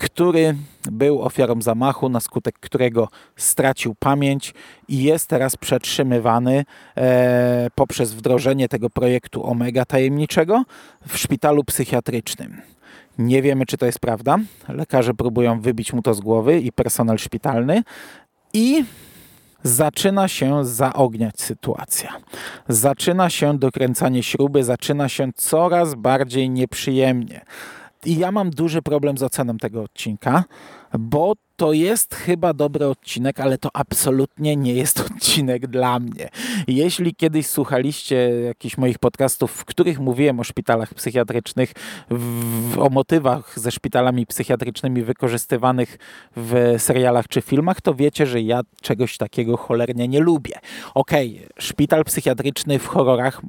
który 0.00 0.56
był 0.90 1.22
ofiarą 1.22 1.62
zamachu, 1.62 2.08
na 2.08 2.20
skutek 2.20 2.54
którego 2.60 3.08
stracił 3.36 3.94
pamięć 3.94 4.54
i 4.88 5.02
jest 5.02 5.26
teraz 5.26 5.56
przetrzymywany 5.56 6.64
e, 6.96 7.68
poprzez 7.74 8.14
wdrożenie 8.14 8.68
tego 8.68 8.90
projektu 8.90 9.46
Omega 9.46 9.84
tajemniczego 9.84 10.62
w 11.08 11.18
szpitalu 11.18 11.64
psychiatrycznym. 11.64 12.60
Nie 13.18 13.42
wiemy, 13.42 13.66
czy 13.66 13.76
to 13.76 13.86
jest 13.86 13.98
prawda. 13.98 14.38
Lekarze 14.68 15.14
próbują 15.14 15.60
wybić 15.60 15.92
mu 15.92 16.02
to 16.02 16.14
z 16.14 16.20
głowy 16.20 16.60
i 16.60 16.72
personel 16.72 17.18
szpitalny. 17.18 17.82
I 18.52 18.84
zaczyna 19.62 20.28
się 20.28 20.64
zaogniać 20.64 21.40
sytuacja. 21.40 22.16
Zaczyna 22.68 23.30
się 23.30 23.58
dokręcanie 23.58 24.22
śruby, 24.22 24.64
zaczyna 24.64 25.08
się 25.08 25.30
coraz 25.36 25.94
bardziej 25.94 26.50
nieprzyjemnie. 26.50 27.40
I 28.04 28.18
ja 28.18 28.32
mam 28.32 28.50
duży 28.50 28.82
problem 28.82 29.18
z 29.18 29.22
oceną 29.22 29.56
tego 29.56 29.82
odcinka, 29.82 30.44
bo 30.98 31.34
to 31.60 31.72
jest 31.72 32.14
chyba 32.14 32.52
dobry 32.52 32.86
odcinek, 32.86 33.40
ale 33.40 33.58
to 33.58 33.68
absolutnie 33.72 34.56
nie 34.56 34.74
jest 34.74 35.00
odcinek 35.10 35.66
dla 35.66 35.98
mnie. 35.98 36.28
Jeśli 36.68 37.14
kiedyś 37.14 37.46
słuchaliście 37.46 38.16
jakichś 38.30 38.78
moich 38.78 38.98
podcastów, 38.98 39.52
w 39.52 39.64
których 39.64 40.00
mówiłem 40.00 40.40
o 40.40 40.44
szpitalach 40.44 40.94
psychiatrycznych, 40.94 41.72
w, 42.10 42.78
o 42.78 42.88
motywach 42.88 43.58
ze 43.58 43.70
szpitalami 43.70 44.26
psychiatrycznymi 44.26 45.02
wykorzystywanych 45.02 45.98
w 46.36 46.74
serialach 46.78 47.28
czy 47.28 47.40
filmach, 47.42 47.80
to 47.80 47.94
wiecie, 47.94 48.26
że 48.26 48.40
ja 48.40 48.60
czegoś 48.82 49.16
takiego 49.16 49.56
cholernie 49.56 50.08
nie 50.08 50.20
lubię. 50.20 50.54
Okej, 50.94 51.36
okay, 51.36 51.48
szpital 51.58 52.04
psychiatryczny 52.04 52.78
w 52.78 52.86
horrorach 52.86 53.42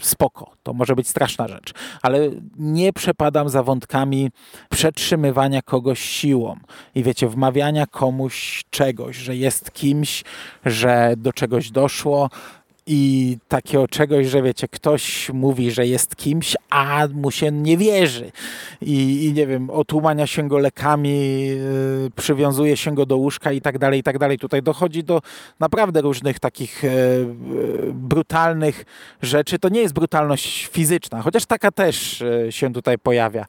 spoko, 0.00 0.50
to 0.62 0.72
może 0.72 0.94
być 0.94 1.08
straszna 1.08 1.48
rzecz, 1.48 1.72
ale 2.02 2.30
nie 2.58 2.92
przepadam 2.92 3.48
za 3.48 3.62
wątkami 3.62 4.30
przetrzymywania 4.70 5.62
kogoś 5.62 6.00
siłą 6.00 6.56
i 6.96 7.02
wiecie, 7.02 7.28
wmawiania 7.28 7.86
komuś 7.86 8.64
czegoś, 8.70 9.16
że 9.16 9.36
jest 9.36 9.72
kimś, 9.72 10.24
że 10.64 11.14
do 11.16 11.32
czegoś 11.32 11.70
doszło, 11.70 12.30
i 12.86 13.38
takiego 13.48 13.88
czegoś, 13.88 14.26
że 14.26 14.42
wiecie, 14.42 14.68
ktoś 14.68 15.30
mówi, 15.30 15.70
że 15.70 15.86
jest 15.86 16.16
kimś, 16.16 16.56
a 16.70 17.08
mu 17.14 17.30
się 17.30 17.52
nie 17.52 17.76
wierzy. 17.76 18.32
I, 18.80 19.24
i 19.24 19.32
nie 19.32 19.46
wiem, 19.46 19.70
otłumania 19.70 20.26
się 20.26 20.48
go 20.48 20.58
lekami, 20.58 21.46
yy, 21.46 22.10
przywiązuje 22.16 22.76
się 22.76 22.94
go 22.94 23.06
do 23.06 23.16
łóżka 23.16 23.52
i 23.52 23.60
tak 23.60 23.78
dalej, 23.78 24.00
i 24.00 24.02
tak 24.02 24.18
dalej. 24.18 24.38
Tutaj 24.38 24.62
dochodzi 24.62 25.04
do 25.04 25.22
naprawdę 25.60 26.00
różnych 26.00 26.40
takich 26.40 26.82
yy, 26.82 27.26
brutalnych 27.92 28.84
rzeczy. 29.22 29.58
To 29.58 29.68
nie 29.68 29.80
jest 29.80 29.94
brutalność 29.94 30.66
fizyczna, 30.66 31.22
chociaż 31.22 31.46
taka 31.46 31.70
też 31.70 32.20
yy, 32.20 32.52
się 32.52 32.72
tutaj 32.72 32.98
pojawia. 32.98 33.46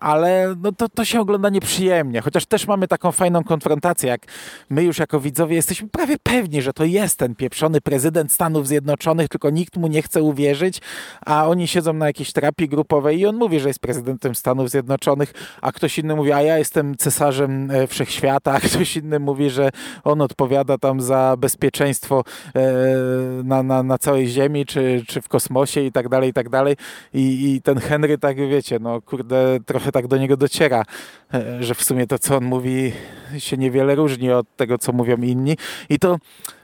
ale 0.00 0.54
no 0.62 0.72
to, 0.72 0.88
to 0.88 1.04
się 1.04 1.20
ogląda 1.20 1.48
nieprzyjemnie, 1.48 2.20
chociaż 2.20 2.46
też 2.46 2.66
mamy 2.66 2.88
taką 2.88 3.12
fajną 3.12 3.44
konfrontację, 3.44 4.08
jak 4.08 4.26
my 4.70 4.82
już 4.82 4.98
jako 4.98 5.20
widzowie 5.20 5.56
jesteśmy 5.56 5.88
prawie 5.88 6.16
pewni, 6.22 6.62
że 6.62 6.72
to 6.72 6.84
jest 6.84 7.18
ten 7.18 7.34
pieprzony 7.34 7.80
prezydent 7.80 8.23
prezydent 8.24 8.32
Stanów 8.32 8.68
Zjednoczonych, 8.68 9.28
tylko 9.28 9.50
nikt 9.50 9.76
mu 9.76 9.86
nie 9.88 10.02
chce 10.02 10.22
uwierzyć, 10.22 10.80
a 11.26 11.48
oni 11.48 11.68
siedzą 11.68 11.92
na 11.92 12.06
jakiejś 12.06 12.32
terapii 12.32 12.68
grupowej 12.68 13.20
i 13.20 13.26
on 13.26 13.36
mówi, 13.36 13.60
że 13.60 13.68
jest 13.68 13.80
prezydentem 13.80 14.34
Stanów 14.34 14.70
Zjednoczonych, 14.70 15.32
a 15.62 15.72
ktoś 15.72 15.98
inny 15.98 16.16
mówi, 16.16 16.32
a 16.32 16.42
ja 16.42 16.58
jestem 16.58 16.96
cesarzem 16.96 17.70
e, 17.70 17.86
wszechświata, 17.86 18.52
a 18.52 18.60
ktoś 18.60 18.96
inny 18.96 19.18
mówi, 19.18 19.50
że 19.50 19.70
on 20.04 20.20
odpowiada 20.20 20.78
tam 20.78 21.00
za 21.00 21.36
bezpieczeństwo 21.38 22.24
e, 22.54 22.62
na, 23.44 23.62
na, 23.62 23.82
na 23.82 23.98
całej 23.98 24.28
Ziemi, 24.28 24.66
czy, 24.66 25.04
czy 25.06 25.20
w 25.20 25.28
kosmosie 25.28 25.80
i 25.80 25.92
tak 25.92 26.08
dalej, 26.08 26.30
i 26.30 26.32
tak 26.32 26.48
dalej. 26.48 26.76
I, 27.14 27.54
I 27.54 27.62
ten 27.62 27.78
Henry, 27.78 28.18
tak 28.18 28.36
wiecie, 28.36 28.78
no 28.78 29.00
kurde, 29.02 29.58
trochę 29.66 29.92
tak 29.92 30.06
do 30.06 30.16
niego 30.16 30.36
dociera, 30.36 30.82
e, 31.34 31.62
że 31.62 31.74
w 31.74 31.84
sumie 31.84 32.06
to, 32.06 32.18
co 32.18 32.36
on 32.36 32.44
mówi, 32.44 32.92
się 33.38 33.56
niewiele 33.56 33.94
różni 33.94 34.32
od 34.32 34.56
tego, 34.56 34.78
co 34.78 34.92
mówią 34.92 35.16
inni. 35.16 35.56
I 35.88 35.98
to, 35.98 36.16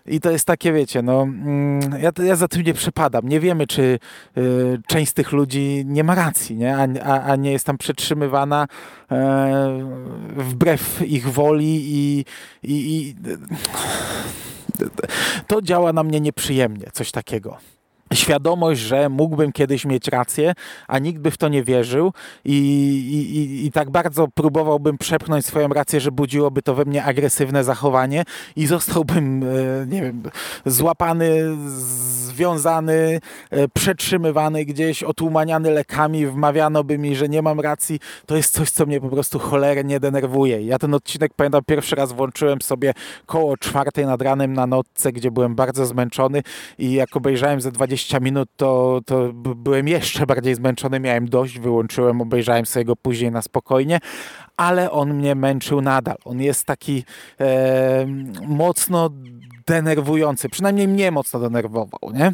i 0.07 0.21
to 0.21 0.31
jest 0.31 0.45
takie, 0.47 0.73
wiecie, 0.73 1.03
no, 1.03 1.23
mm, 1.23 1.81
ja, 2.03 2.11
ja 2.25 2.37
za 2.37 2.49
tym 2.49 2.63
nie 2.63 2.75
przepadam. 2.75 3.29
Nie 3.29 3.41
wiemy, 3.41 3.67
czy 3.67 3.99
y, 4.39 4.79
część 4.87 5.11
z 5.11 5.15
tych 5.15 5.33
ludzi 5.33 5.83
nie 5.87 6.05
ma 6.05 6.15
racji, 6.15 6.57
nie? 6.57 6.77
A, 6.77 6.87
a, 7.05 7.23
a 7.23 7.37
nie 7.37 7.53
jest 7.53 7.67
tam 7.67 7.79
przetrzymywana 7.79 8.67
e, 9.11 9.79
wbrew 10.37 11.03
ich 11.07 11.33
woli 11.33 11.83
i, 11.85 12.25
i, 12.63 12.97
i 12.99 13.15
to 15.47 15.63
działa 15.63 15.93
na 15.93 16.03
mnie 16.03 16.21
nieprzyjemnie, 16.21 16.87
coś 16.93 17.11
takiego 17.11 17.59
świadomość, 18.15 18.81
że 18.81 19.09
mógłbym 19.09 19.53
kiedyś 19.53 19.85
mieć 19.85 20.09
rację, 20.09 20.53
a 20.89 20.99
nikt 20.99 21.21
by 21.21 21.31
w 21.31 21.37
to 21.37 21.49
nie 21.49 21.65
wierzył 21.65 22.13
i, 22.45 22.57
i, 22.57 23.67
i, 23.67 23.73
tak 23.73 23.91
bardzo 23.91 24.29
próbowałbym 24.29 24.99
przepchnąć 24.99 25.47
swoją 25.47 25.69
rację, 25.69 26.01
że 26.01 26.13
budziłoby 26.13 26.63
to 26.63 26.75
we 26.75 26.85
mnie 26.85 27.05
agresywne 27.05 27.65
zachowanie 27.65 28.25
i 28.57 28.67
zostałbym, 28.67 29.43
e, 29.43 29.87
nie 29.87 30.03
wiem, 30.03 30.23
złapany, 30.67 31.57
związany, 31.69 33.21
e, 33.51 33.69
przetrzymywany 33.69 34.65
gdzieś, 34.65 35.03
otłumaniany 35.03 35.71
lekami, 35.71 36.27
wmawiano 36.27 36.85
by 36.85 36.99
mi, 36.99 37.17
że 37.17 37.29
nie 37.29 37.43
mam 37.43 37.61
racji. 37.61 38.01
To 38.27 38.37
jest 38.37 38.55
coś, 38.55 38.71
co 38.71 38.87
mnie 38.87 39.01
po 39.01 39.09
prostu 39.09 39.39
cholernie 39.39 40.01
denerwuje. 40.01 40.63
Ja 40.63 40.79
ten 40.79 40.95
odcinek, 40.95 41.33
pamiętam, 41.37 41.63
pierwszy 41.67 41.97
raz 41.97 42.13
włączyłem 42.13 42.63
sobie 42.63 42.93
koło 43.27 43.57
czwartej 43.57 44.07
nad 44.07 44.23
ranem 44.23 44.53
na 44.53 44.67
nocce, 44.67 45.13
gdzie 45.13 45.31
byłem 45.31 45.55
bardzo 45.55 45.87
zmęczony 45.87 46.43
i 46.79 46.93
jak 46.93 47.17
obejrzałem 47.17 47.61
ze 47.61 47.73
20 47.73 48.00
20 48.01 48.21
minut, 48.21 48.49
to, 48.57 49.01
to 49.07 49.33
byłem 49.33 49.89
jeszcze 49.89 50.27
bardziej 50.27 50.55
zmęczony, 50.55 51.01
miałem 51.01 51.29
dość, 51.29 51.59
wyłączyłem, 51.59 52.21
obejrzałem 52.21 52.67
sobie 52.67 52.85
go 52.85 52.97
później 52.97 53.31
na 53.31 53.43
spokojnie, 53.43 53.99
ale 54.57 54.91
on 54.91 55.15
mnie 55.15 55.35
męczył 55.35 55.81
nadal. 55.81 56.17
On 56.25 56.41
jest 56.41 56.65
taki 56.65 57.05
e, 57.41 58.07
mocno 58.47 59.11
denerwujący, 59.67 60.49
przynajmniej 60.49 60.89
mnie 60.89 61.11
mocno 61.11 61.41
denerwował, 61.41 62.13
nie? 62.15 62.33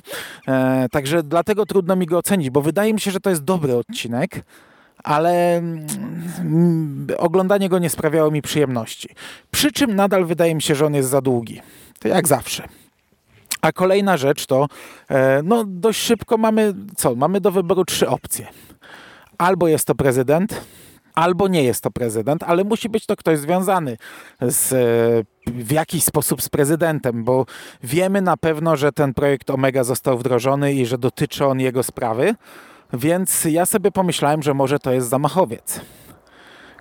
E, 0.48 0.88
także 0.90 1.22
dlatego 1.22 1.66
trudno 1.66 1.96
mi 1.96 2.06
go 2.06 2.18
ocenić, 2.18 2.50
bo 2.50 2.62
wydaje 2.62 2.94
mi 2.94 3.00
się, 3.00 3.10
że 3.10 3.20
to 3.20 3.30
jest 3.30 3.44
dobry 3.44 3.76
odcinek, 3.76 4.44
ale 5.04 5.56
mm, 5.56 7.06
oglądanie 7.18 7.68
go 7.68 7.78
nie 7.78 7.90
sprawiało 7.90 8.30
mi 8.30 8.42
przyjemności. 8.42 9.08
Przy 9.50 9.72
czym 9.72 9.96
nadal 9.96 10.24
wydaje 10.24 10.54
mi 10.54 10.62
się, 10.62 10.74
że 10.74 10.86
on 10.86 10.94
jest 10.94 11.08
za 11.08 11.20
długi. 11.20 11.60
To 11.98 12.08
jak 12.08 12.28
zawsze. 12.28 12.68
A 13.66 13.72
kolejna 13.72 14.16
rzecz 14.16 14.46
to, 14.46 14.66
e, 15.08 15.42
no 15.44 15.64
dość 15.66 16.00
szybko 16.00 16.38
mamy, 16.38 16.74
co, 16.96 17.14
mamy 17.14 17.40
do 17.40 17.50
wyboru 17.50 17.84
trzy 17.84 18.08
opcje. 18.08 18.46
Albo 19.38 19.68
jest 19.68 19.86
to 19.86 19.94
prezydent, 19.94 20.60
albo 21.14 21.48
nie 21.48 21.62
jest 21.62 21.82
to 21.82 21.90
prezydent, 21.90 22.42
ale 22.42 22.64
musi 22.64 22.88
być 22.88 23.06
to 23.06 23.16
ktoś 23.16 23.38
związany 23.38 23.96
z, 24.40 24.72
e, 24.72 25.52
w 25.52 25.72
jakiś 25.72 26.04
sposób 26.04 26.42
z 26.42 26.48
prezydentem, 26.48 27.24
bo 27.24 27.46
wiemy 27.82 28.22
na 28.22 28.36
pewno, 28.36 28.76
że 28.76 28.92
ten 28.92 29.14
projekt 29.14 29.50
Omega 29.50 29.84
został 29.84 30.18
wdrożony 30.18 30.72
i 30.72 30.86
że 30.86 30.98
dotyczy 30.98 31.46
on 31.46 31.60
jego 31.60 31.82
sprawy, 31.82 32.34
więc 32.92 33.44
ja 33.44 33.66
sobie 33.66 33.90
pomyślałem, 33.90 34.42
że 34.42 34.54
może 34.54 34.78
to 34.78 34.92
jest 34.92 35.08
zamachowiec 35.08 35.80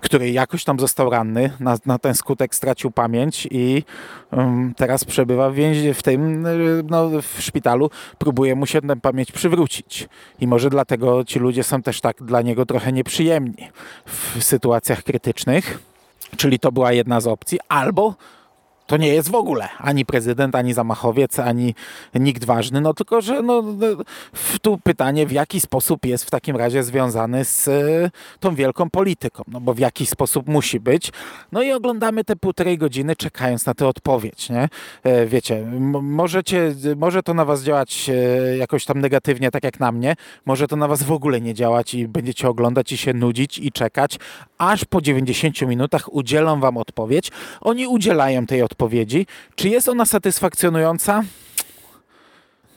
który 0.02 0.32
jakoś 0.32 0.64
tam 0.64 0.80
został 0.80 1.10
ranny, 1.10 1.52
na, 1.60 1.78
na 1.86 2.00
ten 2.00 2.16
skutek 2.16 2.56
stracił 2.56 2.91
pamięć 2.91 3.48
i 3.52 3.84
um, 4.32 4.74
teraz 4.78 5.06
przebywa 5.06 5.50
w, 5.50 5.54
więzie, 5.54 5.93
w 5.93 6.04
tym 6.04 6.48
no, 6.89 7.10
w 7.22 7.41
szpitalu, 7.41 7.89
próbuje 8.18 8.56
mu 8.56 8.66
się 8.66 8.82
tę 8.82 8.96
pamięć 8.96 9.32
przywrócić. 9.32 10.08
I 10.39 10.48
może 10.48 10.70
dlatego 10.70 11.24
ci 11.24 11.39
ludzie 11.39 11.64
są 11.64 11.82
też 11.82 12.02
tak 12.02 12.24
dla 12.24 12.41
niego 12.41 12.66
trochę 12.66 12.91
nieprzyjemni 12.91 13.70
w 14.06 14.43
sytuacjach 14.43 15.04
krytycznych. 15.04 15.80
Czyli 16.38 16.60
to 16.60 16.72
była 16.72 16.91
jedna 16.91 17.22
z 17.22 17.28
opcji, 17.28 17.60
albo 17.70 18.16
to 18.88 18.97
nie 18.97 19.07
jest 19.07 19.29
w 19.29 19.36
ogóle 19.36 19.69
ani 19.77 20.05
prezydent, 20.05 20.55
ani 20.55 20.73
zamachowiec, 20.73 21.39
ani 21.39 21.75
nikt 22.15 22.45
ważny, 22.45 22.81
no 22.81 22.93
tylko, 22.93 23.21
że 23.21 23.41
no, 23.41 23.61
no 23.61 23.88
tu 24.61 24.77
pytanie, 24.77 25.27
w 25.27 25.31
jaki 25.31 25.59
sposób 25.59 26.05
jest 26.05 26.25
w 26.25 26.29
takim 26.29 26.55
razie 26.55 26.83
związany 26.83 27.45
z 27.45 27.67
e, 27.67 28.11
tą 28.39 28.55
wielką 28.55 28.89
polityką, 28.89 29.43
no 29.47 29.61
bo 29.61 29.73
w 29.73 29.79
jaki 29.79 30.05
sposób 30.05 30.47
musi 30.47 30.79
być. 30.79 31.11
No 31.51 31.63
i 31.63 31.71
oglądamy 31.71 32.23
te 32.23 32.36
półtorej 32.36 32.77
godziny, 32.77 33.15
czekając 33.15 33.65
na 33.65 33.73
tę 33.73 33.88
odpowiedź, 33.88 34.49
nie? 34.49 34.69
E, 35.03 35.25
wiecie, 35.25 35.65
możecie, 36.01 36.75
może 36.97 37.23
to 37.23 37.33
na 37.33 37.45
was 37.45 37.63
działać 37.63 38.09
e, 38.09 38.57
jakoś 38.57 38.86
tam 38.86 39.01
negatywnie, 39.01 39.51
tak 39.51 39.63
jak 39.63 39.79
na 39.79 39.91
mnie, 39.91 40.15
może 40.45 40.67
to 40.67 40.75
na 40.75 40.88
was 40.88 41.03
w 41.03 41.11
ogóle 41.11 41.41
nie 41.41 41.53
działać 41.53 41.93
i 41.93 42.07
będziecie 42.07 42.49
oglądać 42.49 42.91
i 42.91 42.97
się 42.97 43.13
nudzić 43.13 43.59
i 43.59 43.71
czekać, 43.71 44.19
aż 44.57 44.86
po 44.86 45.01
90 45.01 45.61
minutach 45.61 46.13
udzielą 46.13 46.59
wam 46.59 46.77
odpowiedź. 46.77 47.31
Oni 47.61 47.88
udzielają 47.88 48.45
tej 48.45 48.61
odpowiedzi 48.61 48.74
odpowiedzi. 48.76 49.28
Czy 49.55 49.69
jest 49.69 49.89
ona 49.89 50.05
satysfakcjonująca? 50.05 51.23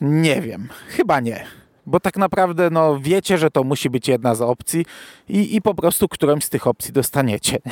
Nie 0.01 0.41
wiem. 0.41 0.69
Chyba 0.87 1.19
nie. 1.19 1.45
Bo 1.85 1.99
tak 1.99 2.17
naprawdę 2.17 2.69
no, 2.69 2.99
wiecie, 2.99 3.37
że 3.37 3.51
to 3.51 3.63
musi 3.63 3.89
być 3.89 4.07
jedna 4.07 4.35
z 4.35 4.41
opcji 4.41 4.85
i, 5.29 5.55
i 5.55 5.61
po 5.61 5.75
prostu 5.75 6.07
którąś 6.07 6.43
z 6.43 6.49
tych 6.49 6.67
opcji 6.67 6.93
dostaniecie. 6.93 7.57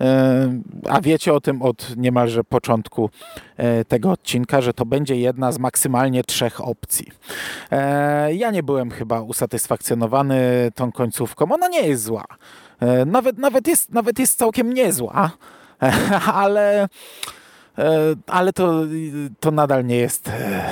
E, 0.00 0.60
a 0.88 1.00
wiecie 1.00 1.32
o 1.32 1.40
tym 1.40 1.62
od 1.62 1.96
niemalże 1.96 2.44
początku 2.44 3.10
e, 3.56 3.84
tego 3.84 4.10
odcinka, 4.10 4.60
że 4.60 4.72
to 4.72 4.86
będzie 4.86 5.16
jedna 5.16 5.52
z 5.52 5.58
maksymalnie 5.58 6.24
trzech 6.24 6.60
opcji. 6.60 7.06
E, 7.70 8.34
ja 8.34 8.50
nie 8.50 8.62
byłem 8.62 8.90
chyba 8.90 9.20
usatysfakcjonowany 9.20 10.70
tą 10.74 10.92
końcówką. 10.92 11.52
Ona 11.52 11.68
nie 11.68 11.88
jest 11.88 12.02
zła. 12.02 12.24
Nawet, 13.06 13.38
nawet, 13.38 13.66
jest, 13.66 13.92
nawet 13.92 14.18
jest 14.18 14.38
całkiem 14.38 14.72
niezła 14.72 15.30
ale, 16.44 16.88
e, 17.78 18.14
ale 18.26 18.52
to, 18.52 18.82
to 19.40 19.50
nadal 19.50 19.86
nie 19.86 19.96
jest 19.96 20.28
e, 20.28 20.64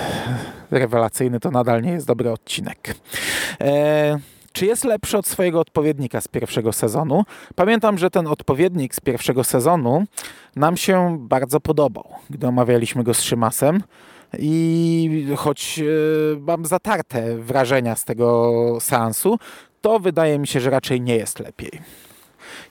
rewelacyjny, 0.71 1.41
to 1.41 1.51
nadal 1.51 1.83
nie 1.83 1.91
jest 1.91 2.07
dobry 2.07 2.33
odcinek. 2.33 2.95
E, 3.61 4.19
czy 4.53 4.67
jest 4.67 4.85
lepszy 4.85 5.19
od 5.19 5.27
swojego 5.27 5.61
odpowiednika 5.61 6.21
z 6.21 6.29
pierwszego 6.29 6.73
sezonu? 6.73 7.25
Pamiętam, 7.55 7.99
że 7.99 8.11
ten 8.11 8.27
odpowiednik 8.27 8.95
z 8.95 9.01
pierwszego 9.01 9.45
sezonu 9.45 10.05
nam 10.57 10.77
się 10.77 11.17
bardzo 11.21 11.61
podobał, 11.61 12.05
gdy 12.31 12.47
omawialiśmy 12.47 13.05
go 13.05 13.15
z 13.15 13.23
Szymasem. 13.23 13.83
I 14.39 15.27
choć 15.37 15.81
mam 16.41 16.67
zatarte 16.67 17.37
wrażenia 17.37 17.97
z 17.97 18.05
tego 18.05 18.79
seansu, 18.81 19.39
to 19.81 19.99
wydaje 19.99 20.39
mi 20.39 20.47
się, 20.47 20.61
że 20.61 20.71
raczej 20.71 21.01
nie 21.01 21.17
jest 21.17 21.41
lepiej. 21.41 21.81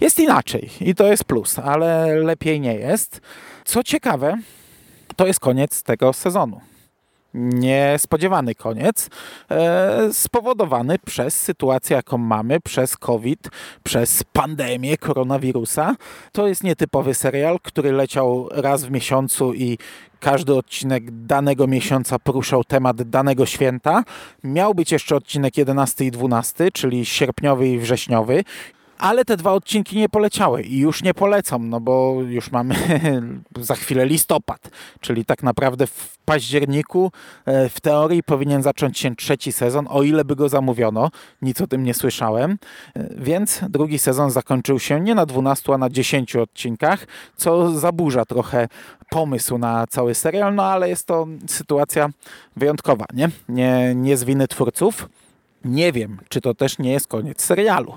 Jest 0.01 0.19
inaczej 0.19 0.69
i 0.81 0.95
to 0.95 1.07
jest 1.07 1.23
plus, 1.23 1.59
ale 1.59 2.15
lepiej 2.15 2.59
nie 2.59 2.75
jest. 2.75 3.21
Co 3.65 3.83
ciekawe, 3.83 4.37
to 5.15 5.27
jest 5.27 5.39
koniec 5.39 5.83
tego 5.83 6.13
sezonu 6.13 6.61
niespodziewany 7.33 8.55
koniec, 8.55 9.09
e, 9.51 10.13
spowodowany 10.13 10.99
przez 11.05 11.35
sytuację, 11.35 11.95
jaką 11.95 12.17
mamy, 12.17 12.59
przez 12.59 12.97
COVID, 12.97 13.49
przez 13.83 14.23
pandemię 14.23 14.97
koronawirusa. 14.97 15.95
To 16.31 16.47
jest 16.47 16.63
nietypowy 16.63 17.13
serial, 17.13 17.59
który 17.63 17.91
leciał 17.91 18.49
raz 18.51 18.85
w 18.85 18.91
miesiącu 18.91 19.53
i 19.53 19.77
każdy 20.19 20.55
odcinek 20.55 21.25
danego 21.25 21.67
miesiąca 21.67 22.19
poruszał 22.19 22.63
temat 22.63 23.03
danego 23.03 23.45
święta. 23.45 24.03
Miał 24.43 24.75
być 24.75 24.91
jeszcze 24.91 25.15
odcinek 25.15 25.57
11 25.57 26.05
i 26.05 26.11
12, 26.11 26.71
czyli 26.71 27.05
sierpniowy 27.05 27.67
i 27.67 27.79
wrześniowy 27.79 28.43
ale 29.01 29.25
te 29.25 29.37
dwa 29.37 29.53
odcinki 29.53 29.97
nie 29.97 30.09
poleciały 30.09 30.61
i 30.61 30.77
już 30.77 31.03
nie 31.03 31.13
polecą, 31.13 31.59
no 31.59 31.79
bo 31.79 32.17
już 32.27 32.51
mamy 32.51 32.75
za 33.59 33.75
chwilę 33.75 34.05
listopad, 34.05 34.69
czyli 34.99 35.25
tak 35.25 35.43
naprawdę 35.43 35.87
w 35.87 36.17
październiku 36.25 37.11
e, 37.45 37.69
w 37.69 37.81
teorii 37.81 38.23
powinien 38.23 38.63
zacząć 38.63 38.99
się 38.99 39.15
trzeci 39.15 39.51
sezon, 39.51 39.87
o 39.89 40.03
ile 40.03 40.25
by 40.25 40.35
go 40.35 40.49
zamówiono, 40.49 41.11
nic 41.41 41.61
o 41.61 41.67
tym 41.67 41.83
nie 41.83 41.93
słyszałem, 41.93 42.57
e, 42.95 43.09
więc 43.17 43.61
drugi 43.69 43.99
sezon 43.99 44.31
zakończył 44.31 44.79
się 44.79 44.99
nie 44.99 45.15
na 45.15 45.25
12, 45.25 45.73
a 45.73 45.77
na 45.77 45.89
10 45.89 46.35
odcinkach, 46.35 47.07
co 47.35 47.79
zaburza 47.79 48.25
trochę 48.25 48.67
pomysł 49.09 49.57
na 49.57 49.87
cały 49.87 50.15
serial, 50.15 50.55
no 50.55 50.63
ale 50.63 50.89
jest 50.89 51.07
to 51.07 51.27
sytuacja 51.47 52.09
wyjątkowa, 52.55 53.05
nie? 53.13 53.29
Nie, 53.49 53.95
nie 53.95 54.17
z 54.17 54.23
winy 54.23 54.47
twórców. 54.47 55.09
Nie 55.65 55.91
wiem, 55.91 56.17
czy 56.29 56.41
to 56.41 56.53
też 56.53 56.79
nie 56.79 56.91
jest 56.91 57.07
koniec 57.07 57.41
serialu. 57.41 57.93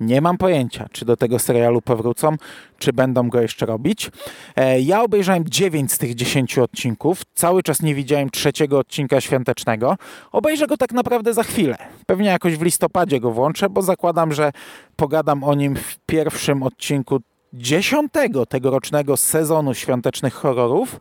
Nie 0.00 0.20
mam 0.20 0.38
pojęcia, 0.38 0.86
czy 0.92 1.04
do 1.04 1.16
tego 1.16 1.38
serialu 1.38 1.82
powrócą, 1.82 2.36
czy 2.78 2.92
będą 2.92 3.28
go 3.28 3.40
jeszcze 3.40 3.66
robić. 3.66 4.10
E, 4.56 4.80
ja 4.80 5.02
obejrzałem 5.02 5.44
9 5.48 5.92
z 5.92 5.98
tych 5.98 6.14
10 6.14 6.58
odcinków. 6.58 7.22
Cały 7.34 7.62
czas 7.62 7.82
nie 7.82 7.94
widziałem 7.94 8.30
trzeciego 8.30 8.78
odcinka 8.78 9.20
świątecznego. 9.20 9.96
Obejrzę 10.32 10.66
go 10.66 10.76
tak 10.76 10.92
naprawdę 10.92 11.34
za 11.34 11.42
chwilę. 11.42 11.76
Pewnie 12.06 12.28
jakoś 12.28 12.56
w 12.56 12.62
listopadzie 12.62 13.20
go 13.20 13.30
włączę, 13.30 13.70
bo 13.70 13.82
zakładam, 13.82 14.32
że 14.32 14.52
pogadam 14.96 15.44
o 15.44 15.54
nim 15.54 15.76
w 15.76 15.96
pierwszym 16.06 16.62
odcinku 16.62 17.20
dziesiątego 17.52 18.46
tegorocznego 18.46 19.16
sezonu 19.16 19.74
świątecznych 19.74 20.34
horrorów, 20.34 21.00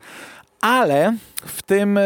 ale 0.64 1.16
w 1.46 1.62
tym 1.62 1.98
e, 1.98 2.02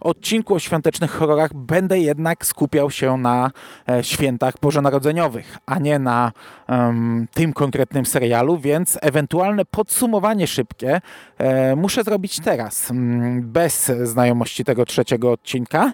odcinku 0.00 0.54
o 0.54 0.58
świątecznych 0.58 1.10
horrorach 1.10 1.54
będę 1.54 1.98
jednak 1.98 2.46
skupiał 2.46 2.90
się 2.90 3.16
na 3.16 3.50
e, 3.88 4.04
świętach 4.04 4.54
bożonarodzeniowych, 4.62 5.58
a 5.66 5.78
nie 5.78 5.98
na 5.98 6.32
um, 6.68 7.28
tym 7.34 7.52
konkretnym 7.52 8.06
serialu, 8.06 8.58
więc 8.58 8.98
ewentualne 9.02 9.64
podsumowanie 9.64 10.46
szybkie 10.46 11.00
e, 11.38 11.76
muszę 11.76 12.02
zrobić 12.02 12.40
teraz, 12.40 12.92
bez 13.40 13.92
znajomości 14.02 14.64
tego 14.64 14.86
trzeciego 14.86 15.32
odcinka. 15.32 15.92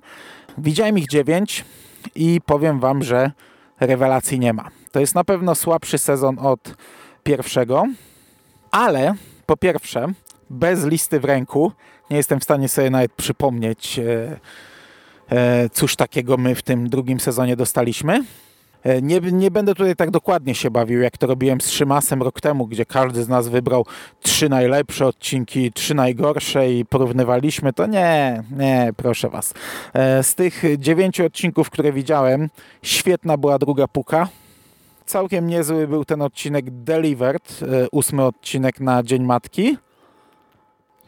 Widziałem 0.59 0.99
ich 0.99 1.09
dziewięć 1.09 1.65
i 2.15 2.41
powiem 2.47 2.81
wam, 2.81 3.03
że 3.03 3.31
rewelacji 3.81 4.39
nie 4.39 4.53
ma. 4.53 4.69
To 4.93 5.01
jest 5.01 5.15
na 5.15 5.25
pewno 5.25 5.55
słabszy 5.55 5.99
sezon 5.99 6.39
od 6.39 6.75
pierwszego, 7.23 7.85
ale 8.71 9.15
po 9.47 9.57
pierwsze 9.57 10.07
bez 10.53 10.85
listy 10.85 11.21
w 11.21 11.25
ręku 11.25 11.73
nie 12.13 12.17
jestem 12.17 12.41
w 12.41 12.45
stanie 12.45 12.69
sobie 12.69 12.91
nawet 12.91 13.13
przypomnieć, 13.13 13.99
e, 13.99 14.37
e, 15.31 15.69
cóż 15.69 15.97
takiego 15.97 16.37
my 16.37 16.55
w 16.55 16.63
tym 16.63 16.89
drugim 16.89 17.21
sezonie 17.21 17.57
dostaliśmy. 17.57 18.25
E, 18.83 19.03
nie, 19.03 19.21
nie 19.21 19.51
będę 19.51 19.75
tutaj 19.75 19.97
tak 19.97 20.11
dokładnie 20.11 20.55
się 20.55 20.71
bawił, 20.71 21.01
jak 21.01 21.19
to 21.19 21.27
robiłem 21.27 21.61
z 21.61 21.71
Szymasem 21.71 22.23
rok 22.23 22.41
temu, 22.41 22.67
gdzie 22.67 22.87
każdy 22.87 23.25
z 23.25 23.29
nas 23.29 23.49
wybrał 23.49 23.87
trzy 24.23 24.49
najlepsze 24.49 25.07
odcinki, 25.07 25.73
trzy 25.73 25.95
najgorsze 25.95 26.73
i 26.73 26.85
porównywaliśmy. 26.85 27.73
To 27.73 27.87
nie, 27.87 28.43
nie, 28.57 28.93
proszę 28.97 29.29
was. 29.29 29.55
Z 30.23 30.35
tych 30.35 30.63
dziewięciu 30.79 31.27
odcinków, 31.27 31.71
które 31.71 31.93
widziałem, 31.93 32.51
świetna 32.83 33.37
była 33.37 33.59
druga 33.59 33.89
puka. 33.89 34.29
Całkiem 35.07 35.47
niezły 35.47 35.89
był 35.89 36.05
ten 36.05 36.23
odcinek 36.23 36.65
Delivered, 36.71 37.61
ósmy 37.93 38.25
odcinek 38.25 38.81
na 38.81 39.03
Dzień 39.03 39.23
Matki. 39.23 39.77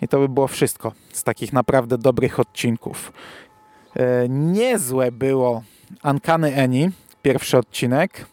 I 0.02 0.08
to 0.08 0.18
by 0.18 0.28
było 0.28 0.48
wszystko 0.48 0.92
z 1.12 1.22
takich 1.22 1.52
naprawdę 1.52 1.98
dobrych 1.98 2.40
odcinków. 2.40 3.12
E, 3.96 4.28
niezłe 4.28 5.12
było 5.12 5.62
Ankany 6.02 6.54
Eni, 6.54 6.90
pierwszy 7.22 7.58
odcinek. 7.58 8.26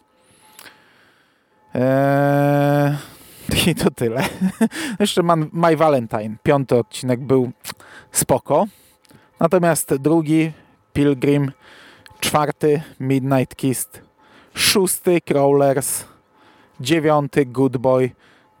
E, 1.74 2.98
I 3.66 3.74
to 3.74 3.90
tyle. 3.90 4.22
Jeszcze 5.00 5.22
My 5.52 5.76
Valentine, 5.76 6.36
piąty 6.42 6.76
odcinek 6.76 7.20
był 7.20 7.52
spoko. 8.12 8.66
Natomiast 9.40 9.94
drugi, 9.94 10.52
Pilgrim, 10.92 11.52
czwarty, 12.20 12.82
Midnight 13.00 13.56
Kiss, 13.56 13.88
szósty, 14.54 15.20
Crawlers, 15.20 16.04
dziewiąty, 16.80 17.46
Good 17.46 17.76
Boy. 17.76 18.10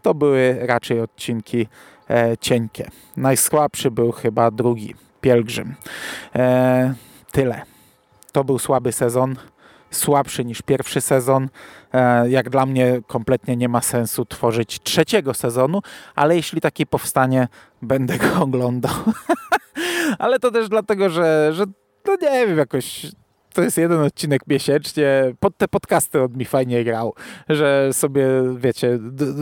To 0.02 0.14
były 0.14 0.58
raczej 0.60 1.00
odcinki 1.00 1.66
cienkie. 2.40 2.90
Najsłabszy 3.16 3.90
był 3.90 4.12
chyba 4.12 4.50
drugi, 4.50 4.94
Pielgrzym. 5.20 5.74
E, 6.36 6.94
tyle. 7.32 7.62
To 8.32 8.44
był 8.44 8.58
słaby 8.58 8.92
sezon, 8.92 9.36
słabszy 9.90 10.44
niż 10.44 10.62
pierwszy 10.62 11.00
sezon. 11.00 11.48
E, 11.92 12.30
jak 12.30 12.50
dla 12.50 12.66
mnie 12.66 13.00
kompletnie 13.06 13.56
nie 13.56 13.68
ma 13.68 13.80
sensu 13.80 14.24
tworzyć 14.24 14.80
trzeciego 14.80 15.34
sezonu, 15.34 15.80
ale 16.14 16.36
jeśli 16.36 16.60
taki 16.60 16.86
powstanie, 16.86 17.48
będę 17.82 18.18
go 18.18 18.42
oglądał. 18.42 18.94
ale 20.18 20.38
to 20.38 20.50
też 20.50 20.68
dlatego, 20.68 21.10
że, 21.10 21.50
że 21.52 21.64
to 22.02 22.12
nie 22.12 22.46
wiem, 22.46 22.58
jakoś 22.58 23.06
to 23.52 23.62
jest 23.62 23.78
jeden 23.78 24.00
odcinek 24.00 24.46
miesięcznie. 24.46 25.34
Pod 25.40 25.56
te 25.56 25.68
podcasty 25.68 26.22
on 26.22 26.32
mi 26.36 26.44
fajnie 26.44 26.84
grał, 26.84 27.14
że 27.48 27.88
sobie, 27.92 28.26
wiecie, 28.56 28.98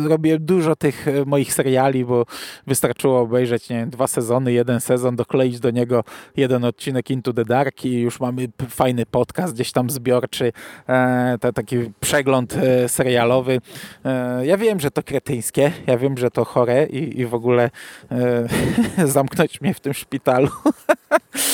robię 0.08 0.38
dużo 0.38 0.76
tych 0.76 1.08
e, 1.08 1.24
moich 1.24 1.52
seriali, 1.52 2.04
bo 2.04 2.26
wystarczyło 2.66 3.20
obejrzeć, 3.20 3.70
nie 3.70 3.76
wiem, 3.76 3.90
dwa 3.90 4.06
sezony, 4.06 4.52
jeden 4.52 4.80
sezon, 4.80 5.16
dokleić 5.16 5.60
do 5.60 5.70
niego 5.70 6.04
jeden 6.36 6.64
odcinek 6.64 7.10
Into 7.10 7.32
the 7.32 7.44
Dark 7.44 7.84
i 7.84 8.00
już 8.00 8.20
mamy 8.20 8.48
fajny 8.68 9.06
podcast 9.06 9.54
gdzieś 9.54 9.72
tam 9.72 9.90
zbiorczy, 9.90 10.52
e, 10.88 11.38
taki 11.54 11.76
przegląd 12.00 12.54
e, 12.54 12.88
serialowy. 12.88 13.60
E, 14.04 14.46
ja 14.46 14.56
wiem, 14.56 14.80
że 14.80 14.90
to 14.90 15.02
kretyńskie, 15.02 15.72
ja 15.86 15.98
wiem, 15.98 16.18
że 16.18 16.30
to 16.30 16.44
chore 16.44 16.86
i, 16.86 17.20
i 17.20 17.26
w 17.26 17.34
ogóle 17.34 17.70
e, 18.10 19.06
zamknąć 19.16 19.60
mnie 19.60 19.74
w 19.74 19.80
tym 19.80 19.94
szpitalu, 19.94 20.48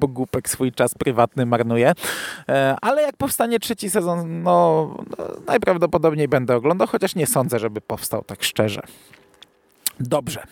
bo 0.00 0.08
głupek 0.08 0.48
swój 0.48 0.72
czas 0.72 0.94
prywatny 0.94 1.46
marnuje. 1.46 1.92
E, 2.48 2.76
ale 2.80 3.02
jak 3.02 3.16
powstanie 3.16 3.60
trzeci 3.60 3.90
sezon, 3.90 4.42
no, 4.42 4.96
no 5.18 5.24
najprawdopodobniej 5.46 6.28
będę 6.28 6.56
oglądał, 6.56 6.88
chociaż 6.88 7.14
nie 7.14 7.26
sądzę, 7.26 7.58
żeby 7.58 7.80
powstał 7.80 8.24
tak 8.24 8.42
szczerze. 8.42 8.82
Dobrze. 10.00 10.42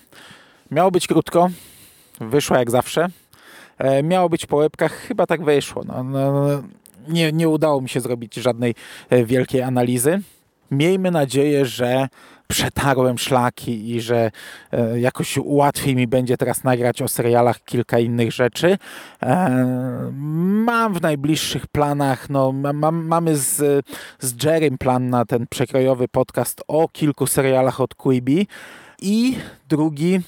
Miało 0.70 0.90
być 0.90 1.06
krótko, 1.06 1.50
wyszło 2.20 2.56
jak 2.56 2.70
zawsze. 2.70 3.06
E, 3.78 4.02
miało 4.02 4.28
być 4.28 4.46
po 4.46 4.56
łebkach, 4.56 4.92
chyba 4.92 5.26
tak 5.26 5.44
wyszło. 5.44 5.82
No, 5.84 6.04
no, 6.04 6.46
nie, 7.08 7.32
nie 7.32 7.48
udało 7.48 7.80
mi 7.80 7.88
się 7.88 8.00
zrobić 8.00 8.34
żadnej 8.34 8.74
e, 9.10 9.24
wielkiej 9.24 9.62
analizy. 9.62 10.20
Miejmy 10.70 11.10
nadzieję, 11.10 11.66
że 11.66 12.08
przetarłem 12.48 13.18
szlaki 13.18 13.90
i 13.90 14.00
że 14.00 14.30
e, 14.72 15.00
jakoś 15.00 15.38
łatwiej 15.44 15.96
mi 15.96 16.06
będzie 16.06 16.36
teraz 16.36 16.64
nagrać 16.64 17.02
o 17.02 17.08
serialach 17.08 17.64
kilka 17.64 17.98
innych 17.98 18.32
rzeczy. 18.32 18.78
E, 19.22 20.12
mam 20.12 20.94
w 20.94 21.02
najbliższych 21.02 21.66
planach, 21.66 22.30
no, 22.30 22.52
mam, 22.52 23.06
mamy 23.06 23.36
z, 23.36 23.86
z 24.20 24.44
Jerrym 24.44 24.78
plan 24.78 25.10
na 25.10 25.24
ten 25.24 25.46
przekrojowy 25.46 26.08
podcast 26.08 26.62
o 26.68 26.88
kilku 26.88 27.26
serialach 27.26 27.80
od 27.80 27.94
Quibi 27.94 28.46
i 29.02 29.36
drugi, 29.68 30.20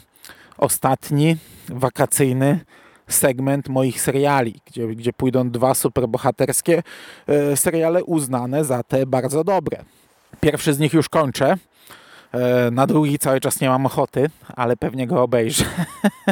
ostatni, 0.58 1.36
wakacyjny 1.68 2.60
segment 3.08 3.68
moich 3.68 4.00
seriali, 4.00 4.60
gdzie, 4.66 4.86
gdzie 4.86 5.12
pójdą 5.12 5.50
dwa 5.50 5.74
superbohaterskie 5.74 6.82
e, 7.26 7.56
seriale 7.56 8.04
uznane 8.04 8.64
za 8.64 8.82
te 8.82 9.06
bardzo 9.06 9.44
dobre. 9.44 9.84
Pierwszy 10.40 10.74
z 10.74 10.78
nich 10.78 10.92
już 10.92 11.08
kończę. 11.08 11.56
E, 12.32 12.70
na 12.70 12.86
drugi 12.86 13.18
cały 13.18 13.40
czas 13.40 13.60
nie 13.60 13.68
mam 13.68 13.86
ochoty, 13.86 14.30
ale 14.56 14.76
pewnie 14.76 15.06
go 15.06 15.22
obejrzę. 15.22 15.64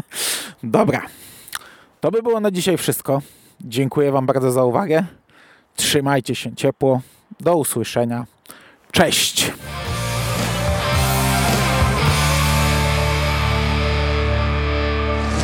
Dobra. 0.63 1.03
To 2.01 2.11
by 2.11 2.23
było 2.23 2.41
na 2.41 2.51
dzisiaj 2.51 2.77
wszystko. 2.77 3.23
Dziękuję 3.61 4.13
Wam 4.13 4.27
bardzo 4.27 4.53
za 4.53 4.65
uwagę. 4.65 5.05
Trzymajcie 5.77 6.35
się 6.35 6.57
ciepło. 6.57 7.01
Do 7.41 7.57
usłyszenia. 7.57 8.27
Cześć! 8.93 9.53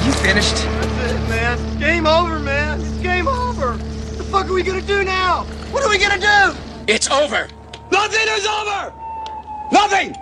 You 0.07 0.12
finished? 0.12 0.57
That's 0.57 1.12
it, 1.12 1.28
man. 1.28 1.78
Game 1.80 2.07
over, 2.07 2.40
man. 2.40 2.80
It's 2.80 3.03
game 3.03 3.28
over. 3.28 3.76
What 3.76 4.18
the 4.18 4.24
fuck 4.24 4.44
are 4.46 4.55
we 4.55 4.62
gonna 4.62 4.80
do 4.80 5.05
now? 5.05 5.44
What 5.72 5.84
are 5.84 5.90
we 5.90 5.98
gonna 5.98 6.18
do? 6.18 6.57
It's 6.86 7.11
over. 7.11 7.48
Nothing 7.90 8.28
is 8.38 8.46
over! 8.46 8.92
Nothing! 9.72 10.22